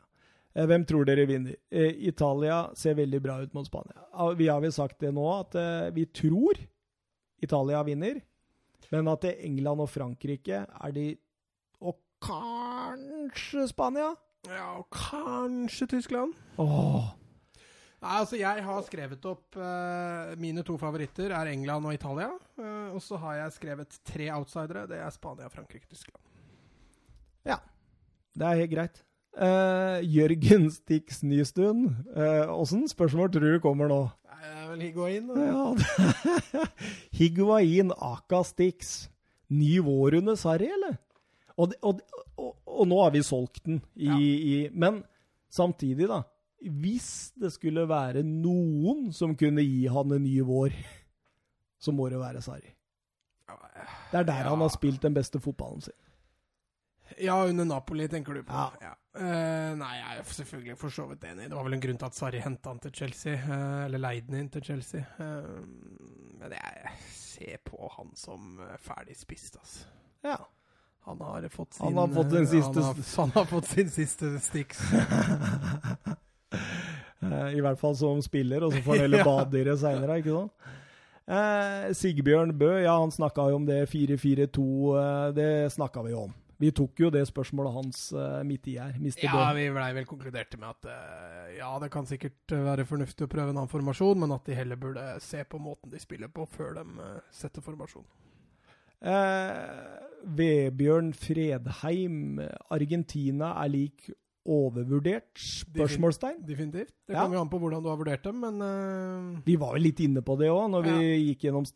[0.55, 1.55] Eh, Hvem tror dere vinner?
[1.71, 3.95] Eh, Italia ser veldig bra ut mot Spania.
[4.13, 6.53] Ah, Vi har vel sagt det nå, at eh, vi tror
[7.43, 8.21] Italia vinner,
[8.91, 11.17] men at det er England og Frankrike er de
[11.81, 14.15] Og kanskje Spania?
[14.47, 16.35] Ja, og kanskje Tyskland.
[16.59, 17.15] Åh,
[18.03, 22.33] Nei, altså Jeg har skrevet opp uh, Mine to favoritter er England og Italia.
[22.59, 24.89] Uh, og så har jeg skrevet tre outsidere.
[24.91, 26.19] Det er Spania, Frankrike, Tyskland.
[28.33, 29.03] det er helt greit.
[29.33, 31.87] Uh, Jørgen Stix Nystuen,
[32.53, 34.01] åssen spørsmål tror du kommer nå?
[34.25, 35.31] Det er vel Higuain.
[35.37, 35.67] Ja,
[37.19, 38.93] Higuain Aka Stix.
[39.53, 40.97] Ny vårrunde Sarri, eller?
[41.61, 42.01] Og, og,
[42.41, 44.17] og, og nå har vi solgt den i, Ja.
[44.17, 45.03] i Men
[45.53, 46.23] samtidig, da.
[46.63, 50.77] Hvis det skulle være noen som kunne gi han en ny vår,
[51.83, 52.71] så må det være Sarri.
[54.13, 54.49] Det er der Ja.
[54.51, 55.95] han har spilt den beste fotballen sin.
[57.19, 58.53] Ja, under Napoli, tenker du på.
[58.81, 58.95] Ja.
[59.15, 61.49] Eh, nei, jeg er selvfølgelig for så vidt enig.
[61.51, 63.35] Det var vel en grunn til at Sarri henta han til Chelsea.
[63.35, 65.03] uh, eller leide han inn til Chelsea.
[65.19, 65.61] Uh,
[66.41, 69.85] men jeg ser på han som ferdig spist, altså.
[70.25, 70.39] Ja.
[71.05, 74.39] Han har fått sin Han har fått siste Han har, han har fått sin siste
[74.41, 74.79] Stix.
[76.53, 79.25] Eh, I hvert fall som spiller, og så får han heller Ja.
[79.29, 80.71] bade i det seinere, ikke sant?
[81.33, 84.65] Eh, Sigbjørn Bø, ja, han snakka jo om det 4-4-2,
[84.99, 86.33] eh, det snakka vi jo om.
[86.63, 89.23] Vi tok jo det spørsmålet hans eh, midt i her, Mr.
[89.25, 89.47] Ja, Bø.
[89.57, 93.31] vi blei vel konkluderte med at eh, ja, det kan sikkert eh, være fornuftig å
[93.33, 96.47] prøve en annen formasjon, men at de heller burde se på måten de spiller på
[96.55, 96.85] før de
[97.35, 98.05] setter formasjon.
[100.23, 102.39] Vebjørn Fredheim,
[102.71, 104.05] Argentina er lik
[104.43, 105.31] overvurdert?
[105.39, 106.41] Spørsmålstegn.
[106.47, 106.93] Definitivt.
[107.07, 109.39] Det kommer jo an på hvordan du har vurdert dem, men uh...
[109.47, 111.69] Vi var jo litt inne på det òg, når vi gikk gjennom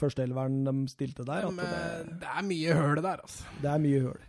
[0.00, 1.50] førsteelveren de stilte der.
[1.52, 3.54] Men, At det, det er mye høl der, altså.
[3.60, 4.26] det er mye høl.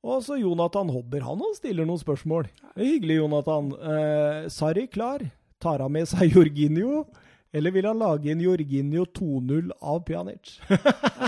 [0.00, 2.46] Og så Jonathan Hobber, han også stiller noen spørsmål.
[2.62, 3.72] Det er hyggelig, Jonathan.
[3.76, 5.26] Uh, Sarri klar.
[5.60, 7.04] Tar han med seg Jorginho?
[7.52, 10.54] Eller vil han lage en Jorginho 2-0 av Pjanic?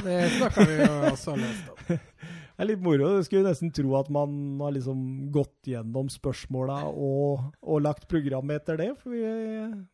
[0.06, 1.98] Det snakka vi jo også løst om.
[2.52, 3.08] Det er litt moro.
[3.16, 4.98] Du skulle nesten tro at man har liksom
[5.32, 8.90] gått gjennom spørsmåla og, og lagt program etter det.
[9.00, 9.22] For vi,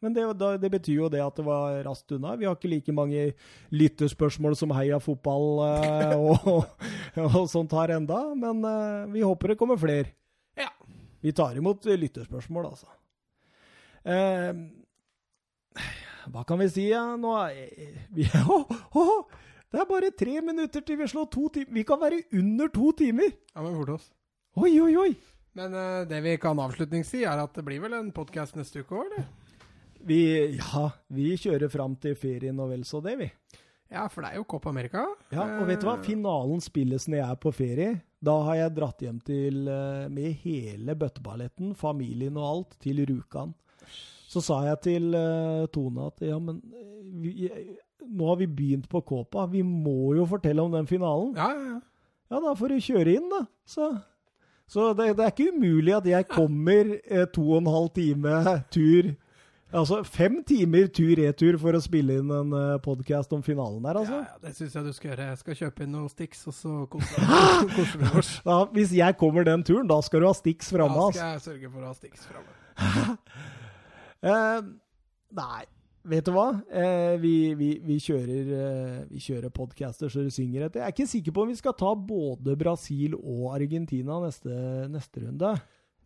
[0.02, 0.26] men det,
[0.64, 2.35] det betyr jo det at det var raskt unna.
[2.40, 3.28] Vi har ikke like mange
[3.70, 6.66] lyttespørsmål som Heia fotball eh, og,
[7.28, 10.10] og sånt har enda, men eh, vi håper det kommer flere.
[10.59, 10.72] Ja.
[11.22, 12.90] Vi tar imot lytterspørsmål, altså.
[14.02, 14.52] Eh,
[16.32, 16.89] hva kan vi si?
[16.90, 17.05] Ja?
[17.20, 17.55] Nå er
[18.14, 18.66] vi, oh,
[18.98, 19.06] å,
[19.69, 21.74] det er bare tre minutter til vi slår to timer.
[21.77, 23.35] Vi kan være under to timer!
[23.53, 24.07] Ja, men fort oss.
[24.57, 25.11] Oi, oi, oi!
[25.59, 28.97] Men uh, det vi kan avslutningssi, er at det blir vel en podkast neste uke
[28.97, 29.27] òg, eller?
[30.09, 30.20] Vi,
[30.57, 33.27] ja, vi kjører fram til ferien og vel så det, vi.
[33.93, 35.03] Ja, for det er jo Copa America.
[35.35, 35.97] Ja, og vet du hva?
[35.99, 37.97] Eh, Finalen spilles når jeg er på ferie.
[38.24, 43.53] Da har jeg dratt hjem til, eh, med hele bøtteballetten, familien og alt, til Rjukan.
[44.28, 45.16] Så sa jeg til
[45.73, 46.61] Tone at ja, men
[48.09, 49.47] nå har vi begynt på Kåpa.
[49.52, 51.35] Vi må jo fortelle om den finalen.
[51.36, 51.80] Ja, ja, ja.
[52.28, 53.44] Ja, da får du kjøre inn, da.
[53.64, 53.86] Så,
[54.68, 58.43] så det, det er ikke umulig at jeg kommer eh, to og en halv time
[58.74, 59.14] tur
[59.68, 64.20] Altså fem timer tur-retur for å spille inn en uh, podkast om finalen der, altså.
[64.22, 65.26] Ja, ja, det syns jeg du skal gjøre.
[65.28, 68.30] Jeg skal kjøpe inn noen Stix, og så koser vi oss.
[68.48, 71.10] Ja, hvis jeg kommer den turen, da skal du ha Stix framme.
[71.10, 73.18] Da skal jeg sørge for å ha Stix framme.
[74.24, 74.72] uh,
[75.43, 75.60] nei,
[76.09, 76.48] vet du hva?
[76.72, 80.82] Eh, vi, vi, vi kjører, eh, vi kjører podcaster så det synger etter.
[80.82, 84.55] Jeg er ikke sikker på om vi skal ta både Brasil og Argentina neste,
[84.93, 85.56] neste runde.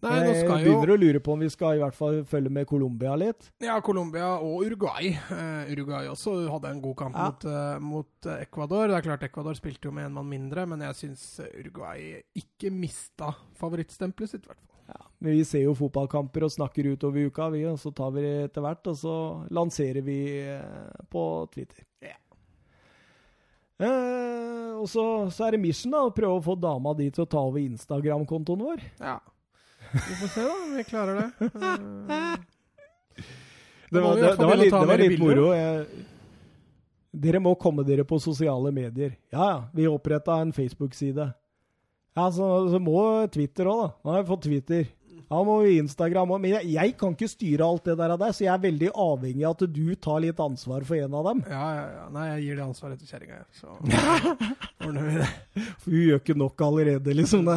[0.03, 2.24] Nei, nå skal jeg jo begynner å lure på om vi skal i hvert fall
[2.27, 3.53] følge med Colombia litt.
[3.62, 5.12] Ja, Colombia og Uruguay.
[5.31, 7.29] Uh, Uruguay også hadde en god kamp Ja.
[7.29, 8.91] mot, uh, mot eh, Ecuador.
[8.91, 11.24] Det er klart Ecuador spilte jo med en mann mindre, men jeg syns
[11.55, 13.31] Uruguay ikke mista
[13.61, 14.72] favorittstempelet sitt, i hvert fall.
[14.93, 18.24] Ja, men vi ser jo fotballkamper og snakker utover uka, vi, og så tar vi
[18.24, 19.16] det etter hvert, og så
[19.55, 21.24] lanserer vi eh, på
[21.55, 21.85] Twitter.
[22.05, 22.19] Yeah.
[23.82, 27.24] Eh, og så, så er det mission da, å prøve å få dama di til
[27.24, 28.85] å ta over Instagram-kontoen vår.
[29.01, 29.19] Ja.
[29.93, 31.28] Vi får se, da, om vi klarer det.
[33.93, 35.51] Det var, det, det var, litt, det var litt moro.
[35.52, 36.05] Jeg,
[37.12, 39.19] dere må komme dere på sosiale medier.
[39.28, 41.27] Ja, ja, vi oppretta en Facebook-side.
[42.13, 42.99] Ja, så, så må
[43.33, 43.93] Twitter òg, da.
[44.03, 44.91] Nå har jeg fått Twitter.
[45.33, 46.43] Ja, må vi Instagram òg.
[46.43, 48.91] Men jeg, jeg kan ikke styre alt det der, av deg, så jeg er veldig
[49.05, 51.41] avhengig av at du tar litt ansvar for en av dem.
[51.49, 52.03] Ja, ja, ja.
[52.13, 53.63] Nei, jeg gir det ansvaret til kjerringa, jeg.
[53.63, 53.73] Så
[54.85, 55.31] ordner vi det.
[55.81, 57.49] For hun gjør ikke nok allerede, liksom.
[57.49, 57.57] Det.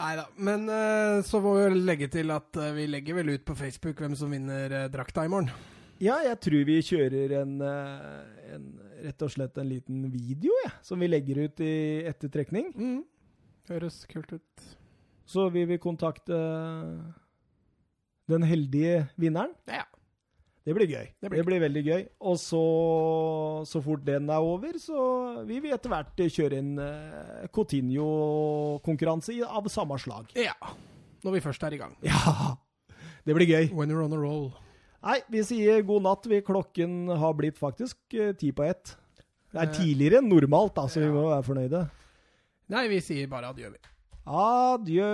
[0.00, 0.28] Nei da.
[0.38, 3.98] Men eh, så må vi legge til at eh, vi legger vel ut på Facebook
[4.00, 5.50] hvem som vinner uh, drakta i morgen.
[6.00, 8.68] Ja, jeg tror vi kjører en, eh, en
[9.04, 11.72] rett og slett en liten video, ja, som vi legger ut i
[12.10, 12.72] ettertrekning.
[12.76, 13.00] Mm.
[13.70, 14.68] Høres kult ut.
[15.30, 16.36] Så vi vil kontakte
[18.30, 19.54] den heldige vinneren.
[19.70, 19.86] Ja.
[20.66, 21.06] Det blir gøy.
[21.08, 22.02] Det Det blir blir, veldig gøy.
[22.20, 22.62] Og så,
[23.66, 29.70] så fort den er over, så vil vi etter hvert kjøre en uh, Coutinho-konkurranse av
[29.72, 30.34] samme slag.
[30.36, 30.54] Ja.
[31.24, 31.96] Når vi først er i gang.
[32.04, 32.56] Ja!
[33.24, 33.70] Det blir gøy.
[33.72, 34.52] When you're on a roll.
[35.00, 36.26] Nei, vi sier god natt.
[36.28, 38.96] Vi, klokken har blitt faktisk eh, ti på ett.
[39.50, 41.80] Det er Eh, tidligere enn normalt, da, så vi må være fornøyde.
[42.70, 43.80] Nei, vi sier bare adjø, vi.
[44.30, 45.08] Adjø.